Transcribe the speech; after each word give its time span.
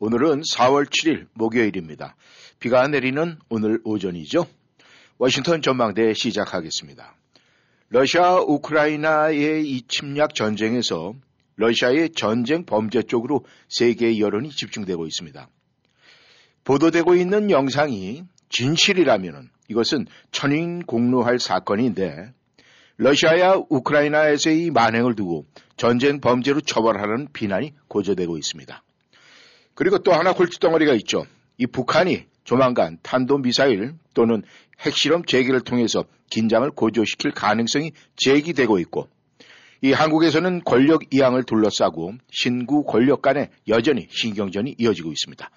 오늘은 0.00 0.42
4월 0.42 0.86
7일 0.86 1.26
목요일입니다 1.34 2.16
비가 2.60 2.86
내리는 2.86 3.36
오늘 3.48 3.80
오전이죠 3.84 4.46
워싱턴 5.18 5.62
전망대 5.62 6.14
시작하겠습니다 6.14 7.14
러시아 7.90 8.36
우크라이나의 8.36 9.66
이 9.66 9.82
침략 9.88 10.34
전쟁에서 10.34 11.14
러시아의 11.56 12.10
전쟁 12.10 12.64
범죄 12.64 13.02
쪽으로 13.02 13.44
세계의 13.68 14.20
여론이 14.20 14.50
집중되고 14.50 15.06
있습니다. 15.06 15.48
보도되고 16.64 17.16
있는 17.16 17.50
영상이 17.50 18.24
진실이라면 18.50 19.50
이것은 19.68 20.06
천인 20.30 20.82
공로할 20.82 21.40
사건인데 21.40 22.32
러시아야 22.98 23.54
우크라이나에서의 23.70 24.70
만행을 24.70 25.14
두고 25.14 25.46
전쟁 25.76 26.20
범죄로 26.20 26.60
처벌하는 26.60 27.28
비난이 27.32 27.72
고조되고 27.88 28.36
있습니다. 28.36 28.82
그리고 29.78 29.98
또 29.98 30.12
하나 30.12 30.32
골칫덩어리가 30.32 30.92
있죠. 30.94 31.24
이 31.56 31.64
북한이 31.64 32.24
조만간 32.42 32.98
탄도미사일 33.04 33.94
또는 34.12 34.42
핵실험 34.80 35.24
재개를 35.24 35.60
통해서 35.60 36.02
긴장을 36.30 36.68
고조시킬 36.68 37.30
가능성이 37.30 37.92
제기되고 38.16 38.80
있고 38.80 39.08
이 39.80 39.92
한국에서는 39.92 40.64
권력 40.64 41.14
이양을 41.14 41.44
둘러싸고 41.44 42.14
신구 42.28 42.86
권력 42.86 43.22
간에 43.22 43.50
여전히 43.68 44.08
신경전이 44.10 44.74
이어지고 44.78 45.12
있습니다. 45.12 45.48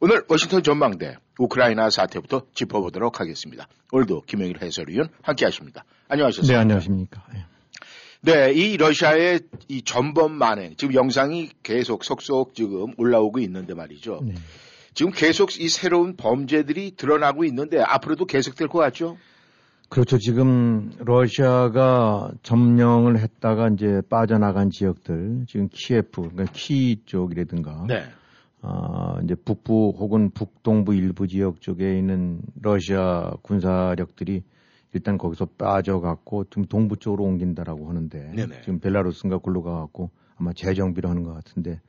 오늘 0.00 0.24
워싱턴 0.28 0.64
전망대 0.64 1.18
우크라이나 1.38 1.88
사태부터 1.88 2.46
짚어보도록 2.54 3.20
하겠습니다. 3.20 3.68
오늘도 3.92 4.22
김영일 4.22 4.60
해설위원 4.60 5.08
함께 5.22 5.44
하십니다. 5.44 5.84
안녕하셨습니까? 6.08 6.52
네, 6.52 6.60
안녕하십니까. 6.60 7.24
예. 7.36 7.51
네, 8.24 8.52
이 8.52 8.76
러시아의 8.76 9.40
이 9.66 9.82
전범 9.82 10.32
만행, 10.32 10.76
지금 10.76 10.94
영상이 10.94 11.50
계속 11.64 12.04
속속 12.04 12.54
지금 12.54 12.92
올라오고 12.96 13.40
있는데 13.40 13.74
말이죠. 13.74 14.20
네. 14.22 14.34
지금 14.94 15.10
계속 15.10 15.58
이 15.60 15.68
새로운 15.68 16.14
범죄들이 16.16 16.92
드러나고 16.96 17.44
있는데 17.46 17.80
앞으로도 17.80 18.26
계속될 18.26 18.68
것 18.68 18.78
같죠? 18.78 19.16
그렇죠. 19.88 20.18
지금 20.18 20.92
러시아가 21.00 22.30
점령을 22.44 23.18
했다가 23.18 23.70
이제 23.74 24.00
빠져나간 24.08 24.70
지역들, 24.70 25.46
지금 25.48 25.68
키예프, 25.72 26.22
그러니까 26.30 26.44
키 26.52 27.02
쪽이라든가, 27.04 27.86
네. 27.88 28.04
아, 28.60 29.16
이제 29.24 29.34
북부 29.34 29.94
혹은 29.98 30.30
북동부 30.30 30.94
일부 30.94 31.26
지역 31.26 31.60
쪽에 31.60 31.98
있는 31.98 32.40
러시아 32.62 33.32
군사력들이 33.42 34.44
일단 34.92 35.16
거기서 35.18 35.46
빠져갖고 35.58 36.44
좀 36.50 36.64
동부 36.66 36.96
쪽으로 36.98 37.24
옮긴다라고 37.24 37.88
하는데 37.88 38.32
네네. 38.34 38.60
지금 38.62 38.78
벨라루스인가 38.78 39.38
글로 39.38 39.62
가갖고 39.62 40.10
아마 40.36 40.52
재정비를 40.52 41.08
하는 41.08 41.22
것 41.22 41.32
같은데 41.32 41.80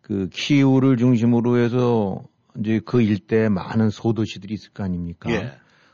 그 0.00 0.28
키우를 0.30 0.96
중심으로 0.98 1.58
해서 1.58 2.22
이제 2.58 2.80
그 2.84 3.00
일대에 3.00 3.48
많은 3.48 3.90
소도시들이 3.90 4.54
있을 4.54 4.70
거 4.72 4.84
아닙니까? 4.84 5.30
예. 5.30 5.52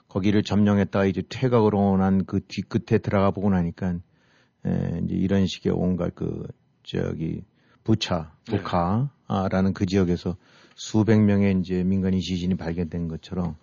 거기를 0.08 0.42
점령했다가 0.42 1.06
이제 1.06 1.22
퇴각으로 1.28 1.96
난 1.96 2.24
그 2.26 2.40
뒤끝에 2.46 2.98
들어가 2.98 3.30
보고 3.30 3.48
나니까 3.50 3.94
에, 4.66 5.00
이제 5.04 5.14
이런 5.14 5.46
식의 5.46 5.72
온갖 5.72 6.12
그 6.16 6.46
저기 6.82 7.44
부차, 7.84 8.32
네. 8.50 8.56
북하라는 8.58 9.72
그 9.72 9.86
지역에서 9.86 10.36
수백 10.74 11.20
명의 11.22 11.56
이제 11.60 11.84
민간인 11.84 12.20
시신이 12.20 12.56
발견된 12.56 13.06
것처럼 13.08 13.54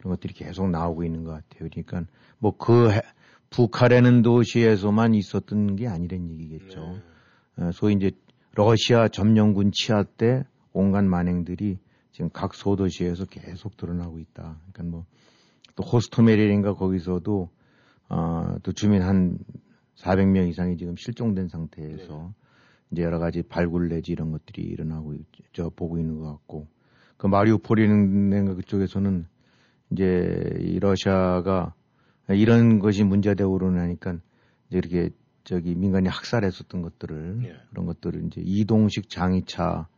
그런 0.00 0.14
것들이 0.14 0.32
계속 0.34 0.68
나오고 0.70 1.04
있는 1.04 1.24
것 1.24 1.30
같아요. 1.32 1.68
그러니까 1.70 2.04
뭐 2.38 2.52
그 2.56 2.88
북하라는 3.50 4.22
도시에서만 4.22 5.14
있었던 5.14 5.76
게 5.76 5.88
아니란 5.88 6.30
얘기겠죠. 6.30 7.00
네. 7.56 7.64
어, 7.64 7.70
소위 7.72 7.94
이제 7.94 8.12
러시아 8.54 9.08
점령군 9.08 9.72
치하 9.72 10.02
때 10.04 10.44
온갖 10.72 11.04
만행들이 11.04 11.78
지금 12.12 12.30
각 12.32 12.54
소도시에서 12.54 13.24
계속 13.26 13.76
드러나고 13.76 14.18
있다. 14.18 14.56
그러니까 14.72 14.82
뭐 14.84 15.06
또 15.76 15.84
호스토메리인가 15.84 16.74
거기서도 16.74 17.48
어, 18.08 18.56
또 18.64 18.72
주민 18.72 19.02
한 19.02 19.38
400명 19.96 20.48
이상이 20.48 20.76
지금 20.76 20.96
실종된 20.96 21.48
상태에서 21.48 22.32
이제 22.90 23.02
여러 23.02 23.18
가지 23.20 23.42
발굴 23.42 23.88
내지 23.88 24.10
이런 24.12 24.32
것들이 24.32 24.62
일어나고 24.62 25.14
있- 25.14 25.26
저 25.52 25.70
보고 25.70 25.96
있는 25.98 26.18
것 26.18 26.26
같고 26.32 26.66
그 27.16 27.28
마리우폴이는 27.28 28.56
그쪽에서는 28.56 29.26
이제 29.90 30.56
이 30.60 30.78
러시아가 30.78 31.74
이런 32.28 32.78
것이 32.78 33.04
문제되고 33.04 33.52
그러나니까 33.52 34.18
이제 34.68 34.78
이렇게 34.78 35.10
저기 35.44 35.74
민간이 35.74 36.08
학살했었던 36.08 36.82
것들을 36.82 37.40
예. 37.44 37.56
그런 37.70 37.86
것들을 37.86 38.24
이제 38.26 38.40
이동식 38.44 39.08
장의차 39.08 39.88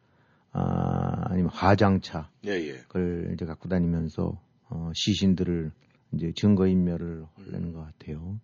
아, 0.53 1.25
아니면 1.31 1.51
화장차 1.51 2.31
예, 2.47 2.51
예. 2.51 2.73
그걸 2.89 3.31
이제 3.35 3.45
갖고 3.45 3.69
다니면서 3.69 4.41
어, 4.69 4.93
시신들을 4.95 5.73
이제 6.13 6.33
증거 6.35 6.67
인멸을 6.67 7.27
하려는 7.37 7.73
것 7.73 7.85
같아요. 7.85 8.39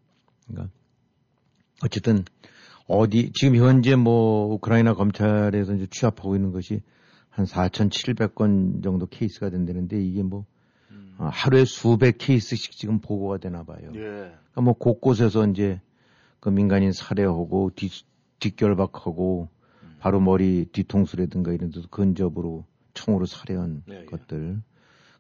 그러니까 0.47 0.71
어쨌든 1.85 2.25
어디 2.87 3.31
지금 3.33 3.57
현재 3.57 3.95
뭐 3.95 4.55
우크라이나 4.55 4.95
검찰에서 4.95 5.75
이제 5.75 5.87
취합하고 5.91 6.35
있는 6.35 6.53
것이 6.53 6.81
한 7.29 7.45
4,700건 7.45 8.83
정도 8.83 9.07
케이스가 9.07 9.51
된다는데 9.51 10.03
이게 10.03 10.23
뭐 10.23 10.41
어, 10.41 10.45
하루에 11.19 11.65
수백 11.65 12.19
케이스씩 12.19 12.73
지금 12.73 13.01
보고가 13.01 13.39
되나 13.39 13.65
봐요. 13.65 13.91
예. 13.95 13.99
그러니까 13.99 14.61
뭐 14.63 14.73
곳곳에서 14.75 15.47
이제 15.49 15.81
그 16.41 16.49
민간인 16.49 16.93
살해하고 16.93 17.73
뒷, 17.75 18.05
뒷결박하고 18.39 19.49
바로 19.99 20.21
머리 20.21 20.67
뒤통수라든가 20.67 21.53
이런 21.53 21.71
데서 21.71 21.89
근접으로 21.89 22.65
총으로 22.95 23.27
살해한 23.27 23.83
네, 23.87 24.03
예. 24.03 24.05
것들. 24.05 24.63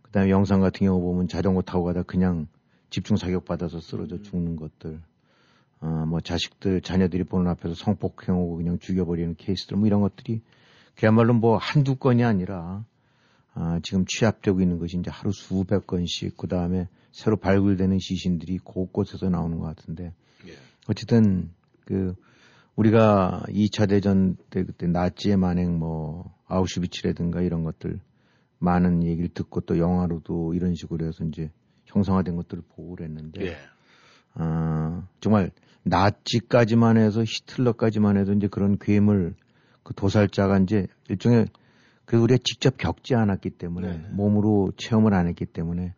그다음에 0.03 0.31
영상 0.31 0.61
같은 0.61 0.87
경우 0.87 1.01
보면 1.01 1.29
자전거 1.29 1.63
타고 1.63 1.85
가다 1.85 2.05
그냥 2.05 2.47
집중 2.91 3.17
사격 3.17 3.45
받아서 3.45 3.81
쓰러져 3.81 4.23
죽는 4.23 4.57
것들. 4.57 5.01
어, 5.81 6.05
뭐 6.09 6.21
자식들 6.21 6.81
자녀들이 6.81 7.25
보는 7.25 7.51
앞에서 7.51 7.75
성폭행하고 7.75 8.57
그냥 8.57 8.79
죽여버리는 8.79 9.35
케이스들 9.37 9.77
뭐 9.77 9.87
이런 9.87 10.01
것들이 10.01 10.43
그야말로 10.97 11.35
뭐 11.35 11.57
한두 11.57 11.97
건이 11.97 12.25
아니라 12.25 12.85
아, 13.55 13.81
지금 13.83 14.05
취합되고 14.07 14.61
있는 14.61 14.79
것이 14.79 14.99
이제 14.99 15.11
하루 15.11 15.33
수백 15.33 15.87
건씩 15.87 16.37
그 16.37 16.47
다음에 16.49 16.89
새로 17.13 17.37
발굴되는 17.37 17.99
시신들이 17.99 18.59
곳곳에서 18.59 19.29
나오는 19.29 19.59
것 19.59 19.67
같은데 19.67 20.13
예. 20.47 20.53
어쨌든 20.89 21.51
그 21.85 22.15
우리가 22.77 23.43
2차 23.49 23.89
대전 23.89 24.37
때 24.51 24.63
그때 24.63 24.87
나치의 24.87 25.37
만행 25.37 25.79
뭐 25.79 26.33
아우슈비츠라든가 26.47 27.43
이런 27.43 27.65
것들 27.65 28.01
많은 28.59 29.03
얘기를 29.05 29.29
듣고 29.29 29.61
또 29.61 29.79
영화로도 29.79 30.55
이런 30.55 30.75
식으로 30.75 31.07
해서 31.07 31.25
이제 31.25 31.51
형성화된 31.87 32.37
것들을 32.37 32.63
보고 32.69 32.95
그랬는데 32.95 33.47
예. 33.47 33.57
아, 34.35 35.07
정말 35.21 35.51
나치까지만 35.83 36.99
해서 36.99 37.25
히틀러까지만 37.25 38.17
해도 38.17 38.33
이제 38.33 38.47
그런 38.47 38.79
괴물 38.79 39.35
그 39.83 39.95
도살자가 39.95 40.59
이제 40.59 40.87
일종의 41.09 41.47
그 42.09 42.17
우리가 42.17 42.41
직접 42.43 42.79
겪지 42.79 43.15
않았기 43.15 43.51
때문에 43.51 43.87
네네. 43.87 44.09
몸으로 44.13 44.73
체험을 44.79 45.13
안 45.13 45.29
했기 45.29 45.45
때문에 45.45 45.95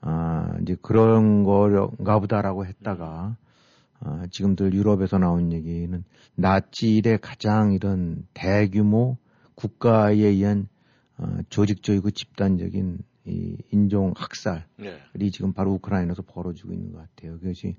아, 0.00 0.56
이제 0.62 0.76
그런 0.80 1.44
거가 1.44 2.20
보다라고 2.20 2.64
했다가 2.64 3.36
아, 4.00 4.26
지금들 4.30 4.72
유럽에서 4.72 5.18
나온 5.18 5.52
얘기는 5.52 6.02
나치 6.36 6.96
일의 6.96 7.18
가장 7.18 7.74
이런 7.74 8.26
대규모 8.32 9.18
국가에 9.54 10.14
의한 10.14 10.68
어, 11.18 11.40
조직적이고 11.50 12.12
집단적인 12.12 13.00
이 13.26 13.58
인종 13.70 14.14
학살 14.16 14.64
예. 14.82 15.00
이 15.20 15.30
지금 15.30 15.52
바로 15.52 15.72
우크라이나에서 15.74 16.22
벌어지고 16.22 16.72
있는 16.72 16.92
것 16.92 16.98
같아요. 16.98 17.38
그것이 17.38 17.76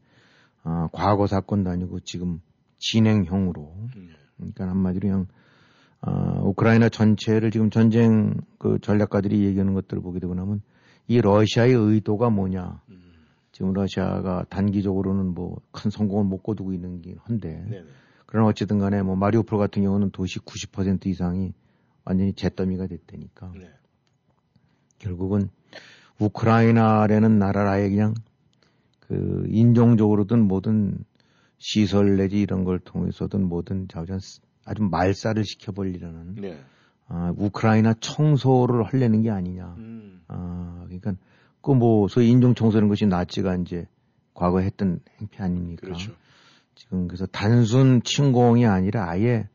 아, 0.62 0.90
과거 0.92 1.26
사건도 1.26 1.72
아니고 1.72 2.02
지금 2.02 2.40
진행형으로 2.78 3.76
예. 3.98 4.10
그러니까 4.38 4.70
한마디로 4.70 5.10
그냥 5.10 5.28
아, 6.06 6.42
우크라이나 6.42 6.90
전체를 6.90 7.50
지금 7.50 7.70
전쟁 7.70 8.34
그 8.58 8.78
전략가들이 8.82 9.46
얘기하는 9.46 9.74
것들을 9.74 10.04
보게 10.04 10.20
되고 10.20 10.36
나면 10.36 10.62
이 11.08 11.22
러시아의 11.22 11.74
의도가 11.74 12.30
뭐냐 12.30 12.82
음. 12.90 13.14
지금 13.54 13.72
러시아가 13.72 14.44
단기적으로는 14.50 15.34
뭐 15.34 15.62
큰 15.72 15.90
성공을 15.90 16.26
못 16.26 16.44
거두고 16.44 16.74
있는 16.74 17.02
긴 17.02 17.18
한데 17.24 17.66
네네. 17.70 17.86
그러나 18.26 18.48
어쨌든 18.48 18.80
간에 18.80 19.02
뭐 19.02 19.16
마리우폴 19.16 19.58
같은 19.58 19.82
경우는 19.84 20.12
도시 20.12 20.40
90% 20.40 21.06
이상이 21.06 21.54
완전히 22.04 22.34
잿더미가 22.34 22.88
됐다니까 22.88 23.52
네. 23.58 23.70
결국은 25.00 25.50
우크라이나라는 26.20 27.42
아예 27.42 27.90
그냥 27.90 28.14
그 29.00 29.46
인종적으로든 29.48 30.48
뭐든 30.48 31.06
시설 31.60 32.18
내지 32.18 32.42
이런 32.42 32.66
걸 32.66 32.80
통해서든 32.80 33.48
뭐든 33.48 33.88
아주 34.66 34.84
말살을 34.84 35.44
시켜버리려는 35.46 36.36
네. 36.36 36.60
아, 37.08 37.34
우크라이나 37.38 37.94
청소를 38.00 38.84
하려는 38.84 39.22
게 39.22 39.30
아니냐. 39.30 39.76
음. 39.78 40.22
아, 40.28 40.84
그러니까 40.86 41.14
그 41.62 41.72
뭐 41.72 42.08
소위 42.08 42.30
인종 42.30 42.56
청소라는 42.56 42.90
것이 42.90 43.06
나치가 43.06 43.56
이제 43.56 43.88
과거에 44.34 44.66
했던 44.66 45.00
행패 45.20 45.42
아닙니까? 45.44 45.82
그렇죠. 45.86 46.14
지금 46.76 47.08
그래서 47.08 47.26
단순 47.28 48.02
침공이 48.04 48.66
아니라 48.66 49.10
아예 49.10 49.48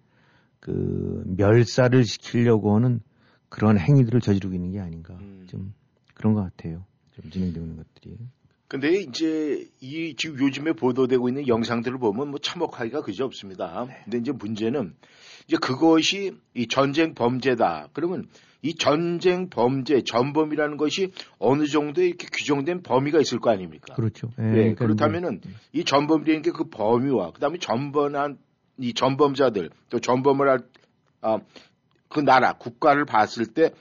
그 0.60 1.22
멸살을 1.37 2.04
시키려고 2.04 2.75
하는 2.75 3.00
그런 3.49 3.78
행위들을 3.78 4.20
저지르고 4.20 4.54
있는 4.54 4.70
게 4.72 4.81
아닌가. 4.81 5.14
음. 5.20 5.46
좀 5.49 5.75
그런 6.14 6.34
것 6.34 6.43
같아요. 6.43 6.84
좀 7.12 7.31
진행되고 7.31 7.64
있는 7.66 7.76
것들이. 7.76 8.19
근데 8.69 9.00
이제 9.00 9.67
이 9.81 10.15
지금 10.17 10.38
요즘에 10.41 10.73
보도되고 10.73 11.29
있는 11.29 11.49
영상들을 11.49 11.99
보면 11.99 12.29
뭐 12.29 12.38
참혹하기가 12.38 13.03
그지 13.03 13.23
없습니다. 13.23 13.87
네. 13.88 14.00
근데 14.05 14.19
이제 14.19 14.32
문제는 14.32 14.94
이제 15.47 15.56
그것이 15.56 16.37
이 16.55 16.69
전쟁 16.69 17.15
범죄다. 17.15 17.88
그러면 17.94 18.26
이 18.61 18.75
전쟁 18.75 19.49
범죄, 19.49 20.03
전범이라는 20.03 20.76
것이 20.76 21.12
어느 21.38 21.67
정도 21.67 22.03
이렇게 22.03 22.26
규정된 22.31 22.82
범위가 22.82 23.20
있을 23.20 23.38
거 23.38 23.50
아닙니까? 23.50 23.94
그렇죠. 23.94 24.31
예, 24.38 24.43
네, 24.43 24.75
그렇다면은 24.75 25.41
이 25.73 25.85
전범이라는 25.85 26.43
게 26.43 26.50
그 26.50 26.69
범위와 26.69 27.31
그다음에 27.31 27.59
전범한 27.59 28.38
이 28.79 28.93
전범자들 28.93 29.71
또 29.88 29.99
전범을 29.99 30.49
할 30.49 30.59
아, 31.21 31.38
그 32.09 32.21
나라 32.21 32.53
국가를 32.53 33.05
봤을 33.06 33.47
때 33.47 33.73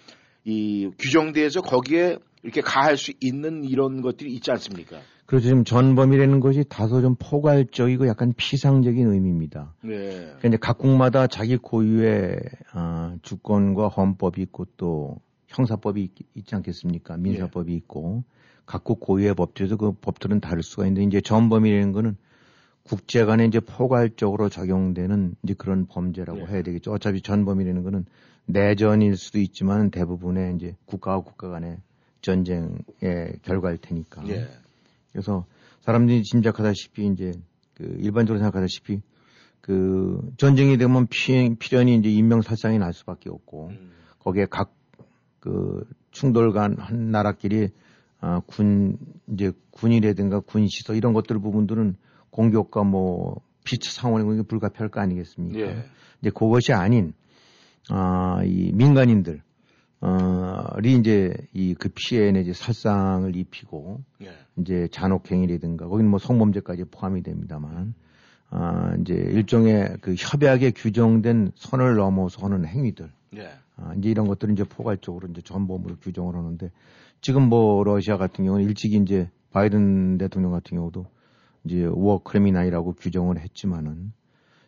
이 0.47 0.89
규정대에서 0.97 1.61
거기에 1.61 2.19
이렇게 2.47 2.61
가할 2.61 2.95
수 2.95 3.11
있는 3.19 3.65
이런 3.65 4.01
것들이 4.01 4.33
있지 4.33 4.51
않습니까? 4.51 5.01
그렇죠. 5.25 5.49
지금 5.49 5.65
전범이라는 5.65 6.39
것이 6.39 6.63
다소 6.69 7.01
좀 7.01 7.15
포괄적이고 7.19 8.07
약간 8.07 8.33
피상적인 8.37 9.11
의미입니다. 9.11 9.73
네. 9.83 9.97
그러니까 9.97 10.47
이제 10.47 10.57
각국마다 10.57 11.27
자기 11.27 11.57
고유의 11.57 12.39
아, 12.71 13.17
주권과 13.21 13.89
헌법이 13.89 14.41
있고 14.43 14.63
또 14.77 15.17
형사법이 15.47 16.01
있, 16.01 16.11
있지 16.35 16.55
않겠습니까? 16.55 17.17
민사법이 17.17 17.75
있고 17.75 18.23
각국 18.65 19.01
고유의 19.01 19.33
법들에서 19.35 19.75
그 19.75 19.91
법들은 19.91 20.39
다를 20.39 20.63
수가 20.63 20.87
있는데 20.87 21.03
이제 21.03 21.19
전범이라는 21.19 21.91
거는 21.91 22.15
국제 22.83 23.25
간에 23.25 23.43
이제 23.43 23.59
포괄적으로 23.59 24.47
적용되는 24.47 25.35
이제 25.43 25.53
그런 25.53 25.85
범죄라고 25.87 26.39
네. 26.39 26.45
해야 26.45 26.61
되겠죠. 26.61 26.93
어차피 26.93 27.21
전범이라는 27.21 27.83
거는 27.83 28.05
내전일 28.45 29.17
수도 29.17 29.39
있지만 29.39 29.91
대부분의 29.91 30.55
이제 30.55 30.77
국가와 30.85 31.19
국가 31.19 31.49
간의 31.49 31.79
전쟁의 32.21 33.39
결과일 33.43 33.77
테니까. 33.77 34.27
예. 34.27 34.47
그래서 35.11 35.45
사람들이 35.81 36.23
짐작하다시피 36.23 37.07
이제 37.07 37.31
그 37.75 37.83
일반적으로 37.99 38.39
생각하다시피 38.39 39.01
그 39.61 40.21
전쟁이 40.37 40.77
되면 40.77 41.07
피, 41.07 41.55
필연이 41.55 41.95
이제 41.95 42.09
인명살상이 42.09 42.77
날 42.77 42.93
수밖에 42.93 43.29
없고 43.29 43.67
음. 43.69 43.91
거기에 44.19 44.45
각 44.45 44.77
그 45.47 45.85
충돌 46.11 46.51
간한 46.51 47.11
나라끼리 47.11 47.69
아, 48.19 48.41
군 48.45 48.97
이제 49.27 49.51
군이라든가 49.71 50.41
군 50.41 50.67
시설 50.67 50.95
이런 50.97 51.13
것들 51.13 51.39
부분들은 51.39 51.95
공격과 52.31 52.83
뭐 52.83 53.39
피처 53.63 53.91
상황이 53.91 54.41
불가피할 54.43 54.89
거 54.89 54.99
아니겠습니까? 54.99 55.59
예. 55.59 55.85
이제 56.21 56.31
그것이 56.31 56.73
아닌 56.73 57.13
아, 57.89 58.41
이 58.43 58.71
민간인들 58.73 59.41
어리 59.99 60.93
이제 60.95 61.33
이 61.53 61.73
그 61.73 61.89
피해 61.93 62.31
내지 62.31 62.53
살상을 62.53 63.35
입히고 63.35 64.03
예. 64.21 64.31
이제 64.57 64.87
잔혹행위라든가 64.91 65.87
거기는 65.87 66.09
뭐 66.09 66.19
성범죄까지 66.19 66.85
포함이 66.91 67.23
됩니다만 67.23 67.93
아 68.49 68.95
이제 69.01 69.13
일종의 69.13 69.97
그 70.01 70.15
협약에 70.17 70.71
규정된 70.71 71.51
선을 71.55 71.95
넘어서 71.95 72.45
하는 72.45 72.65
행위들 72.65 73.09
예. 73.37 73.49
아 73.75 73.93
이제 73.97 74.09
이런 74.09 74.27
것들은 74.27 74.53
이제 74.53 74.63
포괄적으로 74.63 75.27
이제 75.29 75.41
전범으로 75.41 75.97
규정을 75.97 76.35
하는데 76.35 76.71
지금 77.21 77.49
뭐 77.49 77.83
러시아 77.83 78.17
같은 78.17 78.45
경우는 78.45 78.65
일찍 78.65 78.93
이제 78.93 79.29
바이든 79.51 80.17
대통령 80.17 80.51
같은 80.51 80.77
경우도 80.77 81.05
이제 81.63 81.85
워 81.85 82.21
크리미널이라고 82.23 82.93
규정을 82.93 83.39
했지만은 83.39 84.13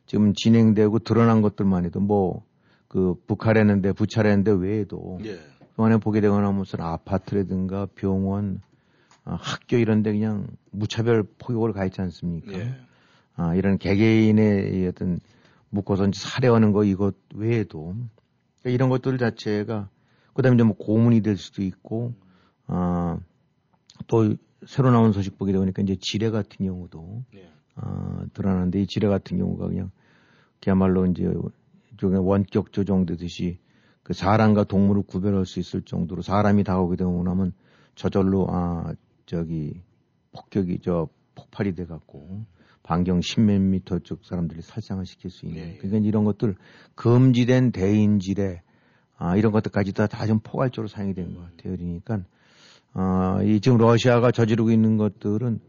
지금 0.05 0.33
진행되고 0.33 0.99
드러난 0.99 1.41
것들만 1.41 1.85
해도 1.85 1.99
뭐 1.99 2.43
그 2.89 3.15
북한했는데 3.27 3.93
부찰했는데 3.93 4.51
외에도 4.51 5.19
예. 5.23 5.39
그 5.75 5.83
안에 5.83 5.97
보게 5.97 6.19
되거나 6.19 6.51
무슨 6.51 6.81
아파트라든가 6.81 7.87
병원, 7.95 8.61
아, 9.23 9.37
학교 9.39 9.77
이런 9.77 10.03
데 10.03 10.11
그냥 10.11 10.47
무차별 10.71 11.23
포격을 11.37 11.71
가했지 11.71 12.01
않습니까? 12.01 12.51
예. 12.57 12.75
아, 13.35 13.55
이런 13.55 13.77
개개인의 13.77 14.73
이 14.75 14.87
어떤 14.87 15.19
묶어서 15.69 16.09
살해하는 16.11 16.73
거 16.73 16.83
이것 16.83 17.15
외에도 17.35 17.93
그러니까 18.59 18.69
이런 18.71 18.89
것들 18.89 19.19
자체가 19.19 19.87
그다음에 20.33 20.55
이제 20.55 20.63
뭐 20.63 20.75
고문이 20.75 21.21
될 21.21 21.37
수도 21.37 21.61
있고 21.61 22.13
아, 22.65 23.19
또 24.07 24.35
새로 24.65 24.89
나온 24.89 25.13
소식 25.13 25.37
보게 25.37 25.51
되니까 25.53 25.83
이제 25.83 25.95
지뢰 26.01 26.31
같은 26.31 26.65
경우도 26.65 27.23
예. 27.35 27.51
아, 27.75 28.25
드러나는데 28.33 28.81
이 28.81 28.87
지뢰 28.87 29.07
같은 29.07 29.37
경우가 29.37 29.67
그냥 29.67 29.91
그야말로 30.59 31.05
이제 31.05 31.31
일종의 31.99 32.25
원격 32.25 32.71
조정되듯이 32.71 33.59
그 34.03 34.13
사람과 34.13 34.63
동물을 34.63 35.03
구별할 35.03 35.45
수 35.45 35.59
있을 35.59 35.81
정도로 35.81 36.21
사람이 36.21 36.63
다가오게 36.63 36.95
되고 36.95 37.23
나면 37.23 37.51
저절로 37.95 38.47
아 38.49 38.93
저기 39.25 39.81
폭격이 40.31 40.79
저 40.81 41.09
폭발이 41.35 41.75
돼 41.75 41.85
갖고 41.85 42.45
반경 42.83 43.19
10몇 43.19 43.59
미터 43.59 43.99
쪽 43.99 44.25
사람들이 44.25 44.61
살상을 44.61 45.05
시킬 45.05 45.29
수 45.29 45.45
있는 45.45 45.61
예, 45.61 45.73
예. 45.73 45.77
그러니까 45.77 46.07
이런 46.07 46.23
것들 46.23 46.55
금지된 46.95 47.71
대인지뢰 47.71 48.61
아 49.17 49.35
이런 49.35 49.51
것들까지 49.51 49.93
다 49.93 50.07
다 50.07 50.25
좀 50.25 50.39
포괄적으로 50.39 50.87
사용이 50.87 51.13
되는 51.13 51.35
것 51.35 51.41
같아요. 51.41 51.75
그러니까 51.75 52.23
아이 52.93 53.59
지금 53.59 53.77
러시아가 53.77 54.31
저지르고 54.31 54.71
있는 54.71 54.97
것들은 54.97 55.59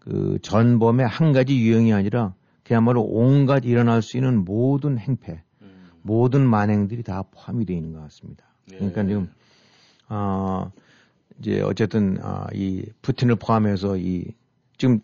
그 0.00 0.38
전범의 0.42 1.06
한 1.06 1.32
가지 1.32 1.56
유형이 1.56 1.92
아니라 1.92 2.34
그야말로 2.64 3.02
온갖 3.02 3.64
일어날 3.64 4.02
수 4.02 4.16
있는 4.16 4.44
모든 4.44 4.98
행패, 4.98 5.32
음. 5.32 5.45
모든 6.06 6.46
만행들이 6.46 7.02
다 7.02 7.22
포함이 7.30 7.66
되어 7.66 7.76
있는 7.76 7.92
것 7.92 8.00
같습니다. 8.02 8.44
예. 8.72 8.76
그러니까 8.76 9.04
지금 9.04 9.28
아 10.08 10.70
이제 11.38 11.60
어쨌든 11.60 12.18
아이 12.22 12.84
푸틴을 13.02 13.36
포함해서 13.36 13.96
이 13.96 14.32
지금 14.78 15.00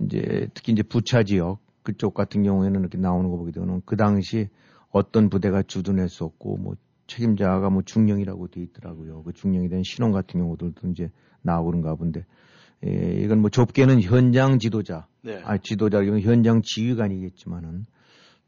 이제 0.00 0.48
특히 0.54 0.72
이제 0.72 0.82
부차 0.82 1.22
지역 1.22 1.58
그쪽 1.82 2.14
같은 2.14 2.42
경우에는 2.42 2.80
이렇게 2.80 2.98
나오는 2.98 3.30
거 3.30 3.36
보게 3.36 3.50
되면 3.50 3.82
그 3.84 3.96
당시 3.96 4.48
어떤 4.90 5.30
부대가 5.30 5.62
주둔했었고 5.62 6.58
뭐 6.58 6.74
책임자가 7.06 7.70
뭐 7.70 7.82
중령이라고 7.82 8.48
돼 8.48 8.60
있더라고요. 8.60 9.22
그 9.24 9.32
중령이 9.32 9.68
된 9.68 9.82
신원 9.82 10.12
같은 10.12 10.40
경우들도 10.40 10.88
이제 10.90 11.10
나오고 11.42 11.70
그런가 11.70 11.94
본데 11.94 12.24
예, 12.86 13.22
이건 13.22 13.40
뭐 13.40 13.50
좁게는 13.50 14.02
현장 14.02 14.58
지도자 14.58 15.06
네. 15.22 15.40
아, 15.44 15.56
지도자, 15.56 16.02
이건 16.02 16.20
현장 16.20 16.62
지휘관이겠지만은 16.62 17.86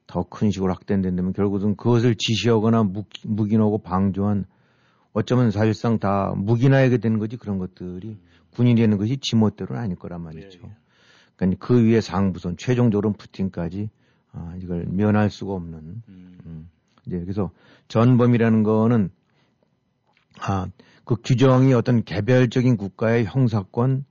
더 0.07 0.23
큰 0.25 0.51
식으로 0.51 0.73
확대된다면 0.73 1.33
결국은 1.33 1.77
그것을 1.77 2.15
지시하거나 2.17 2.85
묵, 2.85 3.09
묵인하고 3.25 3.79
방조한 3.79 4.47
어쩌면 5.13 5.51
사실상 5.51 5.99
다 5.99 6.35
묵인하게 6.37 6.99
되는 6.99 7.19
거지 7.19 7.37
그런 7.37 7.59
것들이 7.59 8.19
군인이 8.51 8.81
되는 8.81 8.99
것이 8.99 9.17
지멋대로는 9.19 9.81
아닐 9.81 9.97
거란 9.97 10.23
말이죠. 10.23 10.59
예, 10.63 10.69
예. 10.69 10.77
그러니까 11.37 11.67
그 11.67 11.85
위에 11.85 12.01
상부선, 12.01 12.57
최종적으로는 12.57 13.17
푸틴까지 13.17 13.91
아, 14.33 14.55
이걸 14.61 14.85
면할 14.87 15.31
수가 15.31 15.53
없는 15.53 16.03
음. 16.09 16.39
음. 16.47 16.71
이제 17.07 17.19
그래서 17.19 17.51
전범이라는 17.89 18.63
거는 18.63 19.11
아, 20.41 20.67
그 21.05 21.17
규정이 21.23 21.73
어떤 21.75 22.05
개별적인 22.05 22.77
국가의 22.77 23.25
형사권 23.27 24.05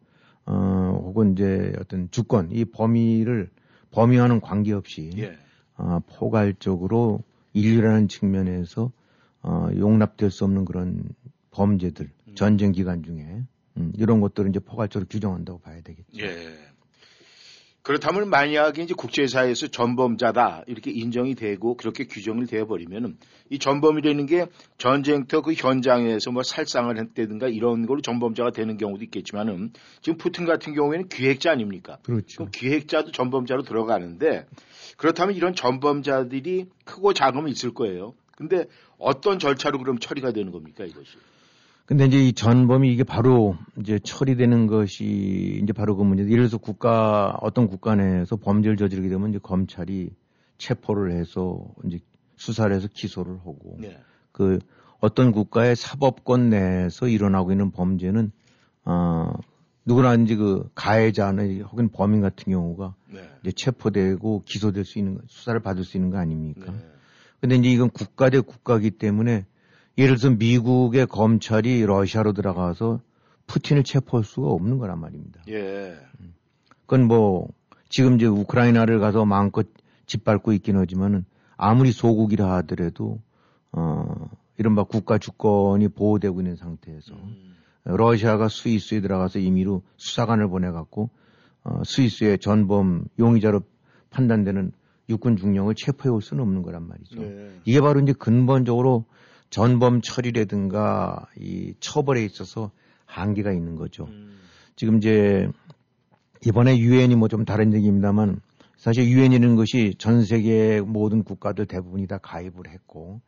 어, 0.45 1.01
혹은 1.05 1.33
이제 1.33 1.73
어떤 1.79 2.09
주권 2.11 2.51
이 2.51 2.65
범위를 2.65 3.49
범위와는 3.91 4.41
관계없이 4.41 5.11
예. 5.17 5.37
아, 5.75 6.01
포괄적으로 6.17 7.23
인류라는 7.53 8.07
측면에서 8.07 8.91
어, 9.41 9.69
용납될 9.75 10.31
수 10.31 10.45
없는 10.45 10.65
그런 10.65 11.03
범죄들 11.51 12.09
음. 12.27 12.35
전쟁 12.35 12.71
기간 12.71 13.03
중에 13.03 13.43
음, 13.77 13.91
이런 13.95 14.21
것들을 14.21 14.49
이제 14.49 14.59
포괄적으로 14.59 15.07
규정한다고 15.09 15.59
봐야 15.59 15.81
되겠죠. 15.81 16.21
예. 16.21 16.55
그렇다면 17.83 18.29
만약에 18.29 18.81
이제 18.81 18.93
국제사회에서 18.93 19.67
전범자다 19.67 20.63
이렇게 20.67 20.89
인정이 20.89 21.35
되고 21.35 21.75
그렇게 21.75 22.05
규정을 22.05 22.47
되어 22.47 22.65
버리면은 22.65 23.17
이 23.49 23.59
전범이라는 23.59 24.25
게 24.25 24.45
전쟁터 24.77 25.41
그 25.41 25.51
현장에서 25.53 26.31
뭐 26.31 26.43
살상을 26.43 26.97
했다든가 26.97 27.49
이런 27.49 27.85
걸로 27.85 27.99
전범자가 27.99 28.51
되는 28.51 28.77
경우도 28.77 29.03
있겠지만은 29.03 29.73
지금 30.01 30.17
푸틴 30.17 30.45
같은 30.45 30.73
경우에는 30.73 31.09
기획자 31.09 31.51
아닙니까? 31.51 31.97
그렇죠. 32.03 32.37
그럼 32.37 32.51
기획자도 32.51 33.11
전범자로 33.11 33.63
들어가는데 33.63 34.47
그렇다면 34.95 35.35
이런 35.35 35.53
전범자들이 35.53 36.67
크고 36.85 37.13
작음이 37.13 37.51
있을 37.51 37.73
거예요. 37.73 38.13
근데 38.37 38.65
어떤 38.97 39.39
절차로 39.39 39.77
그럼 39.79 39.99
처리가 39.99 40.31
되는 40.31 40.53
겁니까 40.53 40.85
이것이? 40.85 41.17
근데 41.85 42.05
이제 42.05 42.17
이 42.17 42.33
전범이 42.33 42.91
이게 42.93 43.03
바로 43.03 43.57
이제 43.79 43.99
처리되는 43.99 44.67
것이 44.67 45.59
이제 45.61 45.73
바로 45.73 45.97
그 45.97 46.03
문제. 46.03 46.23
예를 46.23 46.37
들어서 46.37 46.57
국가 46.57 47.37
어떤 47.41 47.67
국가 47.67 47.95
내에서 47.95 48.37
범죄를 48.37 48.77
저지르게 48.77 49.09
되면 49.09 49.29
이제 49.29 49.39
검찰이 49.41 50.11
체포를 50.57 51.11
해서 51.11 51.65
이제 51.85 51.99
수사를 52.37 52.73
해서 52.73 52.87
기소를 52.91 53.39
하고 53.39 53.77
네. 53.79 53.99
그 54.31 54.59
어떤 54.99 55.33
국가의 55.33 55.75
사법권 55.75 56.49
내에서 56.49 57.09
일어나고 57.09 57.51
있는 57.51 57.71
범죄는 57.71 58.31
어 58.85 59.33
누구나 59.85 60.15
이제 60.15 60.37
그 60.37 60.69
가해자는 60.75 61.63
혹은 61.63 61.89
범인 61.89 62.21
같은 62.21 62.53
경우가 62.53 62.95
네. 63.11 63.29
이제 63.41 63.51
체포되고 63.51 64.43
기소될 64.45 64.85
수 64.85 64.99
있는 64.99 65.15
거, 65.15 65.21
수사를 65.27 65.59
받을 65.59 65.83
수 65.83 65.97
있는 65.97 66.09
거 66.09 66.17
아닙니까? 66.17 66.71
네. 66.71 66.79
근데 67.41 67.55
이제 67.55 67.69
이건 67.69 67.89
국가 67.89 68.29
대 68.29 68.39
국가기 68.39 68.91
때문에 68.91 69.45
예를 69.97 70.17
들어서 70.17 70.35
미국의 70.35 71.07
검찰이 71.07 71.85
러시아로 71.85 72.33
들어가서 72.33 73.01
푸틴을 73.47 73.83
체포할 73.83 74.23
수가 74.23 74.47
없는 74.47 74.77
거란 74.77 74.99
말입니다. 74.99 75.41
예. 75.49 75.95
그건 76.81 77.07
뭐 77.07 77.47
지금 77.89 78.15
이제 78.15 78.25
우크라이나를 78.25 78.99
가서 78.99 79.25
마음껏 79.25 79.67
짓밟고 80.05 80.53
있긴 80.53 80.77
하지만은 80.77 81.25
아무리 81.57 81.91
소국이라 81.91 82.51
하더라도 82.55 83.21
어 83.71 84.29
이른바 84.57 84.83
국가 84.83 85.17
주권이 85.17 85.89
보호되고 85.89 86.41
있는 86.41 86.55
상태에서 86.55 87.13
음. 87.13 87.55
러시아가 87.85 88.47
스위스에 88.47 89.01
들어가서 89.01 89.39
임의로 89.39 89.83
수사관을 89.97 90.47
보내갖고 90.47 91.09
어, 91.63 91.81
스위스의 91.85 92.39
전범 92.39 93.05
용의자로 93.19 93.61
판단되는 94.09 94.71
육군 95.09 95.37
중령을 95.37 95.75
체포해 95.75 96.09
올 96.09 96.21
수는 96.21 96.43
없는 96.43 96.61
거란 96.61 96.87
말이죠. 96.87 97.21
네. 97.21 97.59
이게 97.65 97.81
바로 97.81 97.99
이제 97.99 98.13
근본적으로 98.13 99.05
전범 99.53 100.01
처리라든가 100.01 101.27
이 101.37 101.75
처벌에 101.79 102.25
있어서 102.25 102.71
한계가 103.05 103.53
있는 103.53 103.75
거죠. 103.75 104.05
음. 104.05 104.39
지금 104.75 104.97
이제 104.97 105.47
이번에 106.43 106.79
유엔이 106.79 107.15
뭐 107.15 107.27
좀 107.27 107.45
다른 107.45 107.71
얘기입니다만 107.75 108.41
사실 108.77 109.07
유엔이라는 109.07 109.55
것이 109.55 109.93
전 109.99 110.25
세계 110.25 110.81
모든 110.81 111.23
국가들 111.23 111.67
대부분이 111.67 112.07
다 112.07 112.17
가입을 112.17 112.67
했고 112.67 113.21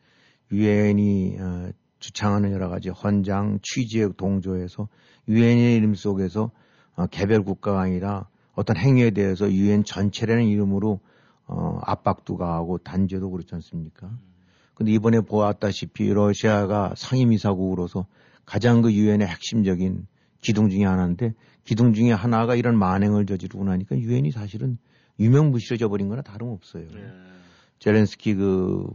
유엔이 0.52 1.38
어, 1.40 1.70
주창하는 2.00 2.54
여러 2.54 2.70
가지 2.70 2.90
헌장 2.90 3.60
취지에 3.62 4.10
동조해서 4.18 4.88
유엔의 5.28 5.76
이름 5.76 5.94
속에서 5.94 6.50
어, 6.96 7.06
개별 7.06 7.44
국가가 7.44 7.82
아니라 7.82 8.28
어떤 8.54 8.78
행위에 8.78 9.12
대해서 9.12 9.52
유엔 9.52 9.84
전체라는 9.84 10.46
이름으로 10.46 11.02
어, 11.46 11.80
압박도 11.84 12.36
가하고 12.38 12.80
단죄도 12.80 13.30
그렇지 13.30 13.54
않습니까? 13.54 14.10
근데 14.76 14.92
이번에 14.92 15.22
보았다시피 15.22 16.14
러시아가 16.14 16.94
상임이사국으로서 16.96 18.06
가장 18.46 18.82
그 18.82 18.94
유엔의 18.94 19.28
핵심적인 19.28 20.06
기둥 20.42 20.70
중에 20.70 20.86
하나인데 20.86 21.34
기둥 21.64 21.94
중에 21.94 22.12
하나가 22.12 22.56
이런 22.56 22.78
만행을 22.78 23.26
저지르고 23.26 23.64
나니까 23.64 23.98
유엔이 23.98 24.32
사실은 24.32 24.78
유명무실해져 25.20 25.88
버린 25.90 26.10
거나 26.10 26.22
다름없어요. 26.22 26.88
네. 26.94 27.12
제렌스키 27.80 28.36
그 28.36 28.86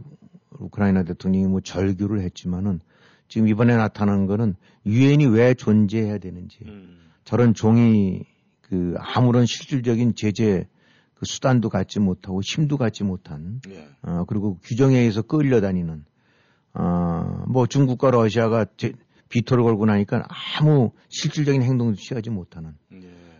우크라이나 0.59 1.03
대통령이 1.03 1.47
뭐 1.47 1.61
절규를 1.61 2.21
했지만은 2.21 2.79
지금 3.27 3.47
이번에 3.47 3.75
나타난 3.75 4.27
거는 4.27 4.55
유엔이 4.85 5.25
왜 5.27 5.53
존재해야 5.53 6.19
되는지 6.19 6.59
음. 6.65 6.99
저런 7.23 7.53
종이 7.53 8.23
그 8.61 8.95
아무런 8.97 9.45
실질적인 9.45 10.15
제재 10.15 10.67
그 11.21 11.27
수단도 11.27 11.69
갖지 11.69 11.99
못하고 11.99 12.41
힘도 12.41 12.77
갖지 12.77 13.03
못한 13.03 13.61
예. 13.69 13.87
어, 14.01 14.25
그리고 14.27 14.57
규정에 14.63 14.97
의해서 14.97 15.21
끌려다니는, 15.21 16.03
어, 16.73 17.45
뭐 17.47 17.67
중국과 17.67 18.09
러시아가 18.09 18.65
제, 18.75 18.93
비토를 19.29 19.63
걸고 19.63 19.85
나니까 19.85 20.27
아무 20.59 20.91
실질적인 21.09 21.61
행동도 21.61 21.95
취하지 21.95 22.31
못하는. 22.31 22.73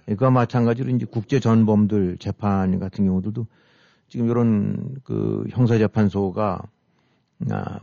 예. 0.08 0.14
그와 0.14 0.30
마찬가지로 0.30 0.92
이제 0.92 1.08
국제 1.10 1.40
전범들 1.40 2.18
재판 2.20 2.78
같은 2.80 3.06
경우들도 3.06 3.48
지금 4.10 4.30
이런 4.30 4.96
그 5.04 5.46
형사재판소가, 5.50 6.62
아, 7.50 7.80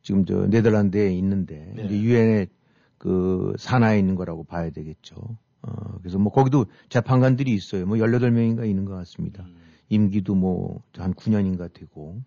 지금 0.00 0.24
저 0.24 0.46
네덜란드에 0.46 1.12
있는데, 1.12 1.70
네. 1.76 1.84
이제 1.84 2.00
유엔의 2.00 2.48
그 2.96 3.52
산하에 3.58 3.98
있는 3.98 4.14
거라고 4.14 4.44
봐야 4.44 4.70
되겠죠. 4.70 5.16
어, 5.62 5.98
그래서 5.98 6.18
뭐 6.18 6.32
거기도 6.32 6.66
재판관들이 6.88 7.52
있어요. 7.52 7.86
뭐 7.86 7.96
18명인가 7.96 8.68
있는 8.68 8.84
것 8.84 8.94
같습니다. 8.94 9.44
음. 9.44 9.56
임기도 9.88 10.34
뭐 10.34 10.82
한 10.96 11.14
9년인가 11.14 11.72
되고. 11.72 12.20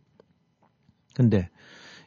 근데 1.16 1.50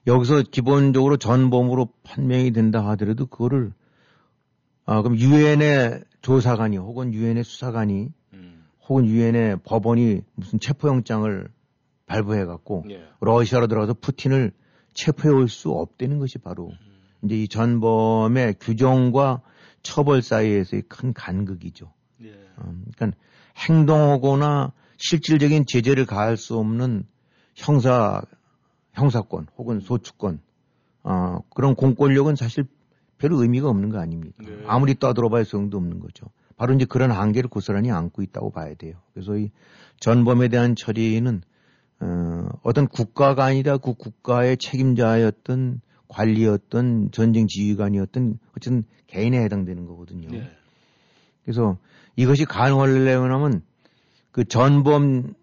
여기서 0.06 0.42
기본적으로 0.50 1.16
전범으로 1.16 1.88
판명이 2.02 2.52
된다 2.52 2.86
하더라도 2.90 3.26
그거를 3.26 3.72
아 4.86 5.02
그럼 5.02 5.16
유엔의 5.18 6.04
조사관이 6.22 6.76
혹은 6.76 7.12
유엔의 7.14 7.44
수사관이 7.44 8.08
음. 8.34 8.64
혹은 8.88 9.06
유엔의 9.06 9.58
법원이 9.64 10.22
무슨 10.34 10.58
체포영장을 10.60 11.48
발부해 12.06 12.44
갖고 12.44 12.84
예. 12.90 13.02
러시아로 13.20 13.66
들어가서 13.66 13.94
푸틴을 13.94 14.52
체포해 14.92 15.34
올 15.34 15.48
수 15.48 15.70
없다는 15.70 16.18
것이 16.18 16.38
바로 16.38 16.70
이제 17.24 17.36
이 17.36 17.48
전범의 17.48 18.56
규정과 18.60 19.40
처벌 19.84 20.22
사이에서의 20.22 20.82
큰 20.88 21.12
간극이죠. 21.12 21.92
예. 22.22 22.30
음, 22.64 22.84
그러니까 22.96 23.16
행동하거나 23.56 24.72
실질적인 24.96 25.66
제재를 25.68 26.06
가할 26.06 26.36
수 26.36 26.58
없는 26.58 27.06
형사 27.54 28.22
형사권 28.92 29.46
혹은 29.56 29.80
소추권 29.80 30.40
어, 31.04 31.38
그런 31.54 31.76
공권력은 31.76 32.34
사실 32.34 32.64
별 33.18 33.32
의미가 33.32 33.68
없는 33.68 33.90
거 33.90 33.98
아닙니까? 34.00 34.42
네. 34.44 34.64
아무리 34.66 34.98
떠들어봐야 34.98 35.44
소용도 35.44 35.76
없는 35.76 36.00
거죠. 36.00 36.26
바로 36.56 36.74
이제 36.74 36.84
그런 36.84 37.10
한계를 37.10 37.50
고스란히 37.50 37.90
안고 37.90 38.22
있다고 38.22 38.50
봐야 38.50 38.74
돼요. 38.74 38.96
그래서 39.12 39.36
이 39.36 39.50
전범에 40.00 40.48
대한 40.48 40.74
처리는 40.74 41.42
어, 42.00 42.48
어떤 42.62 42.88
국가가 42.88 43.44
아니라 43.44 43.76
그 43.76 43.94
국가의 43.94 44.56
책임자였던 44.56 45.80
관리였던 46.14 47.10
전쟁 47.12 47.46
지휘관이었던 47.48 48.38
어쨌든 48.56 48.84
개인에 49.08 49.42
해당되는 49.42 49.86
거거든요. 49.86 50.28
예. 50.36 50.50
그래서 51.44 51.76
이것이 52.16 52.44
가능하려면 52.44 53.62
그 54.30 54.44
전범 54.44 55.34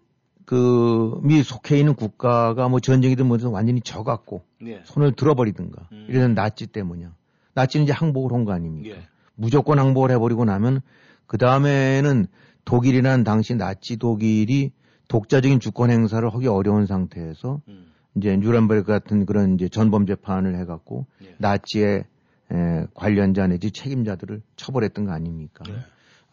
그미 0.44 1.42
속해 1.42 1.78
있는 1.78 1.94
국가가 1.94 2.68
뭐 2.68 2.80
전쟁이든 2.80 3.26
뭐든 3.26 3.48
완전히 3.50 3.80
져갖고 3.80 4.42
예. 4.66 4.82
손을 4.84 5.12
들어버리든가 5.12 5.88
음. 5.92 6.06
이래서 6.08 6.28
나치 6.28 6.66
때문이야. 6.66 7.14
나치는 7.54 7.84
이제 7.84 7.92
항복을 7.92 8.32
한 8.32 8.44
거 8.44 8.52
아닙니까? 8.52 8.96
예. 8.96 9.02
무조건 9.34 9.78
항복을 9.78 10.10
해버리고 10.10 10.44
나면 10.44 10.80
그 11.26 11.38
다음에는 11.38 12.26
독일이란 12.64 13.24
당시 13.24 13.54
나치 13.54 13.96
독일이 13.96 14.72
독자적인 15.08 15.60
주권 15.60 15.90
행사를 15.90 16.26
하기 16.28 16.46
어려운 16.48 16.86
상태에서 16.86 17.60
음. 17.68 17.91
이제 18.16 18.36
뉴런베르크 18.36 18.86
같은 18.86 19.26
그런 19.26 19.54
이제 19.54 19.68
전범 19.68 20.06
재판을 20.06 20.56
해갖고 20.58 21.06
예. 21.24 21.34
나치의 21.38 22.04
에, 22.52 22.86
관련자 22.94 23.46
내지 23.46 23.70
책임자들을 23.70 24.42
처벌했던 24.56 25.06
거 25.06 25.12
아닙니까? 25.12 25.64
예. 25.68 25.74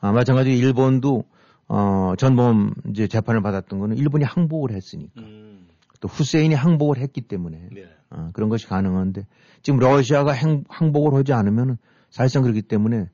아, 0.01 0.11
마찬가지로 0.11 0.55
일본도 0.55 1.23
어, 1.67 2.13
전범 2.17 2.73
이제 2.89 3.07
재판을 3.07 3.41
받았던 3.41 3.79
거는 3.79 3.97
일본이 3.97 4.23
항복을 4.25 4.71
했으니까 4.71 5.21
음. 5.21 5.67
또 5.99 6.07
후세인이 6.07 6.55
항복을 6.55 6.97
했기 6.97 7.21
때문에 7.21 7.69
예. 7.77 7.89
어, 8.09 8.29
그런 8.33 8.49
것이 8.49 8.67
가능한데 8.67 9.25
지금 9.61 9.79
러시아가 9.79 10.31
행, 10.31 10.63
항복을 10.67 11.13
하지 11.17 11.33
않으면 11.33 11.77
사실상 12.09 12.43
그렇기 12.43 12.63
때문에 12.63 13.09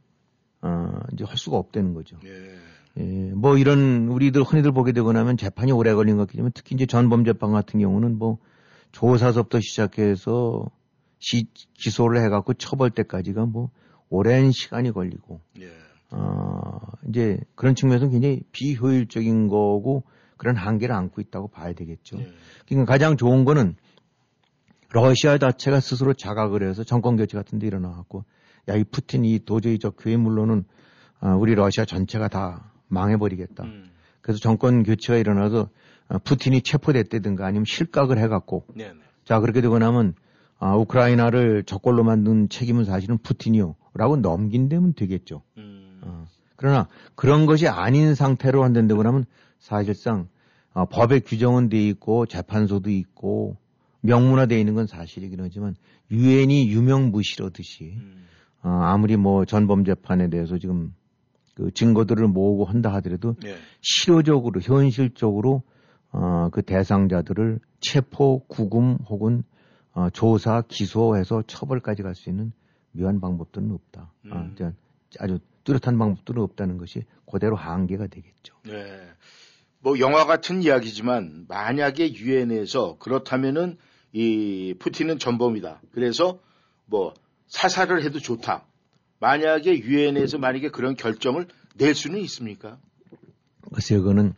어, 0.61 0.99
이제 1.13 1.23
할 1.23 1.37
수가 1.37 1.57
없다는 1.57 1.93
거죠. 1.93 2.17
예. 2.25 2.55
예, 2.97 3.03
뭐 3.33 3.57
이런 3.57 4.07
우리들 4.07 4.43
흔히들 4.43 4.71
보게 4.71 4.93
되고 4.93 5.11
나면 5.11 5.35
재판이 5.37 5.71
오래 5.71 5.93
걸린 5.93 6.15
것 6.15 6.23
같기 6.23 6.37
때문에 6.37 6.51
특히 6.55 6.75
이제 6.75 6.85
전범 6.85 7.25
재판 7.25 7.51
같은 7.51 7.79
경우는 7.79 8.17
뭐 8.17 8.37
조사서부터 8.95 9.59
시작해서 9.59 10.71
시, 11.19 11.47
기소를 11.73 12.23
해갖고 12.23 12.53
처벌 12.53 12.91
때까지가 12.91 13.45
뭐 13.45 13.69
오랜 14.09 14.51
시간이 14.51 14.91
걸리고 14.91 15.41
예. 15.59 15.69
어, 16.11 16.79
이제 17.09 17.37
그런 17.55 17.75
측면에서 17.75 18.07
굉장히 18.07 18.41
비효율적인 18.53 19.49
거고 19.49 20.03
그런 20.37 20.55
한계를 20.55 20.95
안고 20.95 21.19
있다고 21.19 21.49
봐야 21.49 21.73
되겠죠. 21.73 22.19
예. 22.19 22.31
그러니까 22.67 22.93
가장 22.93 23.17
좋은 23.17 23.43
거는 23.43 23.75
러시아 24.91 25.37
자체가 25.37 25.81
스스로 25.81 26.13
자각을 26.13 26.63
해서 26.63 26.85
정권 26.85 27.17
교체 27.17 27.37
같은 27.37 27.59
데 27.59 27.67
일어나갖고 27.67 28.23
야, 28.69 28.75
이 28.75 28.85
푸틴 28.85 29.25
이 29.25 29.39
도저히 29.43 29.77
저 29.77 29.89
괴물로는 29.89 30.63
어, 31.19 31.29
우리 31.31 31.53
러시아 31.53 31.83
전체가 31.83 32.29
다 32.29 32.71
망해버리겠다. 32.87 33.65
음. 33.65 33.91
그래서 34.21 34.39
정권 34.39 34.83
교체가 34.83 35.19
일어나서 35.19 35.59
어, 35.63 35.69
푸틴이 36.23 36.61
체포됐다든가 36.61 37.45
아니면 37.45 37.65
실각을 37.65 38.17
해갖고 38.19 38.65
네. 38.73 38.89
네. 38.89 38.93
자 39.23 39.39
그렇게 39.39 39.61
되고 39.61 39.77
나면 39.79 40.13
아, 40.59 40.75
우크라이나를 40.75 41.63
적골로 41.63 42.03
만든 42.03 42.47
책임은 42.49 42.85
사실은 42.85 43.17
푸틴이요 43.17 43.75
라고 43.93 44.17
넘긴다면 44.17 44.93
되겠죠. 44.93 45.41
음. 45.57 46.01
어. 46.03 46.27
그러나 46.55 46.87
그런 47.15 47.45
것이 47.45 47.67
아닌 47.67 48.15
상태로 48.15 48.63
한다고 48.63 49.03
하면 49.03 49.25
사실상 49.59 50.27
어, 50.73 50.85
법의 50.85 51.21
규정은 51.21 51.69
돼 51.69 51.85
있고 51.87 52.25
재판소도 52.25 52.89
있고 52.89 53.57
명문화되어 54.01 54.57
있는 54.57 54.75
건 54.75 54.87
사실이긴 54.87 55.39
하지만 55.41 55.75
유엔이 56.11 56.69
유명무실하듯이 56.69 57.95
음. 57.97 58.25
어, 58.63 58.69
아무리 58.69 59.15
뭐 59.17 59.45
전범 59.45 59.85
재판에 59.85 60.29
대해서 60.29 60.57
지금 60.57 60.93
그 61.55 61.71
증거들을 61.71 62.27
모으고 62.27 62.65
한다 62.65 62.93
하더라도 62.95 63.35
예. 63.45 63.55
실효적으로 63.81 64.59
현실적으로 64.61 65.63
어, 66.17 66.49
그 66.49 66.61
대상자들을 66.61 67.59
체포, 67.81 68.39
구금 68.47 68.97
혹은 69.09 69.43
어, 69.93 70.09
조사, 70.11 70.61
기소해서 70.61 71.43
처벌까지 71.45 72.03
갈 72.03 72.15
수 72.15 72.29
있는 72.29 72.53
묘한 72.93 73.19
방법들은 73.19 73.69
없다. 73.71 74.13
아, 74.31 74.35
음. 74.37 74.55
그러니까 74.55 74.79
아주 75.19 75.39
뚜렷한 75.65 75.97
방법들은 75.97 76.41
없다는 76.41 76.77
것이 76.77 77.03
그대로 77.29 77.57
한계가 77.57 78.07
되겠죠. 78.07 78.55
네. 78.63 79.09
뭐 79.79 79.99
영화 79.99 80.25
같은 80.25 80.63
이야기지만 80.63 81.45
만약에 81.49 82.13
유엔에서 82.13 82.97
그렇다면은 82.99 83.77
이 84.13 84.73
푸틴은 84.79 85.19
전범이다. 85.19 85.81
그래서 85.91 86.39
뭐 86.85 87.13
사살을 87.47 88.03
해도 88.03 88.19
좋다. 88.19 88.65
만약에 89.19 89.79
유엔에서 89.79 90.37
만약에 90.37 90.69
그런 90.69 90.95
결정을 90.95 91.47
낼 91.75 91.93
수는 91.93 92.19
있습니까? 92.21 92.79
글쎄요, 93.73 93.99
그거는 93.99 94.33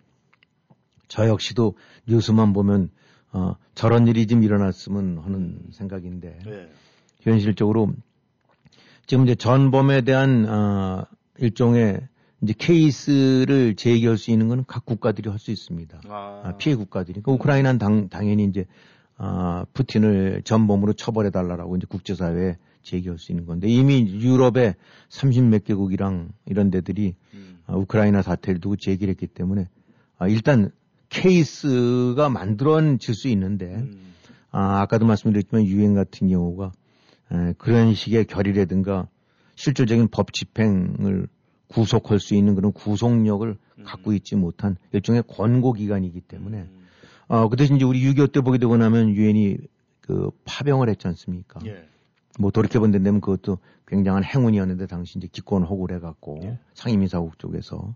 저 1.07 1.27
역시도 1.27 1.75
뉴스만 2.07 2.53
보면 2.53 2.89
어, 3.31 3.55
저런 3.75 4.07
일이 4.07 4.25
좀 4.27 4.43
일어났으면 4.43 5.19
하는 5.19 5.59
생각인데 5.71 6.39
네. 6.45 6.69
현실적으로 7.21 7.91
지금 9.05 9.23
이제 9.23 9.35
전범에 9.35 10.01
대한 10.01 10.45
어, 10.47 11.05
일종의 11.37 12.01
이제 12.41 12.53
케이스를 12.57 13.75
제기할 13.75 14.17
수 14.17 14.31
있는 14.31 14.47
건각 14.47 14.85
국가들이 14.85 15.29
할 15.29 15.39
수 15.39 15.51
있습니다. 15.51 16.01
아, 16.07 16.41
아, 16.43 16.57
피해 16.57 16.75
국가들이. 16.75 17.21
그 17.21 17.31
우크라이나는 17.31 17.79
당, 17.79 18.09
당연히 18.09 18.45
이제 18.45 18.65
아, 19.17 19.65
푸틴을 19.73 20.43
전범으로 20.43 20.93
처벌해 20.93 21.31
달라라고 21.31 21.75
이제 21.77 21.87
국제사회에 21.89 22.57
제기할 22.83 23.17
수 23.17 23.31
있는 23.31 23.45
건데 23.45 23.67
이미 23.67 24.21
유럽의 24.21 24.75
30몇 25.09 25.63
개국이랑 25.63 26.29
이런 26.45 26.69
데들이 26.69 27.15
음, 27.33 27.59
아, 27.65 27.75
우크라이나 27.75 28.21
사태를 28.21 28.61
두고 28.61 28.75
제기를 28.75 29.11
했기 29.11 29.25
때문에 29.25 29.67
아, 30.19 30.27
일단 30.27 30.71
케이스가 31.09 32.29
만들어질 32.29 33.15
수 33.15 33.27
있는데 33.29 33.75
음, 33.75 34.13
아, 34.51 34.81
아까도 34.81 35.05
말씀드렸지만 35.05 35.65
유엔 35.65 35.93
같은 35.93 36.27
경우가 36.27 36.71
에, 37.31 37.53
그런 37.57 37.93
식의 37.93 38.25
결의라든가 38.25 39.07
실질적인 39.55 40.09
법 40.09 40.33
집행을 40.33 41.27
구속할 41.67 42.19
수 42.19 42.35
있는 42.35 42.55
그런 42.55 42.71
구속력을 42.71 43.57
갖고 43.83 44.13
있지 44.13 44.35
못한 44.35 44.77
일종의 44.91 45.23
권고 45.27 45.73
기관이기 45.73 46.21
때문에 46.21 46.59
음, 46.61 46.87
어, 47.27 47.49
그 47.49 47.57
대신 47.57 47.75
이제 47.75 47.85
우리 47.85 48.03
6.25 48.03 48.31
때 48.31 48.41
보게 48.41 48.57
되고 48.57 48.75
나면 48.77 49.09
유엔이 49.09 49.57
그 50.01 50.31
파병을 50.45 50.89
했지 50.89 51.07
않습니까? 51.07 51.59
예. 51.65 51.87
뭐 52.39 52.51
돌이켜본 52.51 52.91
데면 52.91 53.19
그것도 53.19 53.57
굉장한 53.87 54.23
행운이었는데 54.23 54.87
당시 54.87 55.17
이제 55.17 55.27
기권 55.31 55.63
호구를 55.63 55.97
해갖고 55.97 56.39
예. 56.43 56.59
상임이사국 56.73 57.39
쪽에서 57.39 57.95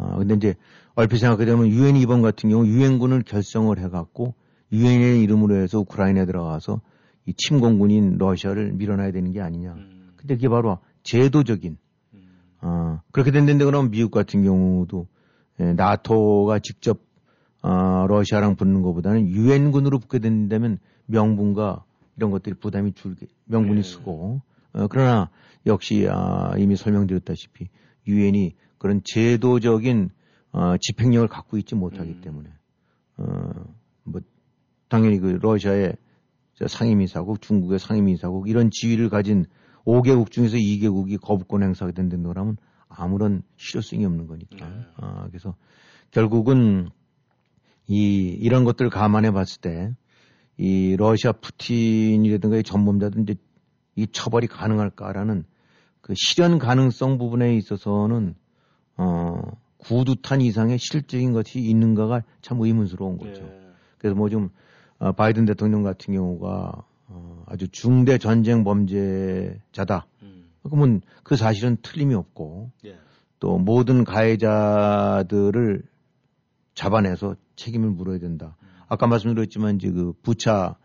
아 0.00 0.16
근데 0.16 0.34
이제 0.34 0.54
얼핏 0.94 1.18
생각하게 1.18 1.44
되면 1.44 1.68
유엔 1.68 1.96
이번 1.96 2.22
같은 2.22 2.48
경우 2.48 2.66
유엔군을 2.66 3.22
결성을 3.22 3.78
해갖고 3.78 4.34
유엔의 4.72 5.22
이름으로 5.22 5.56
해서 5.56 5.78
우크라이나에 5.80 6.24
들어가서 6.26 6.80
이 7.26 7.34
침공군인 7.34 8.16
러시아를 8.18 8.72
밀어놔야 8.72 9.12
되는 9.12 9.30
게 9.32 9.40
아니냐. 9.40 9.74
음, 9.74 10.12
근데 10.16 10.36
그게 10.36 10.48
바로 10.48 10.78
제도적인 11.02 11.76
음, 12.14 12.20
아 12.60 13.02
그렇게 13.12 13.30
된다는데 13.30 13.64
그럼 13.64 13.90
미국 13.90 14.10
같은 14.10 14.42
경우도 14.42 15.06
예, 15.60 15.72
나토가 15.74 16.58
직접 16.60 16.98
아, 17.62 18.06
러시아랑 18.08 18.56
붙는 18.56 18.80
것보다는 18.80 19.28
유엔군으로 19.28 19.98
붙게 19.98 20.18
된다면 20.18 20.78
명분과 21.06 21.84
이런 22.16 22.30
것들이 22.30 22.54
부담이 22.54 22.94
줄게 22.94 23.26
명분이 23.44 23.82
네. 23.82 23.88
쓰고 23.88 24.40
어, 24.72 24.86
그러나 24.88 25.28
역시 25.66 26.08
아, 26.10 26.54
이미 26.56 26.76
설명드렸다시피 26.76 27.68
유엔이 28.06 28.54
그런 28.80 29.00
제도적인 29.04 30.10
어, 30.50 30.74
집행력을 30.80 31.28
갖고 31.28 31.56
있지 31.56 31.76
못하기 31.76 32.10
음. 32.10 32.20
때문에 32.20 32.50
어, 33.18 33.24
뭐 34.02 34.20
당연히 34.88 35.20
그 35.20 35.38
러시아의 35.40 35.94
저 36.54 36.66
상임이사국, 36.66 37.40
중국의 37.40 37.78
상임이사국 37.78 38.48
이런 38.48 38.70
지위를 38.72 39.08
가진 39.08 39.44
5개국 39.84 40.32
중에서 40.32 40.56
2개국이 40.56 41.20
거부권 41.20 41.62
행사가 41.62 41.92
된다는 41.92 42.24
거라면 42.24 42.56
아무런 42.88 43.42
실효성이 43.56 44.04
없는 44.04 44.26
거니까. 44.26 44.68
네. 44.68 44.84
아, 44.96 45.28
그래서 45.28 45.54
결국은 46.10 46.88
이 47.86 48.26
이런 48.40 48.64
것들을 48.64 48.90
감안해 48.90 49.30
봤을 49.30 49.60
때 49.60 49.94
이 50.60 50.94
러시아 50.98 51.32
푸틴이라든가 51.32 52.58
이 52.58 52.62
전범자들 52.62 53.22
이제 53.22 53.34
이 53.96 54.06
처벌이 54.06 54.46
가능할까라는 54.46 55.44
그 56.02 56.12
실현 56.14 56.58
가능성 56.58 57.16
부분에 57.16 57.56
있어서는 57.56 58.34
어 59.00 59.40
구두탄 59.78 60.42
이상의 60.42 60.78
실질적인 60.78 61.32
것이 61.32 61.58
있는가가 61.58 62.22
참 62.42 62.60
의문스러운 62.60 63.16
거죠. 63.16 63.42
예. 63.42 63.60
그래서 63.98 64.14
뭐좀 64.14 64.50
어, 64.98 65.12
바이든 65.12 65.46
대통령 65.46 65.82
같은 65.82 66.14
경우가 66.14 66.84
어, 67.06 67.44
아주 67.46 67.68
중대 67.68 68.18
전쟁 68.18 68.62
범죄자다. 68.62 70.06
음, 70.22 70.50
그러면 70.62 71.00
그 71.22 71.36
사실은 71.36 71.78
틀림이 71.82 72.14
없고 72.14 72.70
예. 72.84 72.98
또 73.38 73.56
모든 73.58 74.04
가해자들을 74.04 75.82
잡아내서 76.74 77.36
책임을 77.56 77.90
물어야 77.90 78.18
된다. 78.18 78.56
아까 78.86 79.06
말씀드렸지만 79.06 79.76
이제 79.76 79.90
그 79.90 80.12
부차 80.22 80.76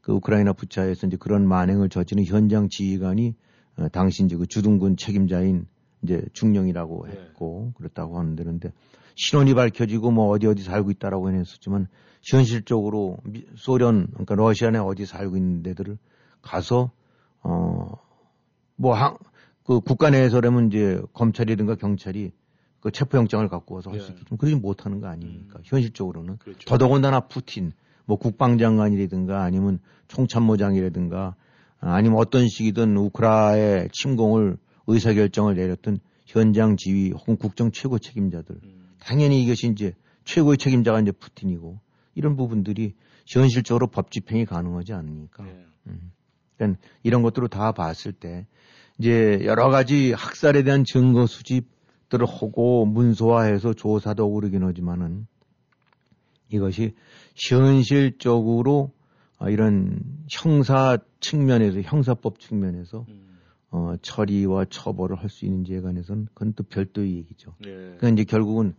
그 0.00 0.12
우크라이나 0.12 0.52
부차에서 0.52 1.06
이제 1.06 1.16
그런 1.16 1.48
만행을 1.48 1.88
저지른 1.88 2.24
현장 2.24 2.68
지휘관이 2.68 3.34
어, 3.78 3.88
당시 3.88 4.24
이제 4.24 4.36
그 4.36 4.46
주둔군 4.46 4.96
책임자인 4.96 5.66
이제 6.04 6.22
중령이라고 6.32 7.06
네. 7.06 7.12
했고 7.12 7.72
그랬다고 7.76 8.18
하는데 8.18 8.42
그런데 8.42 8.72
신원이 9.16 9.54
밝혀지고 9.54 10.10
뭐 10.12 10.28
어디 10.28 10.46
어디 10.46 10.62
살고 10.62 10.90
있다라고 10.92 11.28
해냈었지만 11.30 11.88
현실적으로 12.22 13.18
미- 13.24 13.46
소련 13.56 14.06
그러니까 14.12 14.34
러시아 14.36 14.70
내 14.70 14.78
어디 14.78 15.06
살고 15.06 15.36
있는 15.36 15.62
데들을 15.62 15.98
가서 16.42 16.90
어뭐그 18.76 19.80
국가 19.80 20.10
내에서라면 20.10 20.68
이제 20.68 21.00
검찰이든가 21.12 21.76
경찰이 21.76 22.32
그 22.80 22.90
체포영장을 22.90 23.48
갖고 23.48 23.76
와서 23.76 23.90
할수 23.90 24.08
예. 24.08 24.12
있겠지만 24.12 24.36
그러지 24.38 24.56
못하는 24.56 25.00
거 25.00 25.06
아닙니까? 25.08 25.58
현실적으로는 25.64 26.36
그렇죠. 26.38 26.66
더더군다나 26.68 27.20
푸틴 27.20 27.72
뭐 28.04 28.18
국방장관이라든가 28.18 29.42
아니면 29.42 29.78
총참모장이라든가 30.08 31.34
아, 31.80 31.94
아니면 31.94 32.18
어떤 32.18 32.46
식이든 32.48 32.96
우크라의 32.96 33.88
침공을 33.92 34.58
의사결정을 34.86 35.54
내렸던 35.54 35.98
현장 36.26 36.76
지휘 36.76 37.10
혹은 37.10 37.36
국정 37.36 37.70
최고 37.70 37.98
책임자들. 37.98 38.56
음, 38.62 38.94
당연히 39.00 39.42
이것이 39.42 39.68
이제 39.68 39.94
최고의 40.24 40.58
책임자가 40.58 41.00
이제 41.00 41.12
푸틴이고 41.12 41.78
이런 42.14 42.36
부분들이 42.36 42.94
현실적으로 43.26 43.86
법 43.88 44.10
집행이 44.10 44.44
가능하지 44.46 44.92
않으니까. 44.92 45.46
예. 45.46 45.64
그러니까 46.56 46.80
이런 47.02 47.22
것들을 47.22 47.48
다 47.48 47.72
봤을 47.72 48.12
때 48.12 48.46
이제 48.98 49.40
여러 49.44 49.70
가지 49.70 50.12
학살에 50.12 50.62
대한 50.62 50.84
증거 50.84 51.26
수집들을 51.26 52.26
하고 52.26 52.86
문서화해서 52.86 53.74
조사도 53.74 54.30
그러긴 54.32 54.62
하지만은 54.62 55.26
이것이 56.48 56.94
현실적으로 57.34 58.92
아, 59.38 59.50
이런 59.50 60.00
형사 60.30 60.96
측면에서 61.20 61.80
형사법 61.80 62.38
측면에서 62.38 63.04
음, 63.08 63.33
어, 63.74 63.96
처리와 64.00 64.66
처벌을 64.70 65.16
할 65.16 65.28
수 65.28 65.44
있는지에 65.46 65.80
관해서는 65.80 66.28
그건 66.32 66.52
또 66.54 66.62
별도의 66.62 67.16
얘기죠. 67.16 67.54
예. 67.66 67.70
그러니까 67.74 68.08
이제 68.10 68.22
결국은 68.24 68.74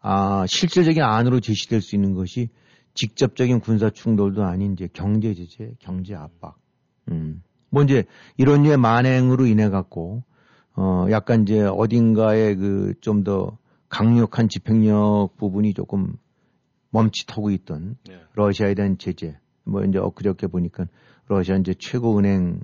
아, 0.00 0.44
실질적인 0.46 1.02
안으로 1.02 1.40
제시될 1.40 1.80
수 1.80 1.96
있는 1.96 2.14
것이 2.14 2.50
직접적인 2.94 3.58
군사 3.58 3.90
충돌도 3.90 4.44
아닌 4.44 4.72
이제 4.74 4.88
경제 4.92 5.34
제재, 5.34 5.72
경제 5.80 6.14
압박. 6.14 6.56
음. 7.10 7.42
뭐 7.70 7.82
이제 7.82 8.04
이런 8.36 8.62
류의 8.62 8.76
만행으로 8.76 9.46
인해 9.46 9.68
갖고 9.68 10.22
어 10.76 11.06
약간 11.10 11.42
이제 11.42 11.62
어딘가에 11.64 12.54
그 12.54 12.94
좀 13.00 13.24
더 13.24 13.58
강력한 13.88 14.48
집행력 14.48 15.30
부분이 15.38 15.74
조금 15.74 16.14
멈칫하고 16.90 17.50
있던 17.50 17.96
예. 18.10 18.20
러시아에 18.34 18.74
대한 18.74 18.96
제재. 18.98 19.36
뭐 19.64 19.82
이제 19.84 19.98
엊그저께 19.98 20.46
보니까 20.46 20.86
러시아 21.26 21.56
이제 21.56 21.74
최고 21.76 22.16
은행 22.18 22.60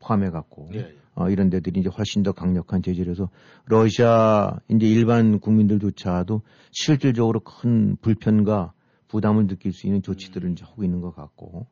포함해 0.00 0.30
갖고 0.30 0.68
예. 0.74 0.94
어, 1.14 1.30
이런 1.30 1.48
데들이 1.50 1.80
이제 1.80 1.88
훨씬 1.88 2.22
더 2.22 2.32
강력한 2.32 2.82
제재를 2.82 3.12
해서 3.12 3.30
러시아 3.64 4.58
이제 4.68 4.86
일반 4.86 5.38
국민들조차도 5.40 6.42
실질적으로 6.72 7.40
큰 7.40 7.96
불편과 8.02 8.72
부담을 9.08 9.46
느낄 9.46 9.72
수 9.72 9.86
있는 9.86 10.02
조치들을 10.02 10.50
이제 10.52 10.64
하고 10.64 10.84
있는 10.84 11.00
것 11.00 11.14
같고 11.14 11.66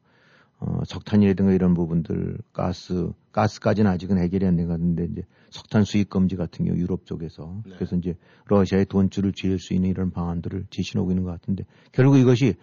어, 0.61 0.81
석탄이라든가 0.87 1.53
이런 1.53 1.75
부분들 1.75 2.39
가스 2.53 3.11
가스까지는 3.33 3.91
아직은 3.91 4.19
해결이 4.19 4.47
안 4.47 4.57
된 4.57 4.67
것 4.69 4.75
같은데 4.75 5.05
이제 5.13 5.23
석탄 5.51 5.85
수입 5.85 6.09
금지 6.09 6.37
같은 6.37 6.65
경우 6.65 6.79
유럽 6.79 7.05
쪽에서 7.07 7.61
네. 7.67 7.75
그래서 7.77 7.97
이제 7.97 8.17
러시아의 8.47 8.87
돈줄을 8.87 9.33
쥐을 9.33 9.59
수 9.59 9.75
있는 9.75 9.91
이런 9.91 10.11
방안들을 10.11 10.67
제시하고 10.71 11.11
있는 11.11 11.25
것 11.25 11.33
같은데 11.33 11.65
결국 11.93 12.17
이것이 12.19 12.55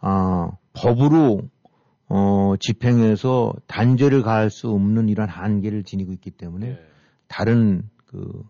아 0.00 0.50
법으로 0.72 1.42
어, 2.08 2.54
집행해서 2.60 3.54
단죄를 3.66 4.22
가할 4.22 4.50
수 4.50 4.70
없는 4.70 5.08
이런 5.08 5.28
한계를 5.28 5.84
지니고 5.84 6.12
있기 6.12 6.30
때문에 6.30 6.68
예. 6.68 6.78
다른 7.28 7.88
그 8.06 8.44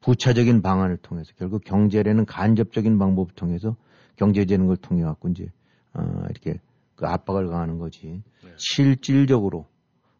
부차적인 0.00 0.62
방안을 0.62 0.98
통해서 0.98 1.32
결국 1.38 1.64
경제라는 1.64 2.26
간접적인 2.26 2.98
방법을 2.98 3.34
통해서 3.34 3.76
경제 4.16 4.44
재능을 4.44 4.76
통해 4.76 5.02
갖고 5.02 5.28
이제 5.28 5.50
어, 5.94 6.24
이렇게 6.30 6.60
그 6.94 7.06
압박을 7.06 7.48
가하는 7.48 7.78
거지 7.78 8.22
네. 8.44 8.50
실질적으로 8.56 9.66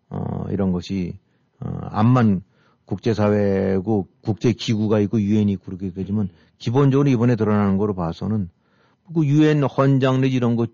어, 0.08 0.44
이런 0.50 0.72
것이 0.72 1.18
어, 1.60 1.68
암만 1.90 2.42
국제사회고 2.86 4.08
국제기구가 4.22 5.00
있고 5.00 5.20
유엔이 5.20 5.56
그렇게 5.56 5.92
되지만 5.92 6.30
기본적으로 6.56 7.10
이번에 7.10 7.36
드러나는 7.36 7.76
거로 7.76 7.94
봐서는 7.94 8.48
그 9.14 9.26
유엔 9.26 9.62
헌장 9.62 10.20
내지 10.20 10.36
이런 10.36 10.56
거 10.56 10.66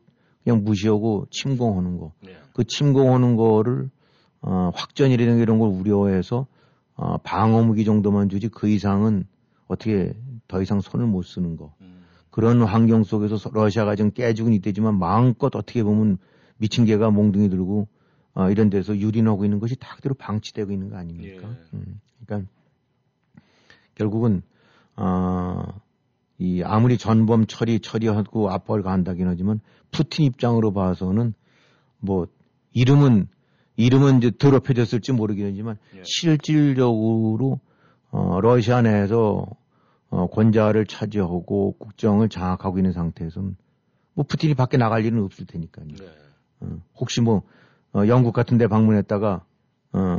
그냥 0.44 0.62
무시하고 0.62 1.26
침공하는 1.30 1.98
거. 1.98 2.12
예. 2.28 2.36
그 2.52 2.64
침공하는 2.64 3.36
거를 3.36 3.90
어, 4.42 4.70
확전이라든가 4.74 5.42
이런 5.42 5.58
걸 5.58 5.70
우려해서 5.70 6.46
어, 6.96 7.16
방어무기 7.18 7.84
정도만 7.84 8.28
주지 8.28 8.48
그 8.48 8.68
이상은 8.68 9.26
어떻게 9.66 10.14
더 10.46 10.60
이상 10.62 10.80
손을 10.80 11.06
못 11.06 11.22
쓰는 11.22 11.56
거. 11.56 11.72
음. 11.80 12.04
그런 12.30 12.62
환경 12.62 13.04
속에서 13.04 13.36
서- 13.38 13.50
러시아가 13.52 13.96
지금 13.96 14.10
깨지고 14.10 14.50
있대지만 14.50 14.98
마음껏 14.98 15.54
어떻게 15.56 15.82
보면 15.82 16.18
미친 16.58 16.84
개가 16.84 17.10
몽둥이 17.10 17.48
들고 17.48 17.88
어, 18.34 18.50
이런 18.50 18.68
데서 18.68 18.96
유린하고 18.98 19.44
있는 19.44 19.60
것이 19.60 19.76
다 19.76 19.94
그대로 19.96 20.14
방치되고 20.14 20.70
있는 20.72 20.90
거 20.90 20.96
아닙니까? 20.96 21.48
예. 21.48 21.76
음, 21.76 22.00
그러니까 22.26 22.50
결국은 23.94 24.42
어, 24.96 25.62
이 26.38 26.62
아무리 26.62 26.98
전범 26.98 27.46
처리 27.46 27.80
처리하고 27.80 28.50
압박을 28.50 28.82
가한다긴 28.82 29.28
하지만 29.28 29.60
푸틴 29.92 30.24
입장으로 30.24 30.72
봐서는 30.72 31.34
뭐 32.00 32.26
이름은 32.72 33.28
이름은 33.76 34.18
이제 34.18 34.30
더럽혀졌을지 34.36 35.12
모르긴 35.12 35.46
하지만 35.46 35.78
예. 35.96 36.02
실질적으로 36.04 37.60
어, 38.10 38.40
러시아 38.40 38.82
내에서 38.82 39.46
어, 40.10 40.28
권좌를 40.28 40.86
차지하고 40.86 41.72
국정을 41.78 42.28
장악하고 42.28 42.78
있는 42.78 42.92
상태에서는 42.92 43.56
뭐 44.14 44.24
푸틴이 44.24 44.54
밖에 44.54 44.76
나갈 44.76 45.04
일은 45.04 45.22
없을 45.24 45.46
테니까요. 45.46 45.86
네. 45.88 46.06
어, 46.60 46.78
혹시 46.96 47.20
뭐 47.20 47.42
어, 47.92 48.06
영국 48.06 48.32
같은 48.32 48.58
데 48.58 48.66
방문했다가 48.68 49.44
어, 49.92 50.18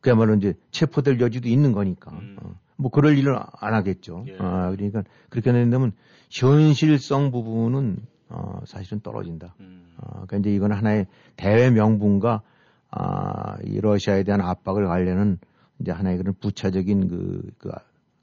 그야말로 0.00 0.34
이제 0.34 0.54
체포될 0.70 1.20
여지도 1.20 1.48
있는 1.48 1.72
거니까 1.72 2.10
음. 2.12 2.36
어, 2.40 2.54
뭐 2.80 2.90
그럴 2.90 3.18
일은 3.18 3.36
안 3.60 3.74
하겠죠. 3.74 4.24
예. 4.28 4.36
아, 4.38 4.70
그러니까 4.70 5.02
그렇게 5.28 5.52
된다면 5.52 5.92
현실성 6.30 7.30
부분은 7.30 7.98
어, 8.30 8.60
사실은 8.64 9.00
떨어진다. 9.00 9.54
음. 9.60 9.94
어, 9.98 10.24
그러니까 10.26 10.36
이제 10.38 10.54
이건 10.54 10.72
하나의 10.72 11.06
대외 11.36 11.70
명분과 11.70 12.42
아, 12.90 13.56
이 13.64 13.80
러시아에 13.80 14.22
대한 14.24 14.40
압박을 14.40 14.86
가려는 14.86 15.38
이제 15.80 15.92
하나의 15.92 16.16
그런 16.18 16.34
부차적인 16.40 17.08
그, 17.08 17.50
그 17.58 17.70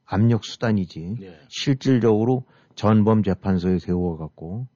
압력 0.06 0.44
수단이지. 0.46 1.18
예. 1.22 1.40
실질적으로 1.50 2.44
전범 2.76 3.24
재판소에 3.24 3.80
세워갖고 3.80 4.68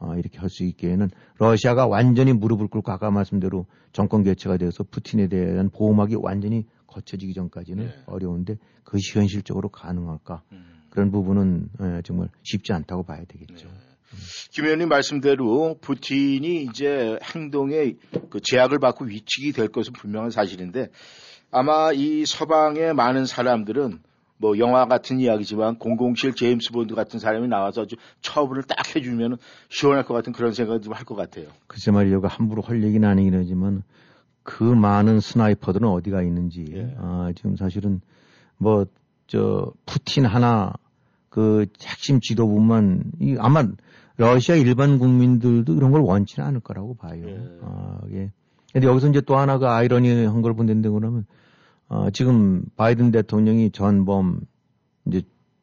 어, 0.00 0.14
이렇게 0.16 0.38
할 0.38 0.48
수 0.48 0.64
있게는 0.64 1.10
러시아가 1.38 1.86
완전히 1.86 2.32
무릎을 2.32 2.68
꿇고 2.68 2.90
아까 2.90 3.10
말씀대로 3.10 3.66
정권 3.92 4.24
교체가 4.24 4.56
돼서 4.56 4.82
푸틴에 4.82 5.28
대한 5.28 5.68
보호막이 5.70 6.16
완전히 6.16 6.66
거쳐지기 6.90 7.34
전까지는 7.34 7.86
네. 7.86 7.94
어려운데 8.06 8.56
그것이 8.84 9.18
현실적으로 9.18 9.68
가능할까 9.68 10.42
음. 10.52 10.64
그런 10.90 11.10
부분은 11.10 11.68
예, 11.80 12.02
정말 12.02 12.28
쉽지 12.42 12.72
않다고 12.72 13.04
봐야 13.04 13.24
되겠죠. 13.24 13.68
네. 13.68 13.74
김 14.50 14.64
의원님 14.64 14.88
말씀대로 14.88 15.78
푸틴이 15.80 16.64
이제 16.64 17.16
행동에 17.34 17.94
그 18.28 18.40
제약을 18.40 18.80
받고 18.80 19.04
위축이 19.04 19.52
될 19.52 19.68
것은 19.68 19.92
분명한 19.92 20.30
사실인데 20.30 20.88
아마 21.52 21.92
이 21.92 22.24
서방의 22.26 22.92
많은 22.94 23.26
사람들은 23.26 24.00
뭐 24.38 24.58
영화 24.58 24.86
같은 24.86 25.20
이야기지만 25.20 25.76
007 25.78 26.34
제임스 26.34 26.72
본드 26.72 26.94
같은 26.94 27.20
사람이 27.20 27.46
나와서 27.46 27.82
아주 27.82 27.96
처벌을 28.22 28.62
딱 28.62 28.96
해주면 28.96 29.36
시원할 29.68 30.04
것 30.04 30.14
같은 30.14 30.32
그런 30.32 30.52
생각을 30.54 30.80
좀 30.80 30.94
할 30.94 31.04
것 31.04 31.14
같아요. 31.14 31.46
글쎄 31.66 31.90
말이요, 31.90 32.20
그 32.22 32.26
함부로 32.26 32.62
할 32.62 32.82
얘기는 32.82 33.06
아니긴 33.06 33.34
하지만 33.34 33.82
그 34.42 34.64
많은 34.64 35.20
스나이퍼들은 35.20 35.86
어디가 35.88 36.22
있는지 36.22 36.66
예. 36.72 36.94
아, 36.98 37.32
지금 37.34 37.56
사실은 37.56 38.00
뭐 38.58 38.86
저 39.30 39.72
푸틴 39.86 40.26
하나 40.26 40.72
그 41.28 41.66
핵심 41.84 42.20
지도부만 42.20 43.12
이 43.20 43.36
아마 43.38 43.64
러시아 44.16 44.56
일반 44.56 44.98
국민들도 44.98 45.72
이런 45.72 45.92
걸 45.92 46.00
원치는 46.00 46.46
않을 46.48 46.60
거라고 46.60 46.96
봐요. 46.96 47.22
예. 47.24 47.58
아, 47.62 48.00
예. 48.10 48.32
근데 48.72 48.88
여기서 48.88 49.08
이제 49.08 49.20
또 49.20 49.36
하나 49.36 49.58
그 49.58 49.68
아이러니한 49.68 50.42
걸 50.42 50.54
본다는데 50.54 50.88
그러면 50.88 51.26
어, 51.88 52.10
지금 52.10 52.64
바이든 52.76 53.12
대통령이 53.12 53.70
전범 53.70 54.40
이제 55.06 55.22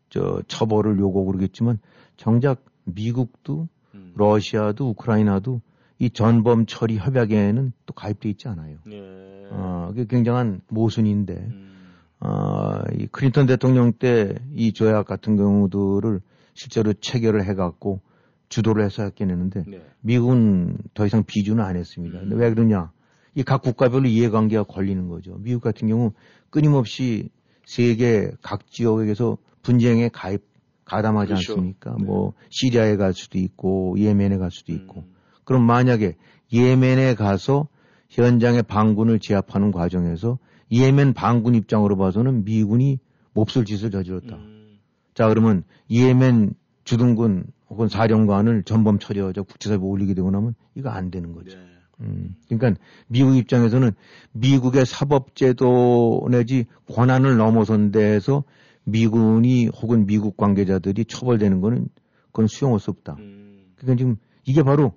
저 0.09 0.41
처벌을 0.47 0.97
요구하고 0.97 1.25
그러겠지만 1.25 1.79
정작 2.15 2.63
미국도 2.85 3.67
음. 3.95 4.13
러시아도 4.15 4.91
우크라이나도 4.91 5.59
이 5.99 6.09
전범 6.09 6.65
처리 6.67 6.97
협약에는 6.97 7.73
또 7.85 7.93
가입돼 7.93 8.29
있지 8.29 8.47
않아요. 8.47 8.77
예. 8.91 9.47
어, 9.51 9.87
그게 9.89 10.05
굉장한 10.05 10.61
모순인데, 10.69 11.33
음. 11.33 11.93
어, 12.19 12.81
이 12.97 13.07
클린턴 13.07 13.45
대통령 13.47 13.93
때 13.93 14.35
이 14.53 14.73
조약 14.73 15.05
같은 15.07 15.37
경우들을 15.37 16.19
실제로 16.53 16.93
체결을 16.93 17.45
해갖고 17.45 18.01
주도를 18.49 18.83
해서 18.85 19.03
했긴 19.03 19.29
했는데, 19.31 19.63
네. 19.67 19.81
미국은 20.01 20.77
더 20.93 21.05
이상 21.05 21.23
비준을 21.23 21.63
안 21.63 21.75
했습니다. 21.75 22.19
근데 22.19 22.35
왜 22.35 22.49
그러냐? 22.53 22.91
이 23.35 23.43
각 23.43 23.61
국가별로 23.61 24.07
이해관계가 24.07 24.63
걸리는 24.63 25.07
거죠. 25.09 25.37
미국 25.39 25.61
같은 25.61 25.87
경우 25.87 26.11
끊임없이 26.49 27.29
세계 27.65 28.31
각 28.41 28.65
지역에서 28.67 29.37
분쟁에 29.61 30.09
가입, 30.09 30.41
가담하지 30.85 31.33
그렇죠. 31.33 31.53
않습니까? 31.53 31.95
네. 31.99 32.05
뭐, 32.05 32.33
시리아에 32.49 32.95
갈 32.95 33.13
수도 33.13 33.37
있고, 33.37 33.95
예멘에 33.99 34.37
갈 34.37 34.49
수도 34.51 34.71
있고. 34.73 35.01
음. 35.01 35.16
그럼 35.47 35.63
만약에 35.63 36.17
예멘에 36.51 37.15
가서 37.15 37.69
현장의 38.09 38.63
반군을 38.63 39.19
제압하는 39.19 39.71
과정에서 39.71 40.39
예멘 40.73 41.13
반군 41.13 41.55
입장으로 41.55 41.95
봐서는 41.95 42.43
미군이 42.43 42.99
몹쓸 43.31 43.63
짓을 43.63 43.89
저질렀다. 43.89 44.35
음. 44.35 44.79
자, 45.13 45.29
그러면 45.29 45.63
예멘 45.89 46.53
주둔군 46.83 47.45
혹은 47.69 47.87
사령관을 47.87 48.63
전범 48.63 48.99
처리하자 48.99 49.43
국제사회에 49.43 49.79
올리게 49.79 50.15
되고 50.15 50.29
나면 50.29 50.53
이거 50.75 50.89
안 50.89 51.11
되는 51.11 51.31
거죠. 51.31 51.57
네. 51.57 51.63
음, 52.01 52.35
그러니까 52.49 52.81
미국 53.07 53.37
입장에서는 53.37 53.91
미국의 54.33 54.85
사법제도 54.85 56.27
내지 56.29 56.65
권한을 56.91 57.37
넘어선 57.37 57.91
데에서 57.91 58.43
미군이 58.83 59.67
혹은 59.67 60.05
미국 60.05 60.35
관계자들이 60.35 61.05
처벌되는 61.05 61.61
거는 61.61 61.87
그건 62.27 62.47
수용할 62.47 62.81
수 62.81 62.91
없다. 62.91 63.15
음. 63.17 63.71
그러니까 63.77 63.97
지금 63.97 64.17
이게 64.43 64.61
바로 64.61 64.93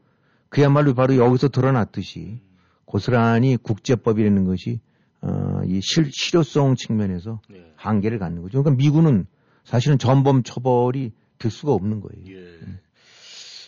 그야말로 0.51 0.95
바로 0.95 1.17
여기서 1.17 1.49
드러났듯이 1.49 2.43
고스란히 2.85 3.57
국제법이라는 3.57 4.45
것이 4.45 4.81
어, 5.23 5.61
이 5.65 5.81
실, 5.83 6.11
실효성 6.13 6.77
측면에서 6.77 7.41
네. 7.49 7.73
한계를 7.77 8.19
갖는 8.19 8.43
거죠. 8.43 8.63
그러니까 8.63 8.83
미군은 8.83 9.27
사실은 9.65 9.99
전범 9.99 10.43
처벌이 10.43 11.13
될 11.39 11.51
수가 11.51 11.73
없는 11.73 12.01
거예요. 12.01 12.37
예. 12.37 12.59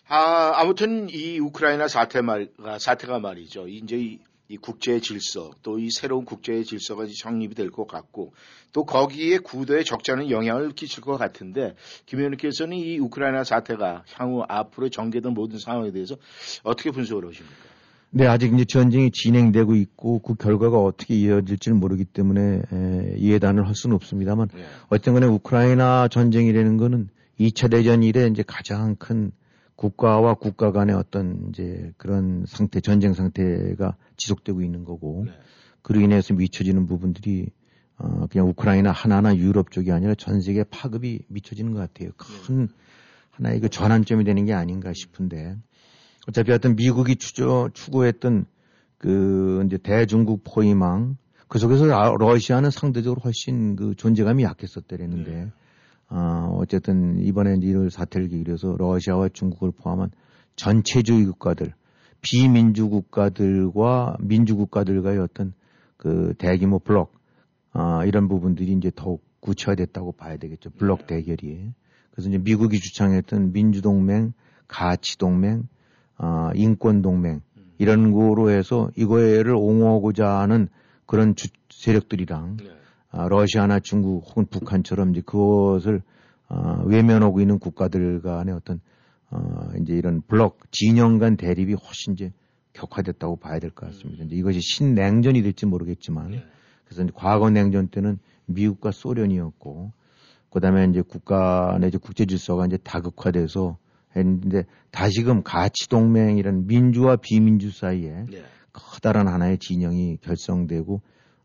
아, 0.09 0.53
아무튼 0.57 1.09
이 1.09 1.38
우크라이나 1.38 1.88
사태 1.88 2.21
말, 2.21 2.51
사태가 2.79 3.18
말이죠. 3.21 3.68
이제 3.68 3.97
이, 3.97 4.18
이 4.53 4.59
국제 4.59 5.01
질서, 5.01 5.51
또 5.62 5.79
이 5.79 5.88
새로운 5.91 6.27
국제 6.27 6.62
질서가 6.62 7.05
이제 7.05 7.15
정립이 7.17 7.55
될 7.55 7.71
것 7.71 7.87
같고, 7.87 8.35
또 8.75 8.85
거기에 8.85 9.38
구도에 9.38 9.83
적지 9.83 10.12
않은 10.12 10.31
영향을 10.31 10.73
끼칠 10.73 11.03
것 11.03 11.17
같은데, 11.17 11.75
김 12.05 12.19
의원님께서는 12.19 12.77
이 12.77 12.99
우크라이나 12.99 13.45
사태가 13.45 14.05
향후 14.12 14.45
앞으로 14.47 14.91
전개된 14.91 15.33
모든 15.33 15.59
상황에 15.59 15.91
대해서 15.91 16.17
어떻게 16.65 16.91
분석을 16.91 17.27
하십니까? 17.29 17.57
네, 18.11 18.27
아직 18.27 18.53
이제 18.53 18.67
전쟁이 18.67 19.11
진행되고 19.11 19.75
있고 19.75 20.19
그 20.19 20.35
결과가 20.35 20.77
어떻게 20.79 21.15
이어질지는 21.15 21.81
모르기 21.81 22.05
때문에 22.05 22.61
에, 22.71 23.17
예단을 23.21 23.67
할 23.67 23.75
수는 23.75 23.97
없습니다만 23.97 24.49
예. 24.55 24.65
어쨌든 24.91 25.15
간에 25.15 25.27
우크라이나 25.27 26.09
전쟁이라는 26.09 26.77
거는 26.77 27.09
2차 27.41 27.71
대전 27.71 28.03
이래 28.03 28.27
이제 28.27 28.45
가장 28.47 28.97
큰 28.97 29.33
국가와 29.77 30.35
국가 30.35 30.71
간의 30.73 30.95
어떤 30.95 31.49
이제 31.49 31.91
그런 31.97 32.45
상태, 32.47 32.81
전쟁 32.81 33.15
상태가 33.15 33.97
지속되고 34.23 34.63
있는 34.63 34.85
거고 34.85 35.25
네. 35.27 35.33
그로 35.83 36.01
인해서 36.01 36.35
미쳐지는 36.35 36.87
부분들이 36.87 37.51
어, 37.99 38.27
그냥 38.31 38.49
우크라이나 38.49 38.91
하나나 38.91 39.37
유럽 39.37 39.71
쪽이 39.71 39.93
아니라 39.93 40.15
전 40.15 40.41
세계 40.41 40.65
파급이 40.65 41.21
미쳐지는 41.29 41.73
것 41.73 41.81
같아요. 41.81 42.11
큰 42.17 42.69
하나의 43.31 43.61
그 43.61 43.69
전환점이 43.69 44.25
되는 44.25 44.45
게 44.45 44.53
아닌가 44.53 44.93
싶은데 44.95 45.57
어차피 46.29 46.51
하여튼 46.51 46.77
미국이 46.77 47.17
추저, 47.17 47.69
추구했던 47.75 48.47
그 48.99 49.65
이제 49.67 49.79
대중국 49.79 50.45
포위망 50.45 51.17
그 51.49 51.59
속에서 51.59 51.85
아- 51.93 52.15
러시아는 52.17 52.71
상대적으로 52.71 53.21
훨씬 53.21 53.77
그 53.77 53.95
존재감이 53.97 54.45
약했었대랬는데 54.45 55.31
네. 55.33 55.53
어, 56.09 56.57
어쨌든 56.59 57.19
이번에 57.19 57.57
이런 57.63 57.91
사태를 57.91 58.29
해서 58.49 58.77
러시아와 58.79 59.31
중국을 59.33 59.73
포함한 59.73 60.11
전체주의 60.57 61.25
국가들 61.25 61.75
비민주 62.23 62.89
국가들과 62.89 64.17
민주 64.21 64.57
국가들과의 64.57 65.19
어떤 65.19 65.53
그 65.97 66.35
대규모 66.39 66.79
블록 66.79 67.13
아, 67.73 68.05
이런 68.05 68.29
부분들이 68.29 68.73
이제 68.73 68.91
더욱 68.95 69.23
구체화됐다고 69.41 70.13
봐야 70.13 70.37
되겠죠. 70.37 70.71
블록 70.71 71.07
네. 71.07 71.17
대결이. 71.17 71.73
그래서 72.11 72.29
이제 72.29 72.39
미국이 72.39 72.79
주창했던 72.79 73.53
민주동맹, 73.53 74.33
가치동맹, 74.69 75.69
아, 76.17 76.53
인권동맹 76.55 77.41
이런 77.79 78.13
거로 78.13 78.51
해서 78.51 78.91
이거를 78.97 79.55
옹호하고자 79.55 80.29
하는 80.29 80.69
그런 81.07 81.35
주, 81.35 81.49
세력들이랑 81.71 82.59
네. 82.59 82.71
아, 83.11 83.29
러시아나 83.29 83.81
중국 83.81 84.25
혹은 84.29 84.47
북한처럼 84.47 85.11
이제 85.11 85.23
그것을 85.23 86.03
어, 86.49 86.83
외면하고 86.85 87.41
있는 87.41 87.59
국가들 87.59 88.21
간의 88.23 88.55
어떤 88.55 88.81
어, 89.33 89.71
이제 89.81 89.95
이런 89.95 90.21
블록 90.23 90.71
진영 90.71 91.18
간 91.18 91.37
대립이 91.37 91.75
훨씬 91.75 92.12
이제 92.12 92.33
격화됐다고 92.75 93.37
봐야 93.37 93.59
될 93.59 93.71
것 93.71 93.87
같습니다. 93.87 94.25
이제 94.25 94.37
이것이 94.37 94.61
신냉전이 94.61 95.42
될지 95.42 95.66
모르겠지만 95.66 96.31
네. 96.33 96.45
그래서 96.85 97.07
과거 97.14 97.49
냉전 97.51 97.88
때는 97.88 98.18
미국과 98.47 98.90
소련이었고 98.92 99.92
그다음에 100.51 100.85
이제 100.90 101.01
국가 101.01 101.79
내지 101.81 101.97
국제 101.97 102.27
질서가 102.27 102.66
이제 102.66 102.77
다극화돼서 102.77 103.79
했는데 104.14 104.64
다시금 104.90 105.42
가치 105.42 105.88
동맹이란 105.88 106.66
민주와 106.66 107.16
비민주 107.16 107.71
사이에 107.71 108.27
네. 108.31 108.45
커다란 108.75 109.29
하나의 109.29 109.59
진영이 109.59 110.18
결성되고 110.21 111.01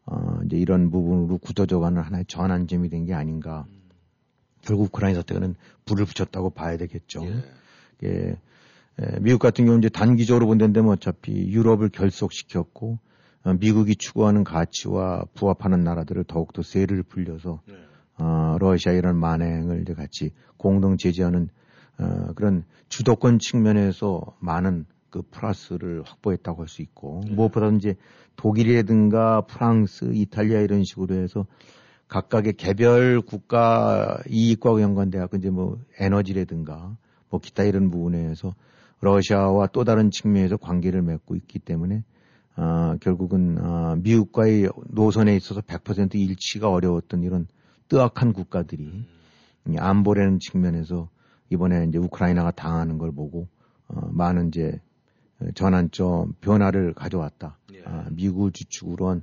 어 0.08 0.39
이제 0.45 0.58
이런 0.58 0.91
부분으로 0.91 1.38
굳어져가는 1.38 2.02
하나의 2.02 2.26
전환점이 2.28 2.89
된 2.89 3.06
게 3.06 3.13
아닌가. 3.13 3.65
음. 3.69 3.78
결국 4.62 4.86
우크라이나 4.88 5.19
사태는 5.19 5.56
불을 5.86 6.06
붙였다고 6.06 6.50
봐야 6.50 6.76
되겠죠. 6.76 7.23
예. 7.26 7.43
예. 8.04 8.38
예, 9.00 9.20
미국 9.22 9.40
같은 9.40 9.66
경우 9.66 9.78
이제 9.78 9.90
단기적으로 9.90 10.48
본다면 10.48 10.90
어차피 10.90 11.52
유럽을 11.52 11.90
결속시켰고 11.90 12.98
어, 13.44 13.54
미국이 13.54 13.96
추구하는 13.96 14.44
가치와 14.44 15.26
부합하는 15.36 15.84
나라들을 15.84 16.24
더욱더 16.24 16.64
세를 16.64 17.04
불려서 17.04 17.62
네. 17.68 17.76
어, 18.20 18.58
러시아 18.60 18.94
이런 18.94 19.18
만행을 19.18 19.82
이제 19.84 19.94
같이 19.94 20.32
공동 20.58 20.98
제재하는 20.98 21.50
어, 22.00 22.34
그런 22.36 22.64
주도권 22.90 23.38
측면에서 23.40 24.36
많은 24.40 24.86
그 25.10 25.22
플러스를 25.32 26.04
확보했다고 26.04 26.62
할 26.62 26.68
수 26.68 26.82
있고 26.82 27.22
네. 27.26 27.34
무엇보다 27.34 27.70
이제 27.70 27.96
독일이라든가 28.36 29.42
프랑스, 29.42 30.10
이탈리아 30.14 30.60
이런 30.62 30.84
식으로 30.84 31.16
해서 31.16 31.46
각각의 32.08 32.54
개별 32.54 33.22
국가 33.22 34.22
이익과 34.28 34.82
연관돼 34.82 35.18
갖고 35.20 35.38
이제 35.38 35.50
뭐 35.50 35.80
에너지라든가 36.00 36.98
뭐 37.30 37.40
기타 37.40 37.63
이런 37.63 37.90
부분에서 37.90 38.56
러시아와 39.02 39.68
또 39.68 39.84
다른 39.84 40.12
측면에서 40.12 40.58
관계를 40.58 41.02
맺고 41.02 41.36
있기 41.36 41.60
때문에 41.60 42.04
어, 42.56 42.96
결국은 43.00 43.58
어, 43.60 43.96
미국과의 43.98 44.70
노선에 44.90 45.36
있어서 45.36 45.62
100% 45.62 46.16
일치가 46.16 46.70
어려웠던 46.70 47.24
이런 47.24 47.48
뜨악한 47.88 48.34
국가들이 48.34 49.06
안보라는 49.78 50.40
측면에서 50.40 51.10
이번에 51.50 51.86
이제 51.88 51.98
우크라이나가 51.98 52.52
당하는 52.52 52.98
걸 52.98 53.12
보고 53.12 53.48
어, 53.88 54.08
많은 54.12 54.50
이제 54.50 54.80
전환점 55.54 56.34
변화를 56.42 56.94
가져왔다. 56.94 57.58
예. 57.74 57.84
아, 57.86 58.08
미국을 58.12 58.52
주축으로 58.52 59.10
한 59.10 59.22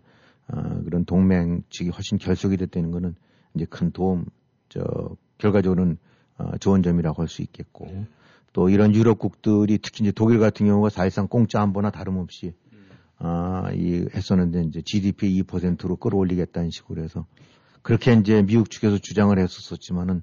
어, 0.49 0.83
그런 0.85 1.05
동맹 1.05 1.63
측이 1.71 1.91
훨씬 1.91 2.19
결속이 2.19 2.57
됐다는 2.57 2.91
거는 2.91 3.15
이제 3.55 3.65
큰 3.65 3.91
도움, 3.91 4.27
저, 4.69 4.85
결과적으로는 5.39 5.93
어, 5.93 5.97
좋은 6.61 6.83
점이라고 6.83 7.23
할 7.23 7.29
수 7.29 7.43
있겠고 7.43 7.87
네. 7.87 8.07
또 8.53 8.69
이런 8.69 8.95
유럽국들이 8.95 9.79
특히 9.79 10.05
이제 10.05 10.13
독일 10.13 10.39
같은 10.39 10.67
경우가 10.67 10.89
사실상 10.89 11.27
공짜 11.27 11.61
안보나 11.61 11.91
다름없이 11.91 12.55
음. 12.73 12.87
아, 13.19 13.71
이 13.73 14.07
했었는데 14.15 14.63
이제 14.65 14.83
GDP 14.83 15.43
2%로 15.43 15.97
끌어올리겠다는 15.97 16.71
식으로 16.71 17.03
해서 17.03 17.27
그렇게 17.83 18.13
이제 18.13 18.43
미국 18.43 18.71
측에서 18.71 18.99
주장을 18.99 19.37
했었었지만은 19.37 20.23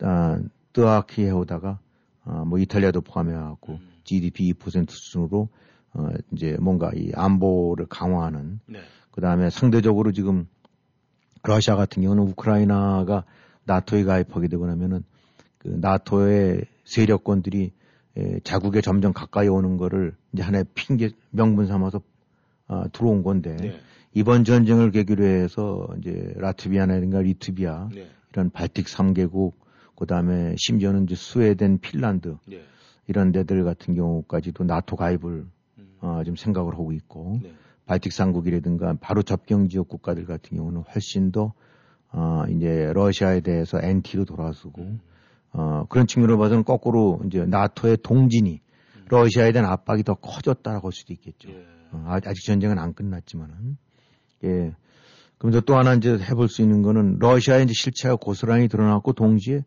아, 0.00 0.38
뜨악히 0.72 1.24
해오다가 1.24 1.78
아, 2.24 2.44
뭐 2.44 2.58
이탈리아도 2.58 3.00
포함해 3.00 3.32
갖고 3.34 3.74
음. 3.74 3.88
GDP 4.04 4.52
2% 4.54 4.90
수준으로 4.90 5.48
어, 5.94 6.08
이제 6.32 6.56
뭔가 6.60 6.90
이 6.94 7.12
안보를 7.14 7.86
강화하는 7.86 8.60
네. 8.66 8.80
그 9.10 9.20
다음에 9.20 9.50
상대적으로 9.50 10.12
지금 10.12 10.46
러시아 11.42 11.76
같은 11.76 12.02
경우는 12.02 12.22
우크라이나가 12.24 13.24
나토에 13.64 14.04
가입하게 14.04 14.48
되고 14.48 14.66
나면은 14.66 15.04
그 15.64 15.68
나토의 15.80 16.66
세력권들이 16.84 17.72
에, 18.16 18.40
자국에 18.44 18.80
점점 18.80 19.12
가까이 19.12 19.48
오는 19.48 19.76
거를 19.76 20.14
이제 20.32 20.42
하나의 20.42 20.66
핑계 20.74 21.10
명분 21.30 21.66
삼아서 21.66 22.00
어, 22.68 22.84
들어온 22.92 23.22
건데 23.22 23.56
네. 23.56 23.80
이번 24.12 24.44
전쟁을 24.44 24.92
계기로 24.92 25.24
해서 25.24 25.88
이제 25.98 26.32
라트비아나 26.36 26.98
리투비아 26.98 27.88
네. 27.92 28.06
이런 28.32 28.50
발틱 28.50 28.86
3개국 28.86 29.54
그다음에 29.96 30.54
심지어는 30.56 31.04
이제 31.04 31.14
스웨덴, 31.16 31.78
핀란드 31.78 32.36
네. 32.46 32.62
이런 33.06 33.32
데들 33.32 33.64
같은 33.64 33.94
경우까지도 33.94 34.64
나토 34.64 34.96
가입을 34.96 35.46
음. 35.78 35.96
어, 36.00 36.22
지금 36.24 36.36
생각을 36.36 36.74
하고 36.74 36.92
있고 36.92 37.40
네. 37.42 37.52
발틱 37.86 38.12
삼국이라든가 38.12 38.96
바로 39.00 39.22
접경 39.22 39.68
지역 39.68 39.88
국가들 39.88 40.26
같은 40.26 40.56
경우는 40.56 40.82
훨씬 40.94 41.32
더 41.32 41.52
어, 42.12 42.44
이제 42.50 42.92
러시아에 42.94 43.40
대해서 43.40 43.80
엔티로 43.82 44.24
돌아서고 44.24 44.82
음. 44.82 45.00
어, 45.54 45.86
그런 45.88 46.06
측면으로 46.06 46.36
봐서는 46.38 46.64
거꾸로 46.64 47.20
이제 47.26 47.44
나토의 47.46 47.98
동진이 48.02 48.60
음. 48.96 49.04
러시아에 49.08 49.52
대한 49.52 49.70
압박이 49.70 50.02
더 50.02 50.14
커졌다라고 50.14 50.88
할 50.88 50.92
수도 50.92 51.12
있겠죠. 51.12 51.48
예. 51.50 51.64
어, 51.92 52.04
아직 52.24 52.44
전쟁은 52.44 52.78
안 52.78 52.92
끝났지만은 52.92 53.78
예. 54.44 54.74
그러면서 55.38 55.60
또 55.60 55.76
하나 55.76 55.94
이제 55.94 56.18
해볼 56.18 56.48
수 56.48 56.62
있는 56.62 56.82
거는 56.82 57.18
러시아의 57.20 57.64
이제 57.64 57.72
실체가 57.74 58.16
고스란히 58.16 58.68
드러났고 58.68 59.12
동시에 59.12 59.64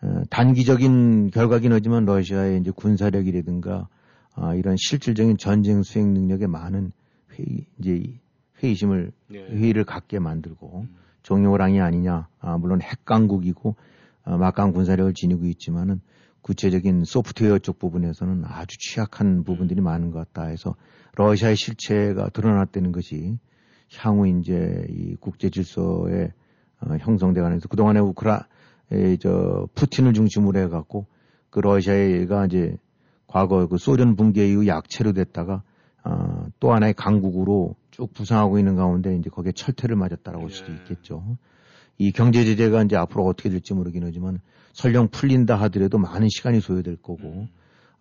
어, 0.00 0.22
단기적인 0.30 1.30
결과긴 1.30 1.72
하지만 1.72 2.06
러시아의 2.06 2.60
이제 2.60 2.70
군사력이라든가 2.70 3.88
아, 4.34 4.54
이런 4.54 4.76
실질적인 4.78 5.36
전쟁 5.36 5.82
수행 5.82 6.14
능력에 6.14 6.46
많은 6.46 6.92
회의, 7.32 7.66
이제 7.78 8.18
회의심을, 8.62 9.12
네. 9.28 9.38
회의를 9.38 9.84
갖게 9.84 10.20
만들고 10.20 10.86
음. 10.88 10.96
종료랑이 11.22 11.80
아니냐. 11.80 12.28
아, 12.38 12.56
물론 12.56 12.80
핵강국이고 12.80 13.74
아, 13.76 13.97
막강 14.36 14.72
군사력을 14.72 15.14
지니고 15.14 15.46
있지만은 15.46 16.00
구체적인 16.42 17.04
소프트웨어 17.04 17.58
쪽 17.58 17.78
부분에서는 17.78 18.44
아주 18.46 18.78
취약한 18.78 19.44
부분들이 19.44 19.80
음. 19.80 19.84
많은 19.84 20.10
것 20.10 20.18
같다 20.18 20.48
해서 20.48 20.74
러시아의 21.16 21.56
실체가 21.56 22.30
드러났다는 22.30 22.92
것이 22.92 23.38
향후 23.96 24.28
이제 24.28 24.86
이 24.90 25.16
국제 25.16 25.50
질서에 25.50 26.32
어, 26.80 26.96
형성돼가면서 27.00 27.68
그동안에 27.68 28.00
우크라, 28.00 28.46
에, 28.92 29.16
저, 29.16 29.68
푸틴을 29.74 30.12
중심으로 30.12 30.60
해갖고 30.60 31.06
그 31.50 31.60
러시아가 31.60 32.46
이제 32.46 32.76
과거 33.26 33.66
그 33.66 33.78
소련 33.78 34.16
붕괴 34.16 34.48
이후 34.48 34.66
약체로 34.66 35.12
됐다가 35.12 35.62
어, 36.04 36.46
또 36.60 36.72
하나의 36.72 36.94
강국으로 36.94 37.74
쭉 37.90 38.12
부상하고 38.14 38.58
있는 38.58 38.76
가운데 38.76 39.16
이제 39.16 39.28
거기에 39.28 39.52
철퇴를 39.52 39.96
맞았다라고 39.96 40.44
할 40.44 40.50
수도 40.50 40.72
예. 40.72 40.76
있겠죠. 40.76 41.36
이 41.98 42.12
경제 42.12 42.44
제재가 42.44 42.84
이제 42.84 42.96
앞으로 42.96 43.24
어떻게 43.26 43.50
될지 43.50 43.74
모르긴 43.74 44.04
하지만 44.04 44.40
설령 44.72 45.08
풀린다 45.08 45.56
하더라도 45.56 45.98
많은 45.98 46.28
시간이 46.28 46.60
소요될 46.60 46.96
거고 46.96 47.22
음. 47.24 47.48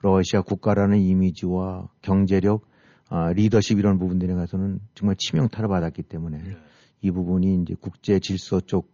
러시아 0.02 0.42
국가라는 0.42 1.00
이미지와 1.00 1.90
경제력, 2.04 2.68
아, 3.10 3.32
리더십 3.34 3.80
이런 3.80 3.98
부분들에 3.98 4.36
가서는 4.36 4.80
정말 4.94 5.16
치명타를 5.18 5.68
받았기 5.68 6.04
때문에 6.04 6.38
네. 6.38 6.58
이 7.02 7.10
부분이 7.10 7.64
이제 7.64 7.76
국제 7.80 8.20
질서 8.20 8.60
쪽, 8.62 8.92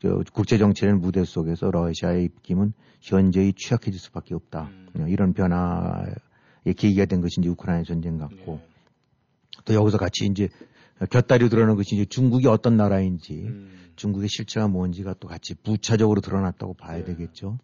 저, 0.00 0.22
국제 0.32 0.58
정치라는 0.58 1.00
무대 1.00 1.24
속에서 1.24 1.70
러시아의 1.72 2.24
입김은 2.24 2.72
현재의 3.00 3.54
취약해질 3.54 3.98
수밖에 3.98 4.36
없다. 4.36 4.70
음. 4.96 5.08
이런 5.08 5.32
변화 5.32 6.04
계기가 6.64 7.06
된 7.06 7.20
것이 7.20 7.40
이제 7.40 7.48
우크라이나 7.48 7.82
전쟁 7.82 8.18
같고 8.18 8.60
네. 8.60 8.68
또 9.64 9.74
여기서 9.74 9.98
같이 9.98 10.26
이제 10.26 10.48
곁다리 11.10 11.48
드러나는 11.48 11.76
것이 11.76 11.94
이제 11.94 12.04
중국이 12.04 12.46
어떤 12.48 12.76
나라인지 12.76 13.44
음. 13.46 13.70
중국의 13.96 14.28
실체가 14.28 14.68
뭔지가 14.68 15.14
또 15.20 15.28
같이 15.28 15.54
부차적으로 15.54 16.20
드러났다고 16.20 16.74
봐야 16.74 16.98
네. 16.98 17.04
되겠죠. 17.04 17.58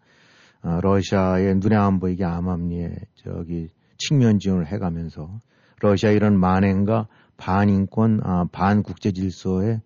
어, 0.63 0.81
러시아의 0.81 1.57
눈에 1.57 1.77
안 1.77 2.01
보이게 2.01 2.25
암암리에 2.25 2.97
저기 3.17 3.69
측면 3.99 4.39
지원을 4.39 4.67
해가면서 4.67 5.41
러시아 5.81 6.11
이런 6.11 6.39
만행과 6.39 7.09
반인권, 7.37 8.21
아, 8.23 8.47
반국제 8.51 9.13
질서에 9.13 9.81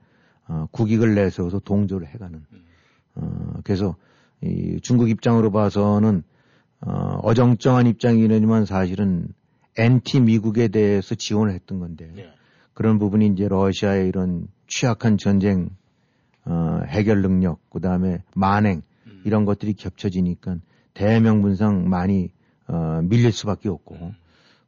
어, 0.46 0.66
국익을 0.70 1.14
내세워서 1.14 1.61
동조를 1.61 2.06
해가는. 2.08 2.44
음. 2.52 2.64
어, 3.16 3.52
그래서 3.64 3.96
이 4.42 4.78
중국 4.82 5.11
입장으로 5.11 5.50
봐서는 5.50 6.22
어, 6.80 7.18
어정쩡한 7.22 7.87
입장이지만 7.87 8.64
사실은 8.64 9.28
엔티 9.76 10.20
미국에 10.20 10.68
대해서 10.68 11.14
지원을 11.14 11.52
했던 11.54 11.80
건데 11.80 12.11
네. 12.14 12.32
그런 12.78 13.00
부분이 13.00 13.26
이제 13.26 13.48
러시아의 13.48 14.06
이런 14.06 14.46
취약한 14.68 15.18
전쟁 15.18 15.70
어, 16.44 16.78
해결 16.86 17.22
능력 17.22 17.58
그 17.70 17.80
다음에 17.80 18.22
만행 18.36 18.82
음. 19.08 19.20
이런 19.24 19.44
것들이 19.44 19.74
겹쳐지니까 19.74 20.58
대명분상 20.94 21.88
많이 21.88 22.30
어, 22.68 23.00
밀릴 23.02 23.32
수밖에 23.32 23.68
없고 23.68 23.96
음. 23.96 24.12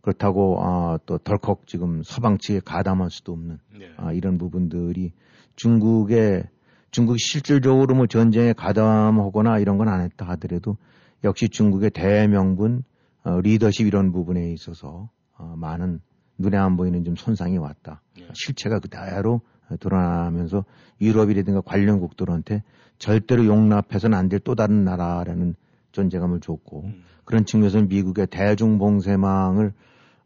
그렇다고 0.00 0.58
아, 0.60 0.98
또 1.06 1.18
덜컥 1.18 1.68
지금 1.68 2.02
서방 2.02 2.38
측에 2.38 2.58
가담할 2.64 3.10
수도 3.10 3.30
없는 3.30 3.60
네. 3.78 3.92
아, 3.96 4.12
이런 4.12 4.38
부분들이 4.38 5.12
중국의 5.54 6.48
중국이 6.90 7.18
실질적으로 7.20 7.94
뭐 7.94 8.08
전쟁에 8.08 8.54
가담하거나 8.54 9.60
이런 9.60 9.78
건 9.78 9.86
안 9.86 10.00
했다 10.00 10.26
하더라도 10.30 10.76
역시 11.22 11.48
중국의 11.48 11.90
대명분 11.90 12.82
어, 13.22 13.40
리더십 13.40 13.86
이런 13.86 14.10
부분에 14.10 14.50
있어서 14.52 15.08
어, 15.38 15.54
많은 15.56 16.00
눈에 16.40 16.56
안 16.56 16.76
보이는 16.76 17.04
좀 17.04 17.16
손상이 17.16 17.58
왔다. 17.58 18.00
네. 18.16 18.26
실체가 18.32 18.78
그대로 18.80 19.40
드러나면서 19.78 20.64
유럽이라든가 21.00 21.60
관련국들한테 21.60 22.62
절대로 22.98 23.46
용납해서는 23.46 24.16
안 24.18 24.28
될 24.28 24.40
또 24.44 24.54
다른 24.54 24.84
나라라는 24.84 25.54
존재감을 25.92 26.40
줬고 26.40 26.84
음. 26.84 27.02
그런 27.24 27.44
측면에서는 27.44 27.88
미국의 27.88 28.26
대중 28.28 28.78
봉쇄망을 28.78 29.72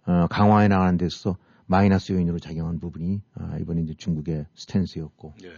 어, 0.06 0.26
강화해 0.28 0.68
나가는 0.68 0.96
데서 0.96 1.36
마이너스 1.66 2.12
요인으로 2.12 2.38
작용한 2.38 2.78
부분이 2.78 3.22
아, 3.34 3.56
이번에 3.60 3.82
이제 3.82 3.94
중국의 3.96 4.46
스탠스였고 4.54 5.34
네. 5.42 5.48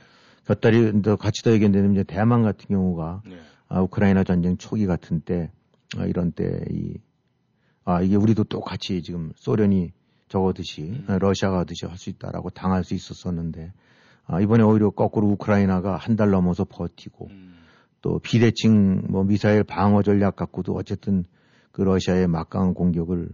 곁다리 0.46 1.02
더 1.02 1.16
같이 1.16 1.42
더 1.42 1.50
얘기했는데 1.52 1.92
이제 1.92 2.04
대만 2.04 2.42
같은 2.42 2.66
경우가 2.68 3.22
네. 3.26 3.36
아, 3.68 3.80
우크라이나 3.82 4.22
전쟁 4.24 4.56
초기 4.56 4.86
같은 4.86 5.20
때 5.20 5.50
아, 5.96 6.06
이런 6.06 6.30
때이 6.32 6.94
아, 7.84 8.00
이게 8.02 8.16
우리도 8.16 8.44
똑같이 8.44 9.02
지금 9.02 9.32
소련이 9.36 9.92
저거듯이 10.28 10.82
음. 10.82 11.04
아, 11.08 11.18
러시아가 11.18 11.60
하듯이 11.60 11.86
할 11.86 11.96
수 11.98 12.10
있다라고 12.10 12.50
당할 12.50 12.84
수 12.84 12.94
있었었는데 12.94 13.72
아, 14.26 14.40
이번에 14.40 14.62
오히려 14.64 14.90
거꾸로 14.90 15.28
우크라이나가 15.28 15.96
한 15.96 16.16
달 16.16 16.30
넘어서 16.30 16.64
버티고 16.64 17.28
음. 17.30 17.54
또 18.02 18.18
비대칭 18.18 19.06
뭐 19.08 19.24
미사일 19.24 19.62
방어 19.64 20.02
전략 20.02 20.36
갖고도 20.36 20.74
어쨌든 20.74 21.24
그 21.72 21.82
러시아의 21.82 22.26
막강한 22.26 22.74
공격을 22.74 23.28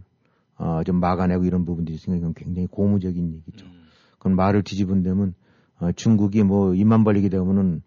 어, 0.57 0.83
좀 0.85 1.01
막아내고 1.01 1.45
이런 1.45 1.65
부분들이 1.65 1.97
이건 1.97 2.35
굉장히 2.35 2.67
고무적인 2.69 3.35
얘기죠. 3.35 3.67
음. 3.67 3.85
그건 4.19 4.37
말을 4.37 4.63
뒤집은다면 4.63 5.35
어, 5.81 5.93
중국이 5.93 6.43
뭐 6.43 6.75
입만 6.75 7.05
벌리게 7.05 7.29
되면은 7.29 7.83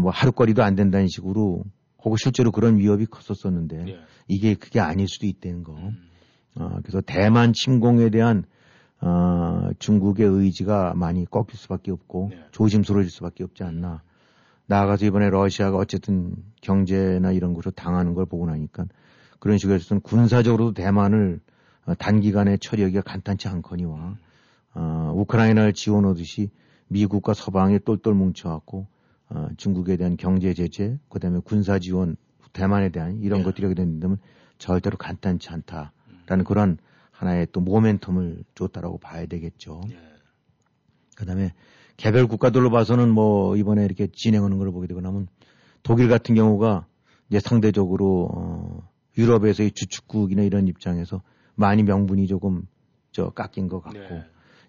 뭐 0.00 0.10
하루거리도 0.10 0.62
안 0.62 0.74
된다는 0.74 1.08
식으로 1.08 1.64
혹은 2.04 2.16
실제로 2.18 2.50
그런 2.52 2.76
위협이 2.78 3.06
컸었었는데 3.06 3.84
네. 3.84 3.98
이게 4.28 4.54
그게 4.54 4.80
아닐 4.80 5.08
수도 5.08 5.26
있다는 5.26 5.62
거. 5.64 5.74
음. 5.76 6.07
어, 6.58 6.78
그래서 6.82 7.00
대만 7.00 7.52
침공에 7.52 8.10
대한 8.10 8.44
어, 9.00 9.70
중국의 9.78 10.26
의지가 10.26 10.94
많이 10.94 11.24
꺾일 11.24 11.56
수밖에 11.56 11.92
없고 11.92 12.28
네. 12.30 12.44
조심스러워질 12.50 13.10
수밖에 13.10 13.44
없지 13.44 13.62
않나. 13.62 14.02
나아가서 14.66 15.06
이번에 15.06 15.30
러시아가 15.30 15.78
어쨌든 15.78 16.34
경제나 16.60 17.32
이런 17.32 17.54
것으로 17.54 17.70
당하는 17.70 18.12
걸 18.14 18.26
보고 18.26 18.46
나니까 18.46 18.86
그런 19.38 19.56
식으로 19.56 19.76
해서는 19.76 20.00
군사적으로도 20.02 20.74
대만을 20.74 21.40
어, 21.86 21.94
단기간에 21.94 22.58
처리하기가 22.58 23.02
간단치 23.02 23.48
않거니와 23.48 24.16
어, 24.74 25.12
우크라이나를 25.14 25.72
지원하듯이 25.72 26.50
미국과 26.88 27.34
서방이 27.34 27.78
똘똘 27.80 28.14
뭉쳐갖고 28.14 28.86
어, 29.30 29.48
중국에 29.56 29.96
대한 29.96 30.16
경제 30.16 30.54
제재, 30.54 30.98
그다음에 31.08 31.40
군사 31.44 31.78
지원, 31.78 32.16
대만에 32.52 32.88
대한 32.90 33.20
이런 33.20 33.40
네. 33.40 33.44
것들이 33.44 33.64
하게 33.64 33.74
된다면 33.74 34.18
절대로 34.58 34.96
간단치 34.96 35.50
않다 35.50 35.92
라는 36.28 36.44
그런 36.44 36.78
하나의 37.10 37.48
또 37.52 37.60
모멘텀을 37.60 38.44
줬다라고 38.54 38.98
봐야 38.98 39.26
되겠죠. 39.26 39.80
네. 39.88 39.96
그다음에 41.16 41.52
개별 41.96 42.28
국가들로 42.28 42.70
봐서는 42.70 43.08
뭐 43.10 43.56
이번에 43.56 43.84
이렇게 43.84 44.06
진행하는 44.12 44.58
걸 44.58 44.70
보게 44.70 44.86
되고 44.86 45.00
나면 45.00 45.26
독일 45.82 46.08
같은 46.08 46.34
경우가 46.34 46.86
이제 47.28 47.40
상대적으로 47.40 48.28
어, 48.32 48.88
유럽에서의 49.16 49.72
주축국이나 49.72 50.42
이런 50.42 50.68
입장에서 50.68 51.22
많이 51.56 51.82
명분이 51.82 52.28
조금 52.28 52.68
저 53.10 53.30
깎인 53.30 53.68
것 53.68 53.80
같고 53.80 53.98
네. 53.98 54.24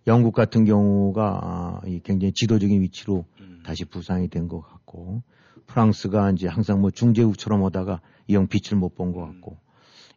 영국 0.07 0.33
같은 0.33 0.65
경우가 0.65 1.39
아, 1.43 1.81
이 1.85 1.99
굉장히 2.03 2.31
지도적인 2.33 2.81
위치로 2.81 3.25
음. 3.41 3.61
다시 3.63 3.85
부상이 3.85 4.27
된 4.29 4.47
것 4.47 4.61
같고 4.61 5.21
프랑스가 5.67 6.31
이제 6.31 6.47
항상 6.47 6.81
뭐 6.81 6.89
중재국처럼 6.89 7.61
오다가 7.61 8.01
이형 8.27 8.47
빛을 8.47 8.79
못 8.79 8.95
본 8.95 9.11
것 9.13 9.21
같고 9.25 9.57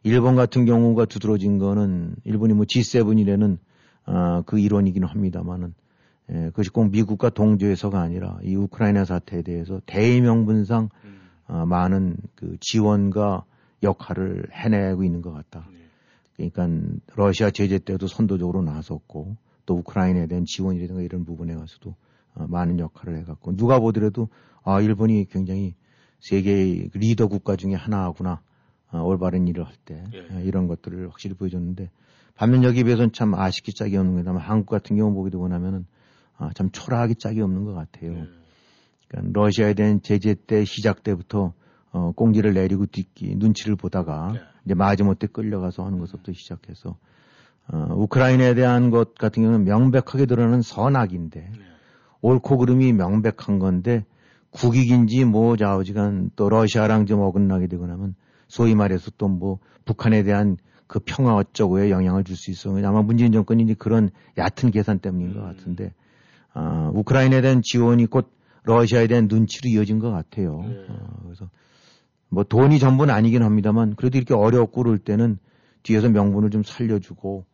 일본 0.03 0.35
같은 0.35 0.65
경우가 0.65 1.05
두드러진 1.05 1.57
거는 1.57 2.15
일본이 2.25 2.53
뭐 2.53 2.65
G7이라는 2.65 3.57
아, 4.05 4.43
그 4.45 4.59
일원이기는 4.59 5.07
합니다만은 5.07 5.73
예, 6.31 6.45
그것이 6.47 6.69
꼭 6.69 6.89
미국과 6.91 7.29
동조해서가 7.29 7.99
아니라 7.99 8.37
이 8.43 8.55
우크라이나 8.55 9.05
사태에 9.05 9.41
대해서 9.41 9.81
대의명분상 9.85 10.89
음. 11.03 11.21
아, 11.47 11.65
많은 11.65 12.17
그 12.35 12.57
지원과 12.59 13.45
역할을 13.81 14.47
해내고 14.51 15.03
있는 15.03 15.21
것 15.21 15.33
같다. 15.33 15.67
네. 15.71 16.49
그러니까 16.51 16.97
러시아 17.15 17.49
제재 17.49 17.79
때도 17.79 18.07
선도적으로 18.07 18.61
나섰고 18.61 19.35
또 19.65 19.75
우크라이나에 19.75 20.27
대한 20.27 20.45
지원이라든가 20.45 21.01
이런 21.01 21.25
부분에 21.25 21.53
가서도 21.55 21.95
어, 22.35 22.45
많은 22.47 22.79
역할을 22.79 23.17
해갔고 23.19 23.55
누가 23.55 23.79
보더라도 23.79 24.29
아 24.63 24.81
일본이 24.81 25.25
굉장히 25.29 25.75
세계의 26.21 26.89
그 26.89 26.97
리더 26.97 27.27
국가 27.27 27.55
중에 27.55 27.75
하나구나 27.75 28.31
어, 28.31 28.39
올바른 29.01 29.47
일을 29.47 29.65
할때 29.65 30.03
예. 30.13 30.43
이런 30.43 30.67
것들을 30.67 31.09
확실히 31.09 31.35
보여줬는데 31.35 31.89
반면 32.35 32.63
여기에 32.63 32.83
비해서는 32.83 33.11
참 33.11 33.33
아쉽기 33.33 33.73
짝이 33.73 33.97
없는 33.97 34.15
거다만 34.15 34.41
한국 34.41 34.67
같은 34.67 34.95
경우 34.95 35.13
보게 35.13 35.29
되고 35.29 35.47
나면은 35.47 35.85
아, 36.37 36.49
참 36.53 36.69
초라하기 36.71 37.15
짝이 37.15 37.41
없는 37.41 37.63
것 37.63 37.73
같아요. 37.73 38.13
네. 38.13 38.27
그러니까 39.07 39.39
러시아에 39.39 39.73
대한 39.73 40.01
제재 40.01 40.35
때 40.35 40.65
시작 40.65 41.03
때부터 41.03 41.53
어, 41.91 42.11
꽁지를 42.15 42.53
내리고 42.53 42.87
뒤기 42.87 43.35
눈치를 43.35 43.75
보다가 43.75 44.31
네. 44.33 44.39
이제 44.65 44.73
마지못해 44.73 45.27
끌려가서 45.27 45.85
하는 45.85 45.99
것부터 45.99 46.33
시작해서 46.33 46.97
어, 47.67 47.87
우크라이나에 47.95 48.55
대한 48.55 48.89
것 48.89 49.15
같은 49.15 49.43
경우는 49.43 49.63
명백하게 49.65 50.25
드러나는 50.25 50.61
선악인데 50.61 51.39
네. 51.39 51.59
옳고 52.21 52.57
그름이 52.57 52.93
명백한 52.93 53.59
건데 53.59 54.05
국익인지 54.49 55.25
뭐 55.25 55.55
좌우지간 55.55 56.31
또 56.35 56.49
러시아랑 56.49 57.05
좀 57.05 57.21
어긋나게 57.21 57.67
되고 57.67 57.85
나면 57.85 58.15
소위 58.53 58.75
말해서 58.75 59.11
또 59.17 59.27
뭐 59.27 59.57
북한에 59.85 60.23
대한 60.23 60.57
그 60.87 60.99
평화 60.99 61.33
어쩌고에 61.35 61.89
영향을 61.89 62.23
줄 62.23 62.35
수 62.35 62.51
있어. 62.51 62.69
아마 62.87 63.01
문재인 63.01 63.31
정권이 63.31 63.63
이제 63.63 63.73
그런 63.73 64.09
얕은 64.37 64.69
계산 64.71 64.99
때문인 64.99 65.33
것 65.33 65.39
음. 65.39 65.45
같은데 65.45 65.93
아, 66.53 66.91
우크라이나에 66.93 67.41
대한 67.41 67.61
지원이 67.63 68.05
곧 68.05 68.31
러시아에 68.63 69.07
대한 69.07 69.27
눈치로 69.27 69.69
이어진 69.69 69.97
것 69.99 70.11
같아요. 70.11 70.61
네. 70.61 70.85
어, 70.87 71.19
그래서 71.23 71.49
뭐 72.29 72.43
돈이 72.43 72.77
전부는 72.79 73.13
아니긴 73.13 73.41
합니다만 73.43 73.95
그래도 73.95 74.17
이렇게 74.19 74.33
어렵고 74.35 74.83
그럴 74.83 74.99
때는 74.99 75.39
뒤에서 75.81 76.09
명분을 76.09 76.51
좀 76.51 76.61
살려주고 76.63 77.45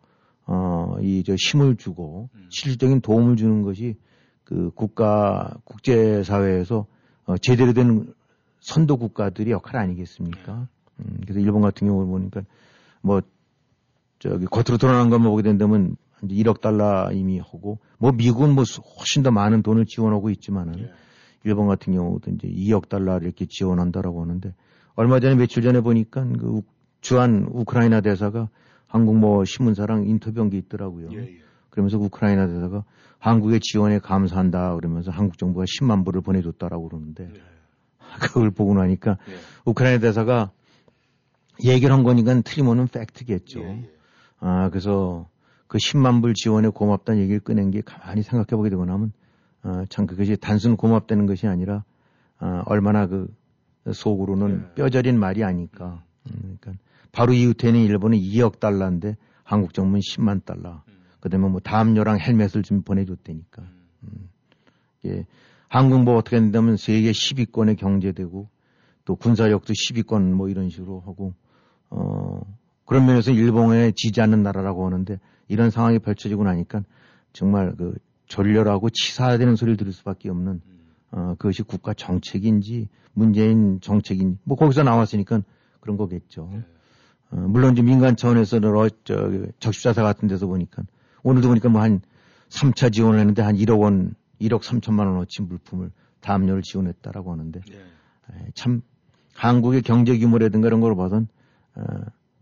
어, 0.47 0.95
이 1.01 1.23
저 1.25 1.33
힘을 1.35 1.77
주고 1.77 2.29
음. 2.35 2.47
실질적인 2.49 2.99
도움을 3.01 3.38
주는 3.38 3.62
것이 3.62 3.95
그 4.43 4.71
국가 4.75 5.55
국제 5.63 6.23
사회에서 6.23 6.85
어, 7.25 7.38
제대로 7.38 7.71
된 7.73 8.13
선도 8.59 8.97
국가들이 8.97 9.51
역할 9.51 9.77
아니겠습니까? 9.77 10.67
음, 10.99 11.17
그래서 11.23 11.39
일본 11.39 11.62
같은 11.62 11.88
경우를 11.88 12.07
보니까 12.07 12.41
뭐 13.01 13.21
저기 14.19 14.45
겉으로 14.45 14.77
드러난 14.77 15.09
것만 15.09 15.29
보게 15.29 15.43
된다면 15.43 15.95
이제 16.23 16.35
1억 16.35 16.62
달러 16.62 17.12
이미 17.13 17.39
하고 17.39 17.79
뭐 17.97 18.12
미국은 18.12 18.53
뭐 18.53 18.63
훨씬 18.99 19.23
더 19.23 19.31
많은 19.31 19.62
돈을 19.62 19.85
지원하고 19.85 20.29
있지만은 20.29 20.79
예. 20.79 20.91
일본 21.43 21.67
같은 21.67 21.93
경우도 21.93 22.31
이제 22.31 22.47
2억 22.47 22.89
달러를 22.89 23.27
이렇게 23.27 23.45
지원한다라고 23.45 24.21
하는데 24.21 24.53
얼마 24.95 25.19
전에 25.19 25.35
며칠 25.35 25.63
전에 25.63 25.79
보니까 25.81 26.25
그 26.38 26.47
우- 26.47 26.63
주한 27.01 27.47
우크라이나 27.49 28.01
대사가 28.01 28.49
한국 28.88 29.17
뭐 29.17 29.45
신문사랑 29.45 30.05
인터뷰한 30.05 30.49
게 30.49 30.57
있더라고요. 30.57 31.09
예, 31.13 31.17
예. 31.19 31.39
그러면서 31.69 31.97
우크라이나 31.97 32.47
대사가 32.47 32.83
한국의 33.19 33.62
지원에 33.62 33.99
감사한다 33.99 34.75
그러면서 34.75 35.12
한국 35.12 35.38
정부가 35.38 35.65
10만 35.65 36.03
불을 36.03 36.21
보내줬다라고 36.21 36.89
그러는데 36.89 37.27
네. 37.27 37.39
그걸 38.19 38.51
보고 38.51 38.73
나니까 38.73 39.12
예. 39.29 39.35
우크라이나 39.63 39.99
대사가 39.99 40.51
얘기를 41.63 41.93
한 41.93 42.04
거니까 42.04 42.39
틀림없는 42.41 42.88
팩트겠죠. 42.88 43.62
예, 43.62 43.65
예. 43.65 43.90
아, 44.40 44.69
그래서 44.69 45.27
그 45.67 45.77
10만 45.77 46.21
불 46.21 46.33
지원에 46.33 46.69
고맙다는 46.69 47.21
얘기를 47.21 47.40
꺼낸 47.40 47.71
게 47.71 47.81
가만히 47.81 48.23
생각해 48.23 48.58
보게 48.58 48.69
되고 48.69 48.86
나면 48.86 49.12
아, 49.62 49.86
참 49.90 50.06
그것이 50.06 50.38
단순 50.38 50.77
고맙다는 50.77 51.25
것이 51.25 51.48
아니라 51.48 51.83
아, 52.38 52.63
얼마나 52.65 53.08
그 53.08 53.27
속으로는 53.92 54.67
예. 54.69 54.73
뼈저린 54.75 55.19
말이 55.19 55.44
아닐까. 55.44 56.04
음, 56.27 56.58
그러니까 56.60 56.83
바로 57.12 57.33
이후에는 57.33 57.81
일본은 57.81 58.17
2억 58.17 58.60
달러인데 58.60 59.17
한국 59.44 59.73
정부는 59.73 60.00
10만 60.00 60.46
달러. 60.46 60.83
음. 60.88 60.94
그다음에 61.19 61.50
뭐 61.50 61.60
담요랑 61.60 62.19
헬멧을 62.19 62.63
좀 62.63 62.81
보내줬다니까. 62.83 63.63
음. 64.04 64.29
예, 65.06 65.25
한국 65.67 66.04
뭐 66.04 66.15
어떻게 66.15 66.40
된다면 66.40 66.77
세계 66.77 67.12
10위권의 67.12 67.77
경제되고 67.77 68.48
또 69.06 69.15
군사력도 69.15 69.73
10위권 69.73 70.33
뭐 70.33 70.50
이런 70.50 70.69
식으로 70.69 71.02
하고 71.02 71.33
어 71.90 72.42
그런 72.85 73.06
면에서 73.06 73.31
일본에 73.31 73.92
지지 73.96 74.21
않는 74.21 74.44
나라라고 74.44 74.85
하는데 74.85 75.19
이런 75.48 75.69
상황이 75.69 76.00
펼쳐지고 76.00 76.44
나니까 76.44 76.83
정말 77.33 77.75
그 77.75 77.96
졸렬하고 78.27 78.90
치사되는 78.90 79.56
소리를 79.56 79.77
들을 79.77 79.92
수밖에 79.92 80.29
없는 80.29 80.62
음. 80.65 80.79
어 81.12 81.35
그것이 81.37 81.63
국가 81.63 81.94
정책인지 81.94 82.87
문재인 83.13 83.79
정책인지 83.81 84.37
뭐 84.44 84.58
거기서 84.58 84.83
나왔으니까 84.83 85.42
그런 85.79 85.98
거겠죠. 85.98 86.50
네. 86.52 86.63
어, 87.31 87.35
물론 87.35 87.73
이제 87.73 87.81
민간 87.81 88.15
차원에서는 88.15 88.75
어, 88.75 88.87
저, 89.04 89.31
적십자사 89.60 90.04
같은 90.04 90.27
데서 90.27 90.48
보니까 90.48 90.83
오늘도 91.23 91.48
보니까 91.48 91.69
뭐 91.69 91.81
한 91.81 92.02
3차 92.50 92.92
지원을 92.92 93.19
했는데 93.19 93.42
한 93.42 93.56
1억 93.56 93.79
원, 93.79 94.15
1억 94.42 94.62
3천만 94.62 95.08
원어치 95.08 95.44
물품을 95.44 95.92
다음료를 96.19 96.62
지원했다라고 96.63 97.31
하는데 97.31 97.62
예. 97.71 97.75
에, 97.75 98.52
참 98.56 98.81
한국의 99.35 99.83
경제 99.83 100.17
규모라든가 100.17 100.67
이런 100.67 100.81
걸 100.81 100.96
봐선 100.96 101.23
어, 101.23 101.38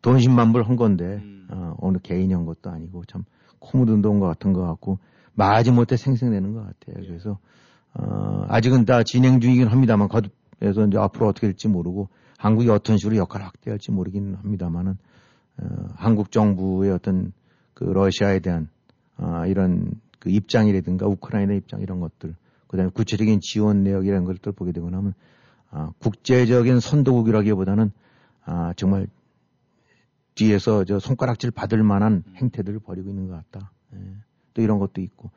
돈 0.02 0.18
10만 0.18 0.54
불 0.54 0.64
한 0.64 0.76
건데 0.76 1.20
음. 1.22 1.48
어, 1.50 1.76
어느 1.80 1.98
개인이 2.02 2.34
한 2.34 2.46
것도 2.46 2.70
아니고 2.70 3.06
참 3.06 3.24
코묻은 3.60 4.02
것 4.20 4.28
같은 4.28 4.54
것 4.54 4.62
같고 4.62 5.00
마지못해 5.34 5.98
생생내는 5.98 6.54
것 6.54 6.62
같아요. 6.62 7.04
예. 7.04 7.08
그래서 7.08 7.38
어, 7.94 8.46
아직은 8.50 8.86
다 8.86 9.04
진행 9.04 9.40
중이긴 9.40 9.68
합니다만 9.68 10.08
거듭해서 10.08 10.88
이제 10.88 10.98
앞으로 10.98 11.28
어떻게 11.28 11.48
될지 11.48 11.68
모르고 11.68 12.10
한국이 12.38 12.70
어떤 12.70 12.98
식으로 12.98 13.18
역할을 13.18 13.46
확대할지 13.46 13.92
모르긴 13.92 14.36
합니다만은 14.36 14.98
어, 15.58 15.66
한국 15.96 16.32
정부의 16.32 16.92
어떤 16.92 17.34
그 17.74 17.84
러시아에 17.84 18.40
대한 18.40 18.70
아, 19.18 19.46
이런 19.48 19.92
그 20.20 20.30
입장이라든가 20.30 21.08
우크라이나 21.08 21.54
입장 21.54 21.82
이런 21.82 22.00
것들 22.00 22.36
그다음에 22.68 22.92
구체적인 22.94 23.40
지원 23.42 23.84
내역 23.84 24.06
이런 24.06 24.26
것들 24.26 24.52
보게 24.52 24.72
되고 24.72 24.90
나면 24.90 25.14
아, 25.72 25.92
국제적인 26.00 26.80
선도국이라기보다는 26.80 27.92
아, 28.46 28.74
정말 28.76 29.08
뒤에서 30.38 30.86
저 30.86 31.00
손가락질 31.00 31.52
받을 31.52 31.84
만한 31.84 32.24
행태들을 32.36 32.80
벌이고 32.80 33.10
있는 33.10 33.28
것 33.28 33.34
같다. 33.34 33.72
예. 33.94 33.98
또 34.54 34.62
이런 34.62 34.80
것도 34.80 35.02
있고 35.02 35.32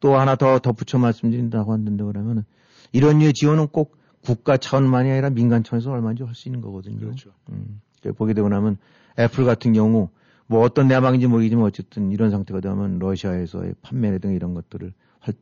또 0.00 0.16
하나 0.16 0.36
더 0.36 0.58
덧붙여 0.58 0.98
말씀드린다고 0.98 1.72
하는데 1.72 2.04
그러면은 2.04 2.44
이런 2.92 3.18
류의 3.18 3.32
지원은 3.32 3.68
꼭 3.68 3.96
국가 4.22 4.56
차원만이 4.56 5.10
아니라 5.10 5.30
민간 5.30 5.64
차원에서 5.64 5.90
얼마인지 5.90 6.22
할 6.22 6.34
수 6.34 6.48
있는 6.48 6.60
거거든요. 6.60 6.98
그렇죠. 6.98 7.30
음, 7.50 7.80
보게 8.16 8.34
되고 8.34 8.48
나면 8.48 8.76
애플 9.18 9.44
같은 9.44 9.72
경우 9.72 10.10
뭐 10.46 10.60
어떤 10.62 10.88
내막인지 10.88 11.26
모르겠지만 11.26 11.64
어쨌든 11.64 12.10
이런 12.10 12.30
상태가 12.30 12.60
되면 12.60 12.98
러시아에서의 12.98 13.74
판매라든가 13.82 14.34
이런 14.34 14.54
것들을 14.54 14.92
할, 15.18 15.34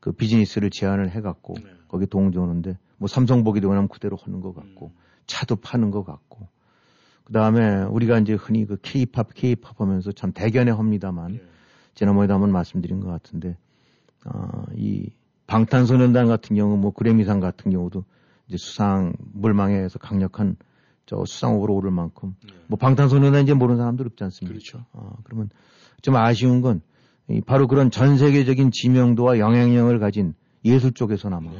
그 0.00 0.12
비즈니스를 0.12 0.70
제한을 0.70 1.10
해갖고 1.10 1.54
네. 1.54 1.64
거기 1.86 2.06
동조하는데 2.06 2.76
뭐 2.96 3.08
삼성 3.08 3.44
보게 3.44 3.60
되고 3.60 3.72
나면 3.72 3.88
그대로 3.88 4.16
하는 4.16 4.40
것 4.40 4.54
같고 4.54 4.92
차도 5.26 5.56
파는 5.56 5.90
것 5.90 6.04
같고 6.04 6.48
그 7.28 7.32
다음에 7.32 7.82
우리가 7.84 8.18
이제 8.18 8.32
흔히 8.32 8.66
그 8.66 8.76
K-팝, 8.82 9.34
K-팝 9.34 9.80
하면서 9.80 10.10
참 10.10 10.32
대견해 10.32 10.72
합니다만 10.72 11.34
예. 11.34 11.42
지난번에도 11.94 12.34
한번 12.34 12.50
말씀드린 12.50 12.98
것 13.00 13.08
같은데 13.08 13.56
어, 14.24 14.64
이 14.74 15.10
방탄소년단 15.46 16.26
같은 16.26 16.56
경우 16.56 16.76
뭐 16.76 16.90
그래미상 16.92 17.38
같은 17.38 17.70
경우도 17.70 18.04
이제 18.48 18.56
수상 18.56 19.12
물망에서 19.34 20.00
강력한 20.00 20.56
저 21.06 21.24
수상 21.24 21.54
후보로 21.54 21.74
오를 21.76 21.90
만큼 21.92 22.34
뭐 22.66 22.76
방탄소년단 22.76 23.44
이제 23.44 23.54
모르는 23.54 23.78
사람들 23.78 24.06
없지 24.06 24.24
않습니까? 24.24 24.52
그렇죠. 24.52 24.84
어, 24.92 25.16
그러면 25.22 25.50
좀 26.02 26.16
아쉬운 26.16 26.60
건 26.60 26.82
이 27.30 27.42
바로 27.42 27.68
그런 27.68 27.90
전 27.90 28.16
세계적인 28.16 28.70
지명도와 28.70 29.38
영향력을 29.38 29.98
가진 29.98 30.34
예술 30.64 30.92
쪽에서나마 30.92 31.50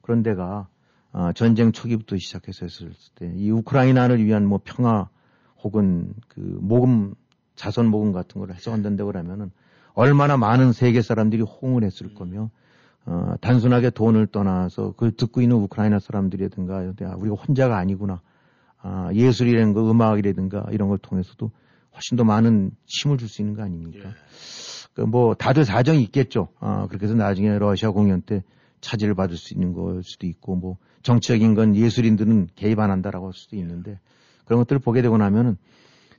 그런 0.00 0.22
데가 0.22 0.68
아, 1.12 1.32
전쟁 1.32 1.72
초기부터 1.72 2.16
시작해서 2.16 2.64
했을 2.66 2.92
때 3.16 3.32
이 3.36 3.50
우크라이나를 3.50 4.24
위한 4.24 4.46
뭐 4.46 4.60
평화 4.64 5.08
혹은 5.62 6.14
그 6.28 6.40
모금 6.60 7.14
자선 7.54 7.86
모금 7.86 8.12
같은 8.12 8.40
걸 8.40 8.52
해석한다고 8.52 9.12
그러면은 9.12 9.50
얼마나 9.94 10.36
많은 10.36 10.72
세계 10.72 11.02
사람들이 11.02 11.42
호응을 11.42 11.84
했을 11.84 12.14
거며 12.14 12.50
어, 13.04 13.34
단순하게 13.40 13.90
돈을 13.90 14.26
떠나서 14.28 14.92
그걸 14.92 15.12
듣고 15.12 15.40
있는 15.42 15.56
우크라이나 15.56 15.98
사람들이라든가 15.98 16.76
아, 16.78 17.14
우리가 17.16 17.36
혼자가 17.36 17.76
아니구나 17.76 18.20
아, 18.80 19.10
예술이라는 19.12 19.74
거 19.74 19.90
음악이라든가 19.90 20.66
이런 20.70 20.88
걸 20.88 20.98
통해서도 20.98 21.50
훨씬 21.94 22.16
더 22.16 22.24
많은 22.24 22.70
힘을 22.86 23.18
줄 23.18 23.28
수 23.28 23.42
있는 23.42 23.54
거 23.54 23.62
아닙니까? 23.62 24.08
예. 24.08 24.14
그뭐 24.94 25.34
다들 25.34 25.64
사정이 25.64 26.02
있겠죠. 26.04 26.48
아, 26.60 26.86
그렇게 26.88 27.06
해서 27.06 27.14
나중에 27.14 27.58
러시아 27.58 27.90
공연 27.90 28.22
때 28.22 28.42
차질을 28.82 29.14
받을 29.14 29.38
수 29.38 29.54
있는 29.54 29.72
걸 29.72 30.02
수도 30.02 30.26
있고 30.26 30.56
뭐 30.56 30.76
정치적인 31.02 31.54
건 31.54 31.74
예술인들은 31.74 32.48
개입 32.54 32.78
안 32.78 32.90
한다라고 32.90 33.26
할 33.26 33.32
수도 33.32 33.56
있는데 33.56 33.98
그런 34.44 34.60
것들을 34.60 34.80
보게 34.80 35.00
되고 35.00 35.16
나면은 35.16 35.56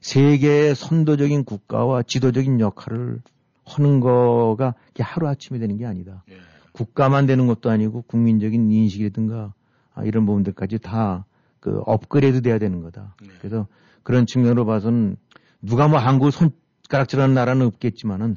세계의 0.02 0.74
선도적인 0.74 1.44
국가와 1.44 2.02
지도적인 2.02 2.60
역할을 2.60 3.22
하는 3.66 4.00
거가 4.00 4.74
이게 4.92 5.04
하루아침에 5.04 5.60
되는 5.60 5.78
게 5.78 5.86
아니다. 5.86 6.24
예. 6.32 6.38
국가만 6.72 7.28
되는 7.28 7.46
것도 7.46 7.70
아니고 7.70 8.02
국민적인 8.08 8.72
인식이라든가 8.72 9.54
아, 9.94 10.04
이런 10.04 10.26
부분들까지 10.26 10.80
다 10.80 11.26
그 11.64 11.82
업그레이드 11.86 12.42
돼야 12.42 12.60
되는 12.60 12.82
거다. 12.82 13.16
네. 13.22 13.30
그래서 13.40 13.68
그런 14.04 14.26
측면으로 14.26 14.66
봐서는 14.66 15.16
누가 15.62 15.88
뭐 15.88 15.98
한국을 15.98 16.34
손가락질하는 16.34 17.34
나라는 17.34 17.66
없겠지만은 17.68 18.36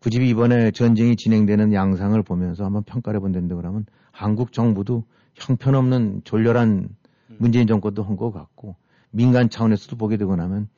굳이 0.00 0.26
이번에 0.26 0.70
전쟁이 0.70 1.14
진행되는 1.16 1.72
양상을 1.72 2.20
보면서 2.22 2.64
한번 2.64 2.82
평가를 2.84 3.18
해본다는데 3.18 3.54
그러면 3.54 3.84
한국 4.12 4.52
정부도 4.52 5.04
형편없는 5.34 6.22
졸렬한 6.24 6.88
문재인 7.38 7.66
정권도 7.66 8.02
한 8.02 8.16
것 8.16 8.32
같고 8.32 8.76
민간 9.10 9.50
차원에서도 9.50 9.96
보게 9.96 10.16
되고 10.16 10.34
나면 10.36 10.68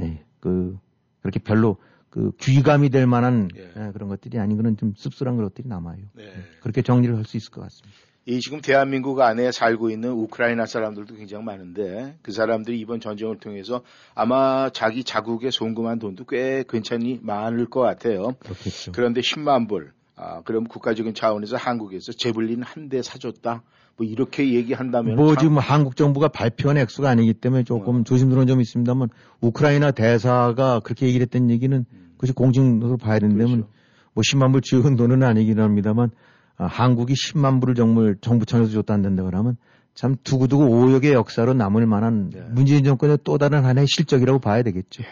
에이, 0.00 0.18
그 0.40 0.78
그렇게 1.20 1.40
별로 1.40 1.76
그 2.10 2.32
귀감이 2.40 2.90
될 2.90 3.06
만한 3.06 3.48
예. 3.56 3.72
예, 3.76 3.90
그런 3.92 4.08
것들이 4.08 4.38
아닌 4.38 4.56
그런 4.56 4.76
좀 4.76 4.92
씁쓸한 4.96 5.36
것들이 5.36 5.66
남아요. 5.68 6.04
네. 6.14 6.32
그렇게 6.60 6.82
정리를 6.82 7.16
할 7.16 7.24
수 7.24 7.36
있을 7.36 7.50
것 7.50 7.60
같습니다. 7.62 7.96
이 8.26 8.40
지금 8.40 8.62
대한민국 8.62 9.20
안에 9.20 9.52
살고 9.52 9.90
있는 9.90 10.10
우크라이나 10.12 10.64
사람들도 10.64 11.14
굉장히 11.14 11.44
많은데 11.44 12.16
그 12.22 12.32
사람들이 12.32 12.80
이번 12.80 12.98
전쟁을 13.00 13.38
통해서 13.38 13.82
아마 14.14 14.70
자기 14.70 15.04
자국에 15.04 15.50
송금한 15.50 15.98
돈도 15.98 16.24
꽤 16.24 16.64
괜찮이 16.66 17.20
많을 17.22 17.66
것 17.66 17.80
같아요. 17.80 18.34
그렇겠죠. 18.38 18.92
그런데 18.92 19.20
10만 19.20 19.68
불. 19.68 19.92
아, 20.16 20.40
그럼 20.42 20.64
국가적인 20.64 21.12
차원에서 21.12 21.56
한국에서 21.56 22.12
제블린 22.12 22.62
한 22.62 22.88
대 22.88 23.02
사줬다. 23.02 23.62
뭐 23.96 24.06
이렇게 24.06 24.54
얘기한다면 24.54 25.16
뭐 25.16 25.34
참- 25.34 25.36
지금 25.42 25.58
한국 25.58 25.94
정부가 25.96 26.28
발표한 26.28 26.78
액수가 26.78 27.08
아니기 27.08 27.34
때문에 27.34 27.62
조금 27.64 28.00
어. 28.00 28.04
조심스러운 28.04 28.46
점이 28.46 28.62
있습니다만 28.62 29.08
우크라이나 29.40 29.90
대사가 29.90 30.80
그렇게 30.80 31.06
얘기를 31.06 31.22
했던 31.26 31.50
얘기는 31.50 31.84
그것이 32.14 32.32
공식으로 32.32 32.96
봐야 32.96 33.18
되는데 33.18 33.44
그렇죠. 33.44 33.68
뭐 34.14 34.22
10만 34.22 34.52
불 34.52 34.62
지원 34.62 34.96
돈은 34.96 35.22
아니긴 35.22 35.60
합니다만 35.60 36.10
아, 36.56 36.66
한국이 36.66 37.14
10만 37.14 37.60
불을 37.60 37.74
정말 37.74 38.16
정부 38.20 38.46
차원에서 38.46 38.72
줬다 38.72 38.94
안 38.94 39.02
된다 39.02 39.22
그러면 39.24 39.56
참 39.94 40.16
두고두고 40.22 40.64
오역의 40.66 41.12
역사로 41.12 41.54
남을 41.54 41.86
만한 41.86 42.30
네. 42.30 42.40
문재인 42.50 42.84
정권의 42.84 43.18
또 43.24 43.38
다른 43.38 43.64
하나의 43.64 43.86
실적이라고 43.86 44.40
봐야 44.40 44.62
되겠죠. 44.62 45.02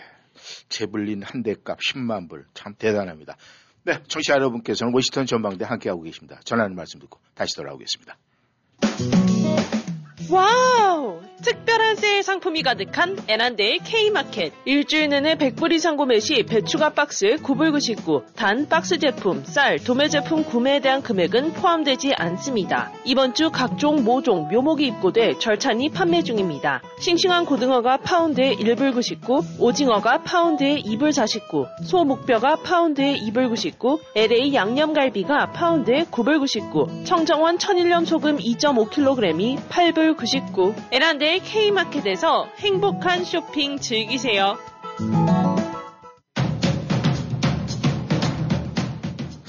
제블린 0.68 1.22
한 1.22 1.42
대값 1.42 1.78
10만 1.78 2.28
불. 2.28 2.46
참 2.54 2.74
대단합니다. 2.76 3.36
네, 3.84 3.98
청취자 4.06 4.34
여러분께서는 4.34 4.92
워싱턴 4.94 5.26
전망대 5.26 5.64
함께하고 5.64 6.02
계십니다. 6.02 6.40
전하는 6.44 6.76
말씀 6.76 7.00
듣고 7.00 7.18
다시 7.34 7.56
돌아오겠습니다. 7.56 8.16
와우! 10.30 11.20
특별한 11.42 11.96
세일 11.96 12.22
상품이 12.22 12.62
가득한 12.62 13.18
애난데일 13.26 13.80
K마켓. 13.80 14.52
일주일 14.64 15.08
내내 15.08 15.34
100불 15.34 15.72
이상 15.72 15.96
구매 15.96 16.20
시 16.20 16.44
배추가 16.44 16.90
박스 16.90 17.34
9불99. 17.42 18.36
단 18.36 18.68
박스 18.68 18.96
제품, 19.00 19.42
쌀, 19.44 19.78
도매 19.80 20.08
제품 20.08 20.44
구매에 20.44 20.78
대한 20.78 21.02
금액은 21.02 21.54
포함되지 21.54 22.14
않습니다. 22.16 22.92
이번 23.04 23.34
주 23.34 23.50
각종 23.50 24.04
모종, 24.04 24.48
묘목이 24.52 24.86
입고돼 24.86 25.38
절찬히 25.40 25.88
판매 25.88 26.22
중입니다. 26.22 26.80
싱싱한 27.00 27.44
고등어가 27.44 27.96
파운드에 27.96 28.54
1불 28.54 28.94
99, 28.94 29.40
오징어가 29.58 30.22
파운드에 30.22 30.76
2불 30.76 31.10
49, 31.10 31.66
소 31.82 32.04
목뼈가 32.04 32.54
파운드에 32.54 33.16
2불 33.16 33.48
99, 33.48 33.98
LA 34.14 34.54
양념갈비가 34.54 35.50
파운드에 35.50 36.04
9불 36.04 36.38
99, 36.38 37.02
청정원 37.04 37.58
천일염 37.58 38.04
소금 38.04 38.36
2.5kg이 38.38 39.58
8불 39.68 40.11
99. 40.16 40.74
에란데의 40.90 41.40
K마켓에서 41.40 42.48
행복한 42.58 43.24
쇼핑 43.24 43.78
즐기세요. 43.78 44.58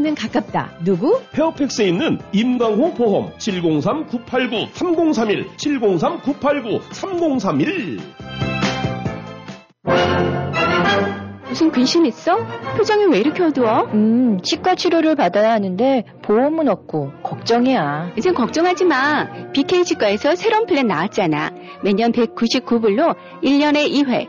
는 0.00 0.14
가깝다. 0.14 0.70
누구? 0.82 1.20
페어팩스에 1.32 1.88
있는 1.88 2.18
임강호 2.32 2.94
보험 2.94 3.32
703-989-3031 3.36 5.54
703-989-3031 5.58 8.00
무슨 11.48 11.70
근심 11.72 12.06
있어? 12.06 12.38
표정이 12.78 13.06
왜 13.12 13.18
이렇게 13.18 13.42
어두워? 13.42 13.82
음, 13.92 14.38
치과 14.42 14.74
치료를 14.76 15.16
받아야 15.16 15.52
하는데 15.52 16.04
보험은 16.22 16.68
없고 16.68 17.12
걱정이야. 17.22 18.12
이젠 18.16 18.32
걱정하지 18.34 18.84
마. 18.86 19.26
BK 19.52 19.84
치과에서 19.84 20.34
새로운 20.36 20.64
플랜 20.66 20.86
나왔잖아. 20.86 21.50
매년 21.82 22.12
199불로 22.12 23.16
1년에 23.42 23.90
2회 23.92 24.28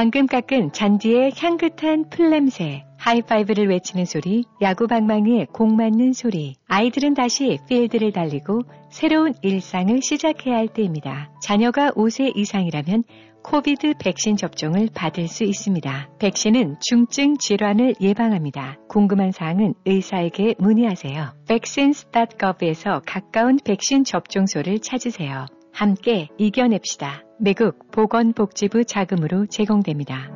방금 0.00 0.26
깎은 0.26 0.72
잔디의 0.72 1.32
향긋한 1.36 2.08
풀냄새, 2.08 2.84
하이파이브를 2.96 3.68
외치는 3.68 4.06
소리, 4.06 4.44
야구 4.62 4.86
방망이에 4.86 5.48
공 5.52 5.76
맞는 5.76 6.14
소리. 6.14 6.54
아이들은 6.68 7.12
다시 7.12 7.58
필드를 7.68 8.10
달리고 8.10 8.62
새로운 8.90 9.34
일상을 9.42 10.00
시작해야 10.00 10.56
할 10.56 10.68
때입니다. 10.68 11.30
자녀가 11.42 11.90
5세 11.90 12.34
이상이라면 12.34 13.04
코비드 13.44 13.92
백신 14.00 14.38
접종을 14.38 14.88
받을 14.94 15.28
수 15.28 15.44
있습니다. 15.44 16.08
백신은 16.18 16.76
중증 16.80 17.36
질환을 17.36 17.96
예방합니다. 18.00 18.78
궁금한 18.88 19.32
사항은 19.32 19.74
의사에게 19.84 20.54
문의하세요. 20.58 21.34
vaccines.gov에서 21.46 23.02
가까운 23.04 23.58
백신 23.62 24.04
접종소를 24.04 24.78
찾으세요. 24.78 25.44
함께 25.72 26.28
이겨냅시다. 26.38 27.22
미국 27.38 27.90
보건복지부 27.90 28.84
자금으로 28.84 29.46
제공됩니다. 29.46 30.30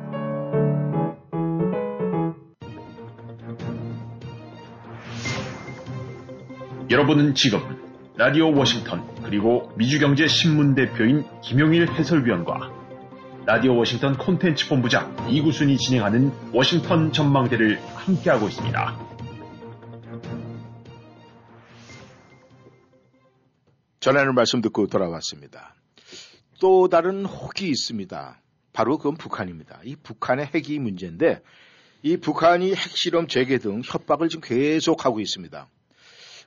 여러분은 6.89 7.35
지금 7.35 7.59
라디오 8.15 8.55
워싱턴 8.55 9.03
그리고 9.23 9.71
미주경제 9.75 10.27
신문 10.27 10.75
대표인 10.75 11.25
김용일 11.41 11.91
해설위원과 11.91 12.71
라디오 13.45 13.75
워싱턴 13.77 14.17
콘텐츠 14.17 14.69
본부장 14.69 15.15
이구순이 15.29 15.77
진행하는 15.77 16.31
워싱턴 16.53 17.11
전망대를 17.11 17.79
함께하고 17.95 18.47
있습니다. 18.47 19.14
전하는 24.05 24.35
말씀 24.35 24.61
듣고 24.61 24.85
돌아왔습니다. 24.85 25.73
또 26.59 26.89
다른 26.89 27.25
혹이 27.25 27.67
있습니다. 27.67 28.39
바로 28.71 28.99
그건 28.99 29.15
북한입니다. 29.15 29.81
이 29.83 29.95
북한의 29.95 30.51
핵이 30.53 30.77
문제인데 30.77 31.41
이 32.03 32.17
북한이 32.17 32.75
핵실험 32.75 33.27
재개 33.27 33.57
등 33.57 33.81
협박을 33.83 34.29
지금 34.29 34.47
계속하고 34.47 35.21
있습니다. 35.21 35.67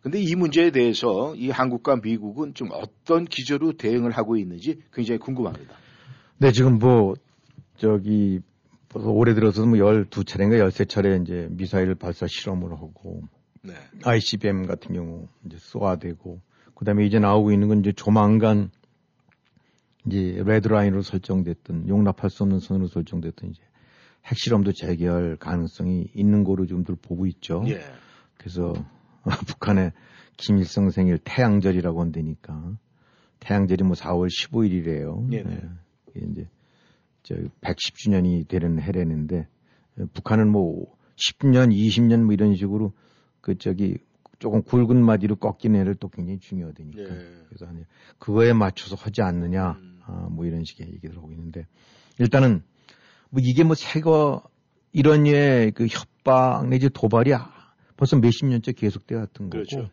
근데 0.02 0.20
이 0.20 0.36
문제에 0.36 0.70
대해서 0.70 1.34
이 1.34 1.50
한국과 1.50 1.96
미국은 1.96 2.54
좀 2.54 2.68
어떤 2.70 3.24
기조로 3.24 3.72
대응을 3.72 4.12
하고 4.12 4.36
있는지 4.36 4.80
굉장히 4.92 5.18
궁금합니다. 5.18 5.74
네, 6.36 6.52
지금 6.52 6.78
뭐, 6.78 7.16
저기, 7.76 8.38
올해 8.94 9.34
들어서 9.34 9.66
뭐 9.66 9.76
12차례인가 9.78 10.68
13차례 10.68 11.24
이제 11.24 11.48
미사일 11.50 11.96
발사 11.96 12.28
실험을 12.28 12.70
하고, 12.70 13.22
네. 13.62 13.74
ICBM 14.04 14.68
같은 14.68 14.94
경우 14.94 15.26
이제 15.44 15.56
쏘아대고, 15.59 16.40
그 16.78 16.84
다음에 16.84 17.04
이제 17.04 17.18
나오고 17.18 17.50
있는 17.50 17.66
건 17.66 17.80
이제 17.80 17.90
조만간 17.90 18.70
이제 20.06 20.40
레드라인으로 20.44 21.02
설정됐던, 21.02 21.88
용납할 21.88 22.30
수 22.30 22.44
없는 22.44 22.60
선으로 22.60 22.86
설정됐던 22.86 23.50
이제 23.50 23.60
핵실험도 24.26 24.70
재개할 24.72 25.38
가능성이 25.38 26.08
있는 26.14 26.44
거로 26.44 26.66
좀들 26.66 26.94
보고 27.02 27.26
있죠. 27.26 27.64
예. 27.66 27.80
그래서 28.36 28.74
북한의 29.48 29.90
김일성 30.36 30.90
생일 30.90 31.18
태양절이라고 31.18 32.00
한다니까 32.00 32.78
태양절이 33.40 33.82
뭐 33.82 33.94
4월 33.94 34.28
15일이래요. 34.28 35.28
네네. 35.28 35.50
네. 35.50 35.68
이게 36.14 36.26
이제 36.30 36.48
저 37.24 37.34
110주년이 37.60 38.46
되는 38.46 38.80
해례인데 38.80 39.48
북한은 40.12 40.48
뭐 40.48 40.86
10년, 41.16 41.74
20년 41.74 42.22
뭐 42.22 42.34
이런 42.34 42.54
식으로 42.54 42.92
그 43.40 43.58
저기 43.58 43.98
조금 44.39 44.62
굵은 44.62 45.05
마디로 45.05 45.36
꺾이는 45.36 45.80
애를 45.80 45.95
또 45.97 46.09
굉장히 46.09 46.39
중요하다니까. 46.39 47.01
예. 47.03 47.28
그래서 47.49 47.66
아니 47.66 47.80
그거에 48.18 48.53
맞춰서 48.53 48.97
하지 48.97 49.22
않느냐, 49.22 49.72
음. 49.80 50.01
아, 50.07 50.28
뭐 50.30 50.45
이런 50.47 50.64
식의 50.64 50.86
얘기를 50.95 51.16
하고 51.16 51.30
있는데 51.32 51.66
일단은 52.18 52.62
뭐 53.30 53.41
이게 53.45 53.64
뭐 53.64 53.74
새거 53.74 54.43
이런 54.93 55.24
류의 55.24 55.72
그 55.72 55.86
협박 55.86 56.68
내지 56.68 56.89
도발이 56.89 57.34
아- 57.34 57.51
벌써 57.97 58.16
몇십 58.16 58.47
년째 58.47 58.72
계속돼 58.72 59.16
왔던 59.16 59.51
거고. 59.51 59.51
그렇죠. 59.51 59.91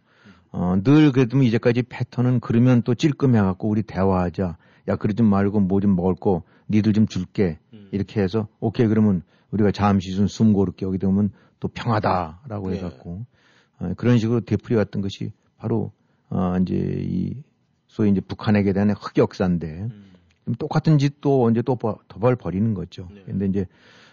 어, 0.51 0.75
늘 0.83 1.11
그래도 1.11 1.35
뭐 1.37 1.45
이제까지 1.45 1.83
패턴은 1.83 2.39
그러면 2.39 2.81
또 2.83 2.95
찔끔해갖고 2.95 3.67
우리 3.67 3.81
대화하자. 3.83 4.57
야, 4.87 4.95
그러지 4.95 5.23
말고 5.23 5.59
뭐 5.61 5.79
좀 5.81 5.95
먹을 5.95 6.15
거 6.15 6.43
니들 6.69 6.93
좀 6.93 7.07
줄게. 7.07 7.57
음. 7.73 7.89
이렇게 7.91 8.21
해서 8.21 8.47
오케이 8.59 8.87
그러면 8.87 9.23
우리가 9.51 9.71
잠시 9.71 10.15
좀 10.15 10.27
숨 10.27 10.53
고를게 10.53 10.85
여기 10.85 10.97
되면 10.97 11.31
또 11.59 11.67
평하다라고 11.67 12.69
네. 12.69 12.77
해갖고 12.77 13.09
어, 13.11 13.25
그런 13.97 14.17
식으로 14.17 14.41
되풀이 14.41 14.75
왔던 14.75 15.01
것이 15.01 15.31
바로 15.57 15.91
어, 16.29 16.57
이제 16.61 16.75
이 16.75 17.35
소위 17.87 18.11
이제 18.11 18.21
북한에게 18.21 18.73
대한 18.73 18.91
흑역사인데 18.91 19.67
음. 19.91 20.11
좀 20.45 20.55
똑같은 20.55 20.95
이제 20.95 21.09
또 21.21 21.49
버- 21.75 21.97
도발 22.07 22.35
벌이는 22.35 22.73
거죠. 22.73 23.07
네. 23.13 23.23
근데 23.25 23.45
이제 23.45 23.65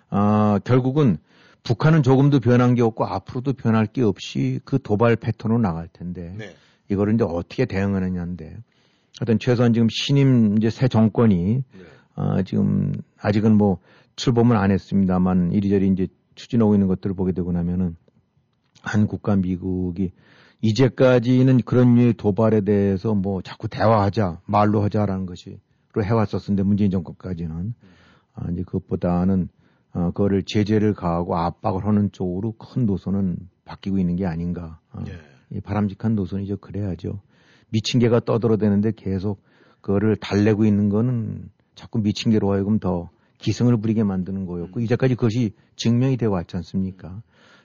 아, 0.08 0.58
결국은 0.64 1.16
북한은 1.62 2.02
조금도 2.02 2.40
변한 2.40 2.74
게 2.74 2.82
없고 2.82 3.04
앞으로도 3.06 3.52
변할 3.54 3.86
게 3.86 4.02
없이 4.02 4.60
그 4.64 4.80
도발 4.82 5.16
패턴으로 5.16 5.60
나갈 5.60 5.88
텐데 5.88 6.34
네. 6.36 6.54
이거를 6.88 7.14
이제 7.14 7.24
어떻게 7.24 7.64
대응하느냐인데 7.64 8.56
하여튼 9.18 9.38
최소한 9.38 9.72
지금 9.72 9.88
신임 9.90 10.56
이제 10.58 10.70
새 10.70 10.88
정권이 10.88 11.36
네. 11.54 11.64
어, 12.16 12.42
지금 12.42 12.92
아직은 13.18 13.56
뭐 13.56 13.78
출범은 14.16 14.56
안 14.56 14.70
했습니다만 14.70 15.52
이리저리 15.52 15.88
이제 15.88 16.08
추진하고 16.34 16.74
있는 16.74 16.88
것들을 16.88 17.14
보게 17.14 17.32
되고 17.32 17.52
나면은 17.52 17.96
한국과 18.82 19.36
미국이 19.36 20.12
이제까지는 20.60 21.62
그런 21.64 21.94
류의 21.94 22.14
도발에 22.14 22.62
대해서 22.62 23.14
뭐 23.14 23.42
자꾸 23.42 23.68
대화하자 23.68 24.40
말로 24.46 24.82
하자라는 24.82 25.26
것이로 25.26 25.58
해왔었는데 26.02 26.62
문재인 26.62 26.90
정권까지는 26.90 27.74
아, 28.34 28.50
이제 28.50 28.62
그것보다는 28.62 29.48
어, 29.94 30.06
그거를 30.06 30.42
제재를 30.46 30.94
가하고 30.94 31.36
압박을 31.36 31.84
하는 31.84 32.10
쪽으로 32.12 32.52
큰 32.52 32.86
노선은 32.86 33.36
바뀌고 33.64 33.98
있는 33.98 34.16
게 34.16 34.24
아닌가. 34.24 34.80
어, 34.92 35.02
예. 35.08 35.18
이 35.54 35.60
바람직한 35.60 36.14
노선이죠. 36.14 36.58
그래야죠. 36.58 37.20
미친 37.68 38.00
개가 38.00 38.20
떠들어대는데 38.20 38.92
계속 38.96 39.42
그거를 39.80 40.16
달래고 40.16 40.64
있는 40.64 40.88
거는 40.88 41.50
자꾸 41.74 42.00
미친 42.00 42.30
개로 42.32 42.52
하여금 42.52 42.78
더 42.78 43.10
기승을 43.38 43.78
부리게 43.78 44.04
만드는 44.04 44.46
거였고 44.46 44.80
음. 44.80 44.84
이제까지 44.84 45.14
그것이 45.16 45.52
증명이 45.76 46.16
되어 46.16 46.30
왔지 46.30 46.56
않습니까? 46.56 47.22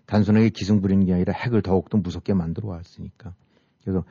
단순하게 0.08 0.50
기승 0.50 0.82
부리는 0.82 1.06
게 1.06 1.14
아니라 1.14 1.34
핵을 1.34 1.62
더욱더 1.62 1.98
무섭게 1.98 2.34
만들어 2.34 2.70
왔으니까. 2.70 3.36
그래서 3.84 4.04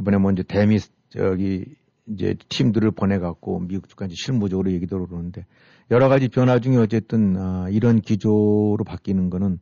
이번에 0.00 0.18
먼저 0.18 0.42
대미 0.42 0.78
저기 1.08 1.64
이제 2.06 2.36
팀들을 2.48 2.90
보내 2.90 3.18
갖고 3.18 3.60
미국 3.60 3.88
쪽까지 3.88 4.14
실무적으로 4.16 4.70
얘기도 4.72 5.06
그러는데 5.06 5.46
여러 5.90 6.08
가지 6.08 6.28
변화 6.28 6.58
중에 6.58 6.76
어쨌든 6.76 7.36
아, 7.38 7.68
이런 7.70 8.00
기조로 8.00 8.78
바뀌는 8.84 9.30
거는 9.30 9.58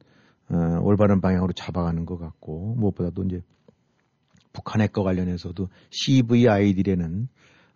어, 0.50 0.80
올바른 0.82 1.20
방향으로 1.20 1.52
잡아가는 1.52 2.04
것 2.04 2.18
같고 2.18 2.74
무엇보다도 2.78 3.24
이제 3.24 3.42
북한의 4.52 4.88
거 4.88 5.02
관련해서도 5.02 5.68
CVID라는 5.90 7.28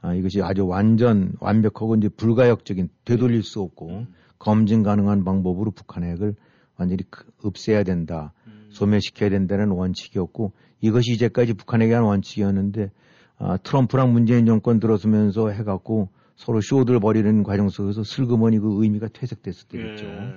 아, 0.02 0.14
이것이 0.14 0.42
아주 0.42 0.66
완전 0.66 1.34
완벽하고 1.40 1.96
이제 1.96 2.08
불가역적인 2.08 2.88
되돌릴 3.04 3.42
수 3.42 3.60
없고 3.60 3.88
음. 3.88 4.06
검증 4.38 4.82
가능한 4.82 5.24
방법으로 5.24 5.70
북한 5.70 6.04
핵을 6.04 6.34
완전히 6.79 7.03
그 7.11 7.24
없애야 7.43 7.83
된다. 7.83 8.33
음. 8.47 8.66
소멸시켜야 8.70 9.31
된다는 9.31 9.70
원칙이었고 9.70 10.53
이것이 10.81 11.12
이제까지 11.12 11.55
북한에 11.55 11.87
대한 11.89 12.05
원칙이었는데 12.05 12.91
아, 13.39 13.57
트럼프랑 13.59 14.12
문재인 14.12 14.47
정권 14.47 14.81
들어서면서 14.81 15.51
해갖고 15.51 16.09
서로 16.37 16.61
쇼들 16.61 17.01
벌이는 17.01 17.43
과정 17.43 17.68
속에서 17.68 18.03
슬그머니 18.03 18.59
그 18.59 18.83
의미가 18.83 19.09
퇴색됐을 19.09 19.68
때겠죠. 19.68 20.05
예. 20.05 20.35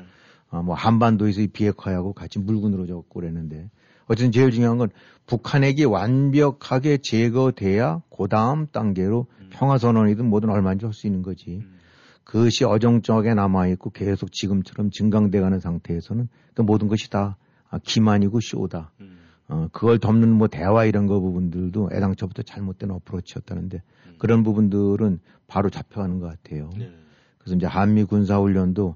아, 0.49 0.61
뭐 0.61 0.75
한반도에서 0.75 1.41
이 1.41 1.47
비핵화하고 1.47 2.13
같이 2.13 2.39
물건으로 2.39 2.87
적고 2.87 3.19
그랬는데 3.19 3.69
어쨌든 4.07 4.31
제일 4.31 4.51
중요한 4.51 4.77
건 4.77 4.89
북한핵이 5.27 5.85
완벽하게 5.85 6.97
제거돼야 6.97 8.01
그 8.09 8.27
다음 8.27 8.67
단계로 8.67 9.27
음. 9.41 9.47
평화선언이든 9.51 10.25
뭐든 10.25 10.49
얼마인지 10.49 10.85
할 10.85 10.93
수 10.93 11.05
있는 11.07 11.21
거지. 11.21 11.57
음. 11.63 11.78
그것이 12.29 12.63
어정쩡하게 12.63 13.33
남아있고 13.33 13.89
계속 13.89 14.31
지금처럼 14.31 14.91
증강돼가는 14.91 15.59
상태에서는 15.59 16.29
그 16.53 16.61
모든 16.61 16.87
것이 16.87 17.09
다 17.09 17.37
기만이고 17.83 18.39
쇼다. 18.39 18.91
음. 19.01 19.17
어, 19.47 19.67
그걸 19.71 19.97
덮는 19.97 20.31
뭐 20.31 20.47
대화 20.47 20.85
이런 20.85 21.07
거 21.07 21.19
부분들도 21.19 21.89
애당초부터 21.91 22.43
잘못된 22.43 22.91
어프로치였다는데 22.91 23.81
음. 24.05 24.15
그런 24.19 24.43
부분들은 24.43 25.19
바로 25.47 25.71
잡혀가는 25.71 26.19
것 26.19 26.27
같아요. 26.27 26.69
네. 26.77 26.91
그래서 27.39 27.55
이제 27.55 27.65
한미 27.65 28.03
군사훈련도 28.03 28.95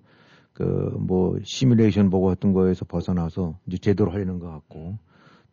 그 0.53 0.63
뭐 0.99 1.39
시뮬레이션 1.43 2.11
보고 2.11 2.29
했던 2.29 2.53
거에서 2.53 2.85
벗어나서 2.85 3.57
이제 3.65 3.79
제대로 3.79 4.11
하려는 4.11 4.37
것 4.37 4.47
같고 4.47 4.99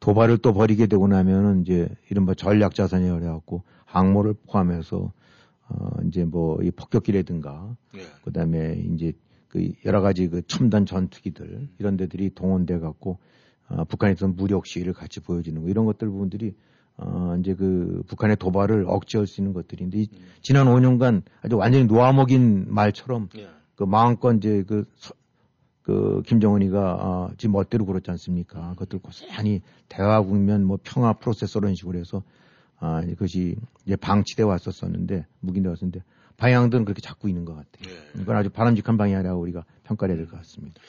도발을 0.01 0.37
또 0.39 0.53
벌이게 0.53 0.87
되고 0.87 1.09
나면은 1.09 1.63
이제 1.63 1.89
이른바 2.11 2.35
전략 2.35 2.75
자산이 2.75 3.09
어려갖고 3.09 3.63
항모를 3.87 4.35
포함해서 4.47 5.13
어 5.71 5.91
이제 6.07 6.25
뭐 6.25 6.59
이 6.63 6.71
폭격기라든가 6.71 7.77
네. 7.95 8.01
그다음에 8.25 8.83
이제 8.95 9.13
그 9.49 9.73
여러 9.85 10.01
가지 10.01 10.29
그 10.29 10.43
첨단 10.47 10.87
전투기들 10.87 11.69
이런 11.79 11.97
데들이 11.97 12.31
동원돼 12.35 12.79
갖고 12.79 13.19
어, 13.69 13.85
북한에서 13.85 14.29
무력 14.29 14.67
시위를 14.67 14.93
같이 14.93 15.21
보여주는 15.21 15.61
거 15.61 15.69
이런 15.69 15.85
것들 15.85 16.09
부분들이 16.09 16.55
어, 16.97 17.37
이제 17.41 17.55
그 17.55 18.03
북한의 18.09 18.37
도발을 18.37 18.85
억제할 18.87 19.27
수 19.27 19.41
있는 19.41 19.53
것들인데 19.55 19.99
이, 19.99 20.09
음. 20.13 20.19
지난 20.43 20.67
5년간 20.67 21.23
아주 21.43 21.57
완전히 21.57 21.85
놓아먹인 21.87 22.67
말처럼 22.69 23.29
예. 23.39 23.49
그 23.75 23.85
마음껏 23.85 24.33
이제 24.35 24.65
그, 24.67 24.85
서, 24.97 25.15
그 25.83 26.23
김정은이가 26.27 26.95
어, 26.95 27.31
지금 27.39 27.53
멋대로 27.53 27.87
그렇지 27.87 28.11
않습니까? 28.11 28.71
음. 28.71 28.75
그것들 28.75 28.99
고스란히 28.99 29.63
대화 29.89 30.21
국면 30.21 30.65
뭐 30.65 30.79
평화 30.83 31.15
프로세서 31.15 31.61
이런 31.61 31.75
식으로 31.75 31.99
해서 31.99 32.23
아, 32.81 33.03
그것이 33.03 33.57
이제 33.87 33.95
방치돼 33.97 34.43
왔었었는데 34.43 35.27
묵인돼 35.41 35.69
왔었는데 35.69 36.03
방향들은 36.39 36.87
그렇게 36.87 37.01
잡고 37.03 37.29
있는 37.29 37.45
것 37.45 37.55
같아요. 37.55 37.95
예. 38.17 38.21
이건 38.23 38.37
아주 38.37 38.49
바람직한 38.51 38.97
방향이라고 38.97 39.39
우리가 39.41 39.65
평가해야 39.85 40.17
될 40.17 40.27
것 40.27 40.37
같습니다. 40.39 40.81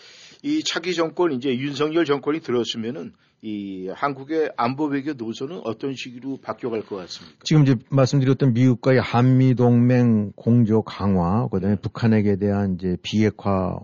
이 0.43 0.63
차기 0.63 0.95
정권 0.95 1.33
이제 1.33 1.55
윤석열 1.55 2.05
정권이 2.05 2.39
들었으면은 2.39 3.11
이 3.43 3.89
한국의 3.89 4.53
안보 4.55 4.85
외교 4.85 5.13
노선은 5.13 5.61
어떤 5.65 5.93
식으로 5.95 6.37
바뀌어갈 6.41 6.85
것 6.85 6.95
같습니까? 6.95 7.39
지금 7.43 7.63
이제 7.63 7.75
말씀드렸던 7.89 8.53
미국과의 8.53 9.01
한미 9.01 9.55
동맹 9.55 10.31
공조 10.35 10.81
강화, 10.83 11.47
그다음에 11.49 11.75
네. 11.75 11.81
북한에게 11.81 12.37
대한 12.37 12.75
이제 12.75 12.97
비핵화, 13.01 13.79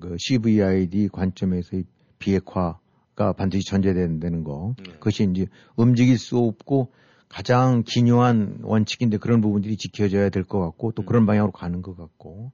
그 0.00 0.16
CVID 0.18 1.08
관점에서의 1.12 1.84
비핵화가 2.18 3.32
반드시 3.36 3.64
전제된다는 3.66 4.44
거. 4.44 4.74
네. 4.78 4.92
그것이 4.94 5.28
이제 5.30 5.46
움직일 5.76 6.18
수 6.18 6.38
없고 6.38 6.92
가장 7.32 7.82
기묘한 7.86 8.58
원칙인데 8.62 9.16
그런 9.16 9.40
부분들이 9.40 9.76
지켜져야 9.78 10.28
될 10.28 10.44
것 10.44 10.60
같고 10.60 10.92
또 10.92 11.02
음. 11.02 11.06
그런 11.06 11.24
방향으로 11.26 11.50
가는 11.50 11.80
것 11.80 11.96
같고 11.96 12.52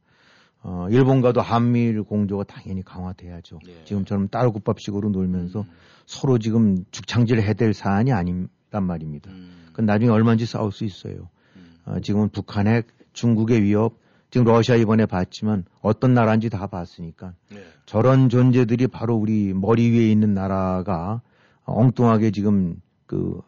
어, 0.62 0.86
일본과도 0.90 1.40
한미일 1.40 2.02
공조가 2.04 2.44
당연히 2.44 2.82
강화돼야죠. 2.84 3.58
예. 3.66 3.84
지금처럼 3.84 4.28
딸국밥식으로 4.28 5.10
놀면서 5.10 5.60
음. 5.62 5.70
서로 6.06 6.38
지금 6.38 6.84
죽창질 6.92 7.40
해야 7.40 7.52
될 7.54 7.74
사안이 7.74 8.12
아니단 8.12 8.84
말입니다. 8.84 9.30
음. 9.32 9.66
그건 9.70 9.86
나중에 9.86 10.10
얼마인지 10.10 10.46
싸울 10.46 10.70
수 10.70 10.84
있어요. 10.84 11.28
음. 11.56 11.76
어, 11.84 12.00
지금은 12.00 12.28
북한의 12.28 12.84
중국의 13.12 13.62
위협, 13.62 13.98
지금 14.30 14.44
러시아 14.44 14.76
이번에 14.76 15.06
봤지만 15.06 15.64
어떤 15.80 16.14
나라인지 16.14 16.50
다 16.50 16.66
봤으니까 16.68 17.32
예. 17.52 17.64
저런 17.86 18.28
존재들이 18.28 18.86
바로 18.86 19.16
우리 19.16 19.52
머리 19.54 19.90
위에 19.90 20.08
있는 20.10 20.34
나라가 20.34 21.20
엉뚱하게 21.64 22.30
지금 22.30 22.80
그 23.06 23.40
어, 23.40 23.42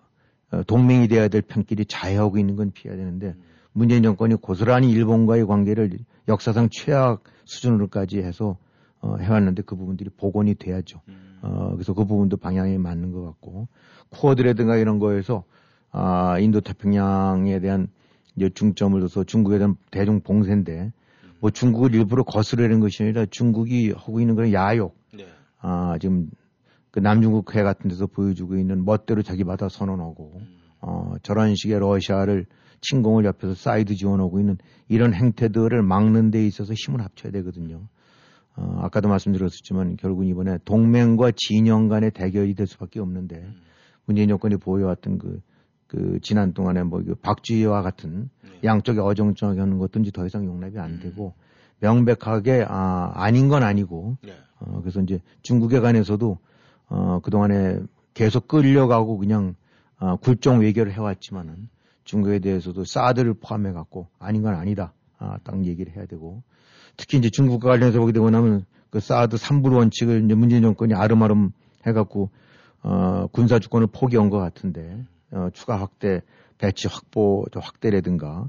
동맹이 0.66 1.08
돼야 1.08 1.28
될 1.28 1.42
편끼리 1.42 1.86
자해하고 1.86 2.38
있는 2.38 2.56
건 2.56 2.70
피해야 2.72 2.96
되는데 2.96 3.28
음. 3.28 3.42
문재인 3.72 4.02
정권이 4.02 4.36
고스란히 4.36 4.90
일본과의 4.90 5.46
관계를 5.46 5.98
역사상 6.28 6.68
최악 6.70 7.22
수준으로까지 7.44 8.18
해서 8.18 8.56
어, 9.00 9.16
해왔는데 9.16 9.62
그 9.62 9.76
부분들이 9.76 10.10
복원이 10.10 10.56
돼야죠. 10.56 11.00
음. 11.08 11.38
어, 11.42 11.70
그래서 11.72 11.94
그 11.94 12.04
부분도 12.04 12.36
방향이 12.36 12.78
맞는 12.78 13.12
것 13.12 13.24
같고 13.24 13.68
쿠어드라든가 14.10 14.76
이런 14.76 14.98
거에서 14.98 15.44
아, 15.92 16.38
인도 16.38 16.60
태평양에 16.60 17.60
대한 17.60 17.88
이제 18.36 18.50
중점을 18.50 19.00
둬서 19.00 19.24
중국에 19.24 19.58
대한 19.58 19.76
대중 19.90 20.20
봉쇄인데 20.20 20.92
음. 21.24 21.30
뭐 21.40 21.50
중국을 21.50 21.94
일부러 21.94 22.22
거스르는 22.24 22.80
것이 22.80 23.02
아니라 23.02 23.26
중국이 23.26 23.92
하고 23.92 24.20
있는 24.20 24.34
그런 24.34 24.52
야욕. 24.52 24.96
네. 25.14 25.26
아, 25.60 25.96
지금 26.00 26.30
그 26.90 26.98
남중국 26.98 27.54
해 27.54 27.62
같은 27.62 27.88
데서 27.88 28.06
보여주고 28.06 28.56
있는 28.56 28.84
멋대로 28.84 29.22
자기 29.22 29.44
바다 29.44 29.68
선언하고 29.68 30.32
음. 30.36 30.58
어, 30.80 31.14
저런 31.22 31.54
식의 31.54 31.78
러시아를 31.78 32.46
침공을 32.80 33.24
옆에서 33.24 33.54
사이드 33.54 33.94
지원하고 33.94 34.40
있는 34.40 34.58
이런 34.88 35.12
행태들을 35.12 35.82
막는 35.82 36.30
데 36.30 36.46
있어서 36.46 36.72
힘을 36.74 37.02
합쳐야 37.02 37.30
되거든요. 37.32 37.82
어, 38.56 38.78
아까도 38.82 39.08
말씀드렸었지만 39.08 39.96
결국 39.96 40.26
이번에 40.26 40.58
동맹과 40.64 41.32
진영 41.36 41.88
간의 41.88 42.10
대결이 42.10 42.54
될 42.54 42.66
수밖에 42.66 43.00
없는데 43.00 43.36
음. 43.36 43.60
문재인 44.06 44.28
정권이 44.28 44.56
보여왔던 44.56 45.18
그, 45.18 45.40
그 45.86 46.18
지난 46.22 46.52
동안에 46.52 46.82
뭐그 46.82 47.16
박쥐와 47.16 47.82
같은 47.82 48.30
네. 48.42 48.50
양쪽에 48.64 48.98
어정쩡하게 49.00 49.60
하는 49.60 49.78
것도 49.78 50.00
이제 50.00 50.10
더 50.10 50.26
이상 50.26 50.44
용납이 50.44 50.78
안 50.78 50.92
음. 50.92 51.00
되고 51.00 51.34
명백하게 51.80 52.66
아, 52.68 53.12
아닌 53.14 53.48
건 53.48 53.62
아니고 53.62 54.16
네. 54.22 54.32
어, 54.58 54.80
그래서 54.80 55.00
이제 55.00 55.20
중국에 55.42 55.80
관해서도 55.80 56.38
어, 56.90 57.20
그동안에 57.20 57.80
계속 58.12 58.48
끌려가고 58.48 59.16
그냥 59.16 59.54
어, 59.98 60.16
굴종 60.16 60.60
외교를 60.60 60.92
해왔지만은 60.92 61.68
중국에 62.04 62.40
대해서도 62.40 62.84
사드를 62.84 63.34
포함해 63.34 63.72
갖고 63.72 64.08
아닌 64.18 64.42
건 64.42 64.54
아니다. 64.54 64.92
아, 65.18 65.38
딱 65.44 65.64
얘기를 65.64 65.94
해야 65.94 66.06
되고 66.06 66.42
특히 66.96 67.18
이제 67.18 67.30
중국과 67.30 67.68
관련해서 67.68 67.98
보게 68.00 68.12
되고 68.12 68.28
나면 68.30 68.64
그 68.90 69.00
사드 69.00 69.36
3불 69.36 69.76
원칙을 69.76 70.24
이제 70.24 70.34
문재인 70.34 70.62
정권이 70.62 70.94
아름아름 70.94 71.52
해갖고 71.86 72.30
어, 72.82 73.26
군사 73.32 73.58
주권을 73.58 73.86
포기한 73.86 74.30
것 74.30 74.38
같은데 74.38 75.04
어, 75.30 75.48
추가 75.52 75.80
확대 75.80 76.22
배치 76.58 76.88
확보 76.88 77.46
확대라든가 77.54 78.48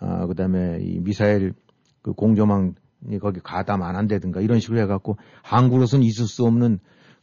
아, 0.00 0.26
그다음에 0.26 0.78
이 0.80 1.00
미사일 1.00 1.54
그 2.02 2.12
공조망이 2.12 2.74
거기 3.20 3.40
가담 3.40 3.82
안 3.82 3.96
한다든가 3.96 4.40
이런 4.40 4.60
식으로 4.60 4.80
해갖고 4.80 5.16
한국으로서는 5.42 6.04
있을 6.04 6.26
수 6.26 6.44
없는 6.44 6.78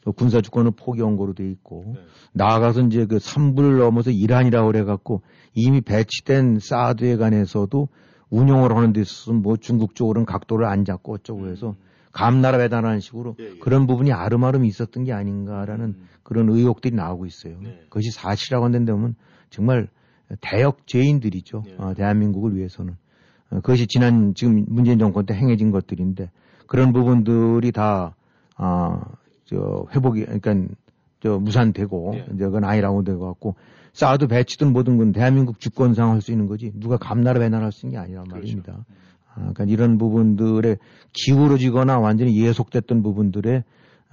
그 0.05 0.11
군사 0.11 0.39
주권을 0.39 0.71
포기한 0.77 1.17
거로 1.17 1.33
돼 1.33 1.49
있고 1.49 1.83
네. 1.87 1.99
나아가서 2.33 2.81
이제 2.81 3.05
그 3.05 3.17
3불 3.17 3.79
넘어서 3.79 4.11
이란이라고 4.11 4.67
그래 4.67 4.83
갖고 4.83 5.21
이미 5.55 5.81
배치된 5.81 6.59
사드에 6.59 7.17
관해서도 7.17 7.89
운용을 8.29 8.75
하는 8.75 8.93
데 8.93 9.01
있어서 9.01 9.33
뭐 9.33 9.57
중국 9.57 9.95
쪽으로는 9.95 10.25
각도를 10.25 10.67
안 10.67 10.85
잡고 10.85 11.15
어쩌고 11.15 11.47
해서 11.47 11.69
음. 11.71 11.75
감나라 12.11 12.59
배달하는 12.59 12.99
식으로 12.99 13.35
예, 13.39 13.43
예. 13.43 13.57
그런 13.57 13.87
부분이 13.87 14.13
아름아름 14.13 14.63
있었던 14.63 15.03
게 15.03 15.11
아닌가라는 15.11 15.85
음. 15.85 16.07
그런 16.23 16.49
의혹들이 16.49 16.95
나오고 16.95 17.25
있어요. 17.25 17.57
네. 17.61 17.81
그것이 17.89 18.11
사실이라고 18.11 18.63
한다면 18.63 19.15
정말 19.49 19.89
대역 20.39 20.85
죄인들이죠. 20.85 21.63
네. 21.65 21.75
어, 21.77 21.93
대한민국을 21.95 22.55
위해서는. 22.55 22.95
어, 23.49 23.55
그것이 23.55 23.87
지난 23.87 24.33
지금 24.35 24.65
문재인 24.67 24.99
정권 24.99 25.25
때 25.25 25.33
행해진 25.33 25.71
것들인데 25.71 26.29
그런 26.67 26.93
부분들이 26.93 27.71
다, 27.71 28.15
아, 28.55 29.01
저, 29.45 29.85
회복이, 29.93 30.25
그러니까 30.25 30.55
저 31.21 31.39
무산되고 31.39 32.11
네. 32.13 32.25
이제 32.33 32.45
그건 32.45 32.63
아니라고 32.63 33.03
되고 33.03 33.25
갖고 33.25 33.55
사드 33.93 34.27
배치든 34.27 34.73
뭐든 34.73 34.97
건 34.97 35.11
대한민국 35.11 35.59
주권상 35.59 36.11
할 36.11 36.21
수 36.21 36.31
있는 36.31 36.47
거지 36.47 36.71
누가 36.75 36.97
감나라 36.97 37.39
배나라 37.39 37.65
할 37.65 37.71
수 37.71 37.85
있는 37.85 37.97
게 37.99 38.03
아니란 38.03 38.25
그렇죠. 38.25 38.41
말입니다. 38.41 38.85
아, 39.29 39.35
그러니까 39.35 39.63
이런 39.65 39.97
부분들에 39.97 40.77
기울어지거나 41.13 41.99
완전히 41.99 42.37
예속됐던 42.41 43.03
부분들에 43.03 43.63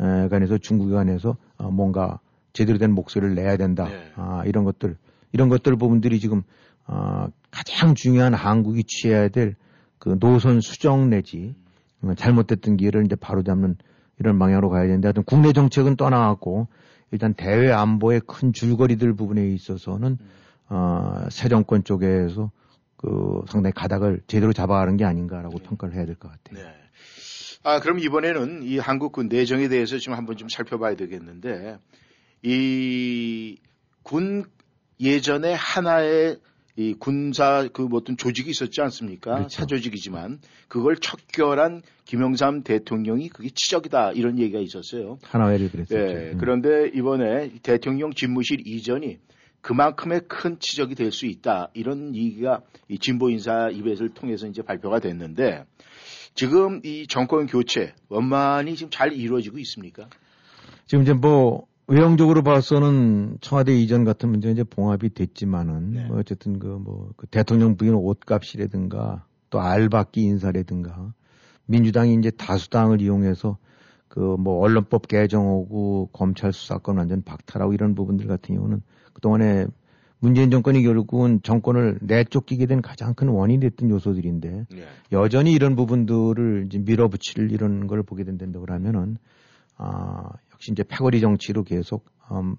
에, 0.01 0.29
관해서 0.29 0.59
중국에 0.59 0.95
관해서 0.95 1.37
어, 1.59 1.71
뭔가 1.71 2.21
제대로 2.53 2.79
된 2.79 2.93
목소리를 2.93 3.35
내야 3.35 3.57
된다. 3.57 3.89
네. 3.89 4.13
아, 4.17 4.43
이런 4.47 4.65
것들 4.65 4.97
이런 5.33 5.49
것들 5.49 5.77
부분들이 5.77 6.21
지금 6.21 6.43
어, 6.87 7.27
가장 7.51 7.95
중요한 7.95 8.35
한국이 8.35 8.85
취해야 8.85 9.29
될 9.29 9.57
그 10.03 10.19
노선 10.19 10.61
수정 10.61 11.11
내지 11.11 11.55
어, 12.03 12.13
잘못됐던 12.15 12.77
길을 12.77 13.05
이제 13.05 13.15
바로잡는 13.15 13.77
이런 14.19 14.39
방향으로 14.39 14.71
가야 14.71 14.85
되는데 14.87 15.09
하여튼 15.09 15.23
국내 15.25 15.53
정책은 15.53 15.97
떠나갔고 15.97 16.69
일단 17.11 17.35
대외 17.35 17.71
안보의 17.73 18.23
큰 18.27 18.53
줄거리들 18.53 19.15
부분에 19.15 19.47
있어서는 19.49 20.19
어, 20.69 21.27
새 21.31 21.49
정권 21.49 21.85
쪽에서 21.85 22.51
그 22.97 23.43
상당히 23.49 23.73
가닥을 23.75 24.23
제대로 24.27 24.53
잡아가는 24.53 24.97
게 24.97 25.05
아닌가라고 25.05 25.59
네. 25.59 25.65
평가를 25.65 25.95
해야 25.95 26.07
될 26.07 26.15
것 26.17 26.31
같아요. 26.31 26.65
네. 26.65 26.75
아, 27.65 27.81
그럼 27.81 27.99
이번에는 27.99 28.63
이 28.63 28.79
한국 28.79 29.13
군 29.13 29.29
내정에 29.29 29.69
대해서 29.69 29.99
지금 29.99 30.17
한번 30.17 30.37
좀 30.37 30.49
살펴봐야 30.49 30.95
되겠는데 30.97 31.79
이 32.43 33.57
군 34.03 34.45
예전에 35.01 35.55
하나의 35.55 36.39
이 36.77 36.95
군사 36.95 37.69
그 37.73 37.87
어떤 37.93 38.17
조직이 38.17 38.51
있었지 38.51 38.81
않습니까? 38.81 39.35
그렇죠. 39.35 39.49
사조직이지만 39.61 40.41
그걸 40.69 40.97
척결한 40.97 41.83
김영삼 42.07 42.63
대통령이 42.63 43.29
그게 43.29 43.51
치적이다 43.55 44.13
이런 44.13 44.39
얘기가 44.39 44.59
있었어요. 44.59 45.19
하나회를 45.23 45.71
그랬었죠. 45.71 45.95
네, 45.95 46.31
음. 46.33 46.39
그런데 46.39 46.91
이번에 46.95 47.51
대통령 47.63 48.13
집무실 48.15 48.67
이전이 48.67 49.19
그만큼의 49.61 50.23
큰 50.29 50.59
치적이 50.59 50.95
될 50.95 51.13
수 51.13 51.27
있다 51.27 51.69
이런 51.75 52.17
얘기가 52.17 52.63
이 52.89 52.99
진보 52.99 53.29
인사 53.31 53.69
입에서 53.69 54.09
통해서 54.15 54.47
이제 54.47 54.63
발표가 54.63 54.99
됐는데 54.99 55.65
지금 56.35 56.81
이 56.85 57.07
정권 57.07 57.47
교체 57.47 57.95
원만히 58.09 58.75
지금 58.77 58.91
잘 58.91 59.13
이루어지고 59.13 59.59
있습니까? 59.59 60.09
지금 60.87 61.03
이제 61.03 61.13
뭐 61.13 61.67
외형적으로 61.93 62.43
봐서는 62.43 63.37
청와대 63.43 63.75
이전 63.75 64.05
같은 64.05 64.31
문제 64.31 64.51
이제 64.51 64.65
봉합이 64.65 65.13
됐지만은 65.13 65.91
네. 65.93 66.07
뭐 66.07 66.19
어쨌든 66.19 66.59
그 66.59 66.79
뭐 66.79 67.13
그 67.19 67.27
대통령 67.27 67.77
부인 67.77 67.93
옷값이라든가 67.93 69.27
또 69.51 69.61
알박기 69.61 70.23
인사라든가 70.23 71.13
민주당이 71.67 72.15
이제 72.15 72.31
다수당을 72.31 73.03
이용해서 73.03 73.59
그 74.09 74.21
뭐 74.39 74.61
언론법 74.61 75.07
개정하고 75.07 76.09
검찰 76.15 76.55
수사권 76.55 76.97
완전 76.97 77.23
박탈하고 77.23 77.75
이런 77.75 77.95
부분들 77.95 78.27
같은 78.27 78.55
경우는 78.55 78.81
그동안에 79.13 79.67
문재인 80.19 80.51
정권이 80.51 80.83
결국은 80.83 81.41
정권을 81.43 81.99
내쫓기게 82.01 82.65
된 82.67 82.81
가장 82.81 83.13
큰 83.13 83.29
원인이 83.29 83.61
됐던 83.61 83.91
요소들인데 83.91 84.67
네. 84.71 84.83
여전히 85.13 85.53
이런 85.53 85.77
부분들을 85.77 86.65
이제 86.69 86.79
밀어붙일 86.79 87.53
이런 87.53 87.87
걸 87.87 88.03
보게 88.03 88.25
된다고 88.25 88.65
하면은 88.67 89.19
아 89.77 90.31
역시 90.63 90.71
이제 90.71 90.85
패거리 90.85 91.21
정치로 91.21 91.65
계속 91.65 92.07
음, 92.31 92.55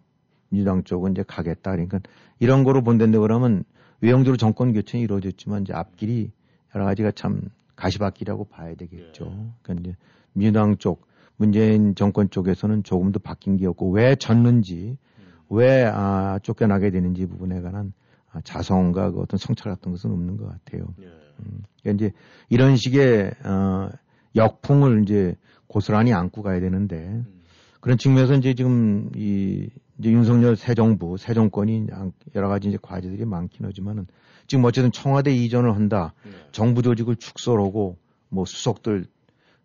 민주당 0.50 0.84
쪽은 0.84 1.12
이제 1.12 1.24
가겠다. 1.26 1.72
그러니까 1.72 2.02
이런 2.40 2.66
거로 2.66 2.84
본다고 2.84 3.22
그러면 3.22 3.64
외형적으로 4.02 4.36
정권 4.36 4.74
교체는 4.74 5.04
이루어졌지만 5.06 5.62
이제 5.62 5.74
앞길이 5.74 6.32
여러 6.76 6.84
가지가 6.86 7.12
참 7.12 7.50
가시밭길이라고 7.78 8.46
봐야 8.46 8.76
되겠죠. 8.76 9.26
네. 9.26 9.52
그러니까 9.62 9.90
이제 9.90 9.98
민주당 10.34 10.78
쪽 10.78 11.08
문재인 11.38 11.96
정권 11.96 12.30
쪽에서는 12.30 12.84
조금 12.84 13.14
더 13.14 13.20
바뀐 13.20 13.56
게 13.56 13.66
없고 13.68 13.92
왜 13.92 14.16
졌는지 14.16 14.98
음. 15.20 15.26
왜 15.50 15.86
아, 15.86 16.40
쫓겨나게 16.44 16.92
되는지 16.92 17.26
부분에 17.26 17.62
관한 17.62 17.94
아, 18.32 18.42
자성과 18.42 19.12
그 19.12 19.22
어떤 19.22 19.38
성찰 19.38 19.74
같은 19.74 19.94
것은 19.94 20.12
없는 20.12 20.36
것 20.36 20.48
같아요. 20.48 20.94
네. 20.98 21.06
음, 21.40 21.64
그러니까 21.82 22.06
이제 22.06 22.16
이런 22.50 22.76
식의 22.76 23.32
어, 23.46 23.90
역풍을 24.36 25.04
이제 25.04 25.36
고스란히 25.68 26.14
안고 26.14 26.44
가야 26.44 26.60
되는데 26.60 26.98
음. 26.98 27.43
그런 27.84 27.98
측면에서 27.98 28.36
이제 28.36 28.54
지금 28.54 29.10
이 29.14 29.68
이제 30.00 30.10
윤석열 30.10 30.56
새 30.56 30.74
정부, 30.74 31.18
새 31.18 31.34
정권이 31.34 31.88
여러 32.34 32.48
가지 32.48 32.70
이제 32.70 32.78
과제들이 32.82 33.26
많긴 33.26 33.66
하지만은 33.66 34.08
지금 34.48 34.64
어쨌든 34.64 34.90
청와대 34.94 35.36
이전을 35.36 35.76
한다. 35.76 36.14
네. 36.24 36.32
정부 36.54 36.82
조직을 36.82 37.18
축소하고 37.18 37.98
뭐 38.30 38.46
수석들 38.46 39.08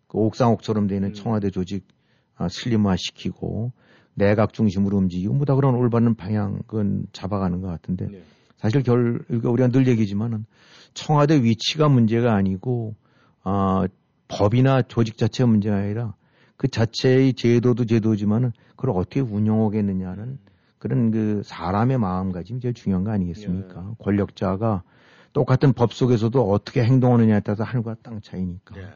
그 0.09 0.17
옥상옥처럼 0.17 0.87
되는 0.87 1.07
음. 1.07 1.13
청와대 1.13 1.49
조직 1.49 1.87
아, 2.35 2.49
슬림화 2.49 2.97
시키고 2.97 3.71
내각 4.15 4.51
중심으로 4.51 4.97
움직이고 4.97 5.33
뭐다 5.35 5.55
그런 5.55 5.75
올바른 5.75 6.13
방향은 6.15 7.05
잡아가는 7.13 7.61
것 7.61 7.69
같은데 7.69 8.07
네. 8.07 8.23
사실 8.57 8.83
결 8.83 9.23
우리가 9.29 9.69
늘 9.69 9.87
얘기지만은 9.87 10.45
청와대 10.93 11.41
위치가 11.41 11.87
문제가 11.87 12.35
아니고 12.35 12.95
아 13.43 13.87
법이나 14.27 14.81
조직 14.81 15.17
자체가 15.17 15.49
문제가 15.49 15.77
아니라 15.77 16.15
그 16.59 16.67
자체의 16.67 17.35
제도도 17.35 17.85
제도지만은 17.85 18.51
그걸 18.75 18.89
어떻게 18.89 19.21
운영하겠느냐는 19.21 20.39
그런 20.77 21.09
그 21.09 21.41
사람의 21.45 21.97
마음가짐이 21.97 22.59
제일 22.59 22.73
중요한 22.73 23.05
거 23.05 23.11
아니겠습니까? 23.11 23.87
예. 23.89 23.95
권력자가 24.03 24.83
똑같은 25.31 25.71
법 25.71 25.93
속에서도 25.93 26.51
어떻게 26.51 26.83
행동하느냐에 26.83 27.39
따라서 27.39 27.63
하늘과 27.63 27.95
땅 28.03 28.19
차이니까. 28.19 28.77
예. 28.77 28.89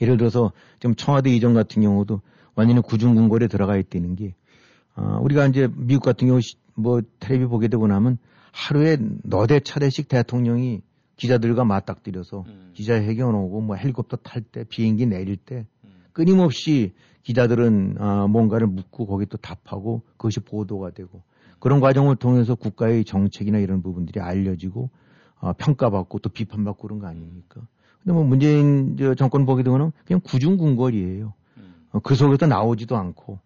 예를 0.00 0.16
들어서 0.16 0.52
지금 0.80 0.94
청와대 0.94 1.28
이전 1.28 1.52
같은 1.52 1.82
경우도 1.82 2.22
완전히 2.54 2.80
구중궁궐에 2.80 3.46
들어가 3.48 3.76
있다는 3.76 4.16
게, 4.16 4.34
어, 4.96 5.18
우리가 5.20 5.46
이제 5.48 5.68
미국 5.76 6.04
같은 6.04 6.26
경우 6.26 6.40
뭐 6.74 7.02
텔레비 7.20 7.44
보게 7.44 7.68
되고 7.68 7.86
나면 7.86 8.16
하루에 8.50 8.96
너대 9.24 9.60
차례씩 9.60 10.08
대통령이 10.08 10.80
기자들과 11.16 11.64
맞닥뜨려서 11.66 12.44
음. 12.46 12.70
기자회견 12.72 13.34
오고 13.34 13.60
뭐 13.60 13.76
헬리콥터 13.76 14.16
탈 14.22 14.40
때 14.40 14.64
비행기 14.64 15.04
내릴 15.04 15.36
때 15.36 15.66
끊임없이 16.14 16.94
기자들은 17.24 17.96
아, 17.98 18.26
뭔가를 18.26 18.66
묻고 18.66 19.06
거기 19.06 19.26
또 19.26 19.36
답하고 19.36 20.02
그것이 20.16 20.40
보도가 20.40 20.90
되고 20.90 21.22
그런 21.58 21.80
과정을 21.80 22.16
통해서 22.16 22.54
국가의 22.54 23.04
정책이나 23.04 23.58
이런 23.58 23.82
부분들이 23.82 24.20
알려지고 24.20 24.88
아, 25.40 25.52
평가받고 25.52 26.20
또 26.20 26.30
비판받고 26.30 26.80
그런 26.88 26.98
거 27.00 27.06
아닙니까? 27.06 27.60
근데 28.02 28.14
뭐 28.14 28.24
문재인 28.24 28.96
정권 29.18 29.44
보게 29.44 29.62
되면 29.62 29.92
그냥 30.06 30.20
구중궁궐이에요. 30.24 31.34
어, 31.92 32.00
그 32.00 32.14
속에서 32.14 32.46
나오지도 32.46 32.96
않고 32.96 33.38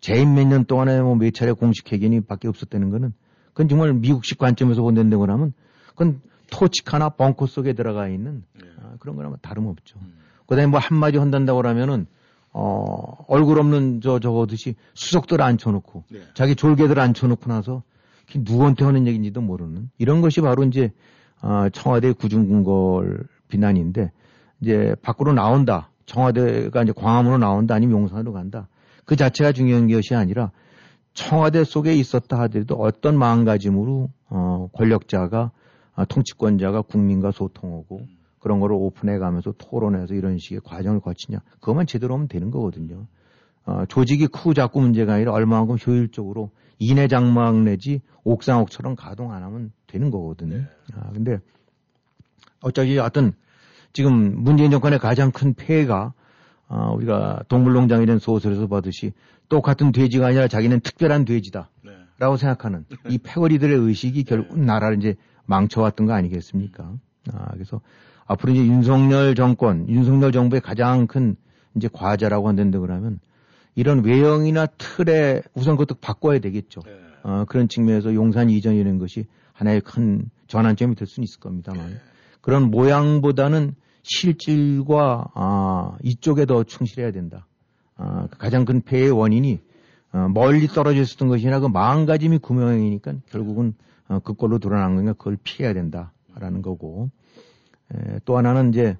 재임 0.00 0.34
몇 0.34 0.46
년 0.46 0.64
동안에 0.64 1.00
뭐 1.00 1.16
몇 1.16 1.32
차례 1.34 1.52
공식 1.52 1.90
회견이 1.92 2.20
밖에 2.22 2.46
없었다는 2.48 2.90
거는 2.90 3.12
그건 3.48 3.68
정말 3.68 3.94
미국식 3.94 4.38
관점에서 4.38 4.82
본다고 4.82 5.24
하면 5.26 5.52
그건 5.88 6.20
토칙 6.50 6.92
하나 6.92 7.08
벙커 7.08 7.46
속에 7.46 7.72
들어가 7.72 8.06
있는 8.08 8.44
네. 8.54 8.68
아, 8.80 8.94
그런 9.00 9.16
거랑 9.16 9.34
다름없죠. 9.42 9.98
음. 10.00 10.12
그다음에 10.46 10.70
뭐 10.70 10.80
한마디 10.80 11.18
한단다고 11.18 11.58
그러면은 11.58 12.06
어 12.52 13.24
얼굴 13.28 13.58
없는 13.58 14.00
저 14.00 14.18
저거듯이 14.18 14.76
수석들 14.94 15.42
앉혀놓고 15.42 16.04
네. 16.10 16.20
자기 16.34 16.54
졸개들 16.54 16.98
앉혀놓고 16.98 17.50
나서 17.50 17.82
누구한테 18.34 18.84
하는 18.84 19.06
얘기인지도 19.06 19.40
모르는 19.40 19.90
이런 19.98 20.20
것이 20.20 20.40
바로 20.40 20.64
이제 20.64 20.92
어, 21.42 21.68
청와대 21.72 22.12
구중궁궐 22.12 23.24
비난인데 23.48 24.10
이제 24.60 24.96
밖으로 25.02 25.32
나온다 25.32 25.90
청와대가 26.06 26.82
이제 26.82 26.92
광화문으로 26.92 27.38
나온다 27.38 27.74
아니면 27.74 28.00
용산으로 28.00 28.32
간다 28.32 28.68
그 29.04 29.16
자체가 29.16 29.52
중요한 29.52 29.88
것이 29.88 30.14
아니라 30.14 30.50
청와대 31.14 31.64
속에 31.64 31.94
있었다 31.94 32.38
하더라도 32.40 32.76
어떤 32.76 33.18
마음가짐으로 33.18 34.10
어, 34.28 34.68
권력자가 34.72 35.50
아, 35.94 36.04
통치권자가 36.04 36.82
국민과 36.82 37.30
소통하고 37.32 38.00
음. 38.00 38.15
그런 38.46 38.60
거를 38.60 38.76
오픈해 38.76 39.18
가면서 39.18 39.52
토론해서 39.58 40.14
이런 40.14 40.38
식의 40.38 40.60
과정을 40.62 41.00
거치냐. 41.00 41.40
그것만 41.58 41.88
제대로 41.88 42.14
하면 42.14 42.28
되는 42.28 42.52
거거든요. 42.52 43.08
어, 43.64 43.84
조직이 43.88 44.28
크고 44.28 44.54
작고 44.54 44.78
문제가 44.78 45.14
아니라 45.14 45.32
얼마만큼 45.32 45.78
효율적으로 45.84 46.52
이내 46.78 47.08
장막 47.08 47.60
내지 47.62 48.02
옥상옥처럼 48.22 48.94
가동 48.94 49.32
안 49.32 49.42
하면 49.42 49.72
되는 49.88 50.12
거거든요. 50.12 50.58
네. 50.58 50.66
아, 50.94 51.10
근데 51.12 51.40
어차피 52.60 52.96
어떤 53.00 53.32
지금 53.92 54.44
문재인 54.44 54.70
정권의 54.70 55.00
가장 55.00 55.32
큰 55.32 55.54
폐해가 55.54 56.12
어, 56.68 56.94
우리가 56.94 57.42
동물농장이라는 57.48 58.20
소설에서 58.20 58.68
보듯이 58.68 59.12
똑같은 59.48 59.90
돼지가 59.90 60.28
아니라 60.28 60.46
자기는 60.46 60.78
특별한 60.78 61.24
돼지다. 61.24 61.68
네. 61.84 61.90
라고 62.20 62.36
생각하는 62.36 62.84
이 63.08 63.18
패거리들의 63.18 63.76
의식이 63.76 64.22
결국 64.22 64.56
나라를 64.56 64.98
이제 64.98 65.16
망쳐왔던 65.46 66.06
거 66.06 66.12
아니겠습니까? 66.12 66.92
아, 67.32 67.50
그래서 67.54 67.80
앞으로 68.26 68.52
이제 68.52 68.66
윤석열 68.66 69.34
정권, 69.34 69.88
윤석열 69.88 70.32
정부의 70.32 70.60
가장 70.60 71.06
큰 71.06 71.36
이제 71.76 71.88
과제라고 71.92 72.48
한다는데 72.48 72.78
그러면 72.78 73.20
이런 73.74 74.04
외형이나 74.04 74.66
틀에 74.66 75.42
우선 75.54 75.76
그것도 75.76 76.00
바꿔야 76.00 76.38
되겠죠. 76.38 76.80
네. 76.84 76.92
어, 77.22 77.44
그런 77.46 77.68
측면에서 77.68 78.14
용산 78.14 78.50
이전이라는 78.50 78.98
것이 78.98 79.26
하나의 79.52 79.80
큰 79.80 80.30
전환점이 80.46 80.94
될 80.94 81.06
수는 81.06 81.24
있을 81.24 81.40
겁니다만 81.40 81.90
네. 81.90 81.96
그런 82.40 82.70
모양보다는 82.70 83.74
실질과 84.02 85.26
아, 85.34 85.96
이쪽에 86.02 86.46
더 86.46 86.62
충실해야 86.62 87.10
된다. 87.10 87.46
아, 87.96 88.28
가장 88.38 88.64
큰 88.64 88.80
폐의 88.82 89.10
원인이 89.10 89.60
어, 90.12 90.28
멀리 90.32 90.68
떨어져 90.68 91.00
있었던 91.02 91.28
것이나 91.28 91.60
그 91.60 91.66
마음가짐이 91.66 92.38
구명이니까 92.38 93.14
결국은 93.30 93.74
어, 94.08 94.20
그꼴로 94.20 94.58
드러난 94.58 94.94
거니까 94.94 95.12
그걸 95.14 95.36
피해야 95.42 95.74
된다라는 95.74 96.62
거고 96.62 97.10
에, 97.10 97.25
또 98.24 98.36
하나는 98.36 98.70
이제 98.70 98.96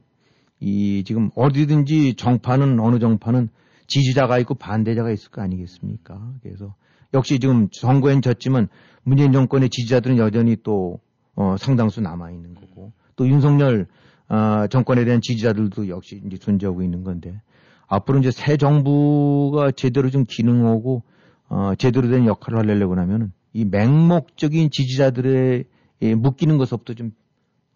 이 0.61 1.05
지금 1.05 1.31
어디든지 1.35 2.15
정파는 2.15 2.81
어느 2.81 2.99
정파는 2.99 3.49
지지자가 3.87 4.39
있고 4.41 4.55
반대자가 4.55 5.11
있을 5.11 5.31
거 5.31 5.43
아니겠습니까? 5.43 6.21
그래서 6.43 6.75
역시 7.15 7.39
지금 7.39 7.69
선거엔 7.73 8.23
졌지만 8.23 8.69
문재인 9.03 9.33
정권의 9.33 9.69
지지자들은 9.71 10.19
여전히 10.19 10.57
또 10.63 11.01
어, 11.35 11.57
상당수 11.59 12.01
남아 12.01 12.31
있는 12.31 12.55
거고 12.55 12.93
또 13.15 13.29
윤석열 13.29 13.87
어, 14.29 14.67
정권에 14.69 15.05
대한 15.05 15.21
지지자들도 15.21 15.89
역시 15.89 16.21
이제 16.27 16.37
존재하고 16.37 16.83
있는 16.83 17.05
건데 17.05 17.41
앞으로 17.87 18.19
이제 18.19 18.31
새 18.31 18.57
정부가 18.57 19.71
제대로 19.71 20.11
좀 20.11 20.25
기능하고 20.25 21.03
어, 21.49 21.75
제대로 21.77 22.09
된 22.09 22.27
역할을 22.27 22.59
하려고 22.59 22.97
하면은 22.97 23.33
이 23.53 23.65
맹목적인 23.65 24.71
지지자들의 24.71 25.65
예, 26.03 26.15
묶이는 26.15 26.59
것부터 26.59 26.95
좀 26.95 27.13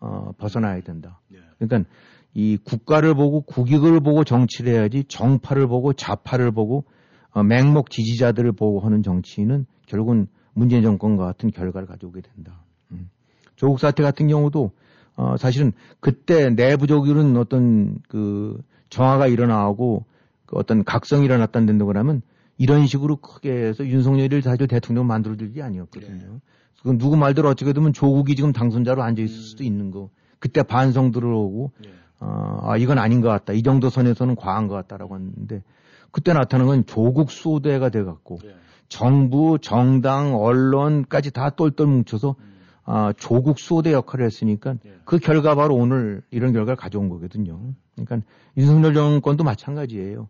어, 0.00 0.32
벗어나야 0.38 0.80
된다. 0.80 1.20
네. 1.28 1.38
그러니까 1.58 1.88
이 2.34 2.56
국가를 2.62 3.14
보고 3.14 3.42
국익을 3.42 4.00
보고 4.00 4.24
정치를 4.24 4.72
해야지 4.72 5.04
정파를 5.04 5.66
보고 5.66 5.92
좌파를 5.92 6.52
보고 6.52 6.84
어, 7.32 7.42
맹목 7.42 7.90
지지자들을 7.90 8.52
보고 8.52 8.80
하는 8.80 9.02
정치는 9.02 9.66
결국은 9.86 10.26
문재인 10.52 10.82
정권과 10.82 11.24
같은 11.24 11.50
결과를 11.50 11.86
가져오게 11.86 12.22
된다. 12.22 12.64
음. 12.92 13.08
조국 13.56 13.78
사태 13.78 14.02
같은 14.02 14.26
경우도 14.26 14.72
어, 15.16 15.36
사실은 15.36 15.72
그때 16.00 16.50
내부적으로는 16.50 17.36
어떤 17.36 17.98
그 18.08 18.60
정화가 18.88 19.26
일어나고 19.26 20.04
그 20.46 20.56
어떤 20.56 20.82
각성이 20.84 21.26
일어났다는 21.26 21.78
데고 21.78 21.92
하면 21.92 22.22
이런 22.60 22.86
식으로 22.86 23.16
크게 23.16 23.50
해서 23.50 23.86
윤석열을 23.86 24.42
사실 24.42 24.68
대통령 24.68 25.06
만들어줄 25.06 25.52
일이 25.52 25.62
아니었거든요. 25.62 26.32
네. 26.34 26.40
그럼 26.82 26.98
누구 26.98 27.16
말대로 27.16 27.48
어떻게 27.48 27.72
되면 27.72 27.94
조국이 27.94 28.36
지금 28.36 28.52
당선자로 28.52 29.02
앉아 29.02 29.22
있을 29.22 29.34
수도 29.34 29.64
있는 29.64 29.90
거. 29.90 30.10
그때 30.38 30.62
반성 30.62 31.10
들어오고 31.10 31.72
네. 31.82 31.88
어, 32.20 32.58
아, 32.64 32.76
이건 32.76 32.98
아닌 32.98 33.22
것 33.22 33.30
같다. 33.30 33.54
이 33.54 33.62
정도 33.62 33.88
선에서는 33.88 34.36
과한 34.36 34.68
것 34.68 34.74
같다라고 34.74 35.14
했는데 35.16 35.62
그때 36.10 36.34
나타난 36.34 36.66
건 36.66 36.84
조국 36.84 37.30
수호대가 37.30 37.88
돼 37.88 38.04
갖고 38.04 38.38
네. 38.42 38.54
정부, 38.90 39.56
정당, 39.58 40.36
언론까지 40.36 41.30
다 41.30 41.48
똘똘 41.48 41.86
뭉쳐서 41.86 42.36
아, 42.84 43.14
조국 43.16 43.58
수호대 43.58 43.94
역할을 43.94 44.26
했으니까 44.26 44.74
네. 44.84 44.98
그 45.06 45.18
결과 45.18 45.54
바로 45.54 45.76
오늘 45.76 46.20
이런 46.30 46.52
결과를 46.52 46.76
가져온 46.76 47.08
거거든요. 47.08 47.72
그러니까 47.96 48.20
윤석열 48.58 48.92
정권도 48.92 49.44
마찬가지예요. 49.44 50.28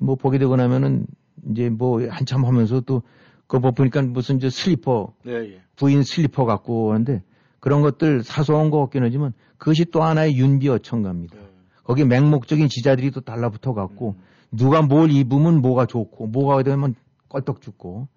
뭐 0.00 0.14
보게 0.14 0.38
되고 0.38 0.56
나면은 0.56 1.06
이제 1.50 1.68
뭐 1.68 2.06
한참 2.08 2.44
하면서 2.44 2.80
또 2.80 3.02
그거 3.46 3.60
뭐 3.60 3.70
보니까 3.72 4.02
무슨 4.02 4.36
이제 4.36 4.50
슬리퍼 4.50 5.12
네, 5.24 5.32
예. 5.32 5.60
부인 5.76 6.02
슬리퍼 6.02 6.44
갖고 6.44 6.92
하는데 6.92 7.22
그런 7.60 7.82
것들 7.82 8.22
사소한 8.22 8.70
거 8.70 8.80
같긴 8.80 9.02
하지만 9.02 9.32
그것이 9.56 9.86
또 9.86 10.02
하나의 10.02 10.36
윤비 10.36 10.68
어천가입니다. 10.68 11.36
네. 11.36 11.42
거기에 11.84 12.04
맹목적인 12.04 12.68
지자들이 12.68 13.10
또 13.10 13.20
달라붙어 13.20 13.72
갖고 13.72 14.16
누가 14.50 14.82
뭘 14.82 15.10
입으면 15.10 15.60
뭐가 15.60 15.86
좋고 15.86 16.26
뭐가 16.28 16.62
되면 16.62 16.94
껄떡 17.28 17.62
죽고 17.62 18.08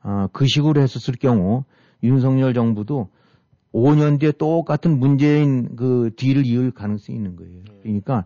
아, 0.00 0.28
그 0.32 0.46
식으로 0.46 0.80
했었을 0.80 1.14
경우 1.14 1.64
윤석열 2.02 2.54
정부도 2.54 3.10
5년 3.72 4.18
뒤에 4.18 4.32
똑같은 4.32 4.98
문재인 4.98 5.76
그 5.76 6.10
뒤를 6.16 6.46
이을 6.46 6.70
가능성이 6.70 7.18
있는 7.18 7.36
거예요. 7.36 7.62
그러니까 7.82 8.24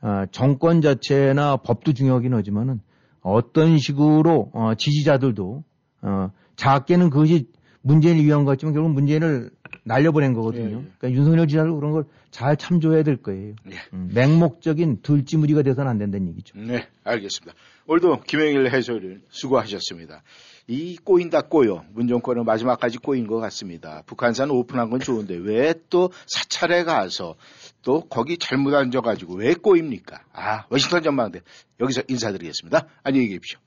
아, 0.00 0.26
정권 0.30 0.80
자체나 0.80 1.56
법도 1.58 1.92
중요하긴 1.92 2.34
하지만은 2.34 2.80
어떤 3.26 3.78
식으로 3.78 4.50
어, 4.54 4.74
지지자들도 4.76 5.64
어, 6.02 6.30
작게는 6.54 7.10
그것이 7.10 7.48
문재인을 7.82 8.24
위한 8.24 8.44
것 8.44 8.52
같지만 8.52 8.72
결국 8.72 8.92
문재인을 8.92 9.50
날려보낸 9.84 10.32
거거든요. 10.32 10.64
예, 10.64 10.80
예. 10.80 10.90
그러니까 10.98 11.10
윤석열 11.10 11.46
지지자들 11.48 11.74
그런 11.74 11.92
걸 11.92 12.04
잘 12.36 12.54
참조해야 12.54 13.02
될 13.02 13.16
거예요. 13.16 13.54
예. 13.70 13.76
음, 13.94 14.10
맹목적인 14.12 15.00
들쥐무리가 15.00 15.62
돼서는 15.62 15.90
안 15.90 15.96
된다는 15.96 16.28
얘기죠. 16.28 16.58
네, 16.58 16.86
알겠습니다. 17.02 17.54
오늘도 17.86 18.20
김영일 18.26 18.70
해설을 18.70 19.22
수고하셨습니다. 19.30 20.22
이 20.66 20.98
꼬인다 20.98 21.42
꼬여 21.48 21.84
문정권은 21.94 22.44
마지막까지 22.44 22.98
꼬인 22.98 23.26
것 23.26 23.38
같습니다. 23.38 24.02
북한산 24.04 24.50
오픈한 24.50 24.90
건 24.90 25.00
좋은데 25.00 25.34
왜 25.36 25.72
또 25.88 26.10
사찰에 26.26 26.84
가서 26.84 27.36
또 27.86 28.00
거기 28.08 28.36
잘못 28.36 28.74
앉아가지고 28.74 29.34
왜 29.34 29.54
꼬입니까? 29.54 30.20
아 30.32 30.64
워싱턴 30.70 31.04
전망대 31.04 31.42
여기서 31.78 32.02
인사드리겠습니다. 32.08 32.88
안녕히 33.04 33.28
계십시오. 33.28 33.60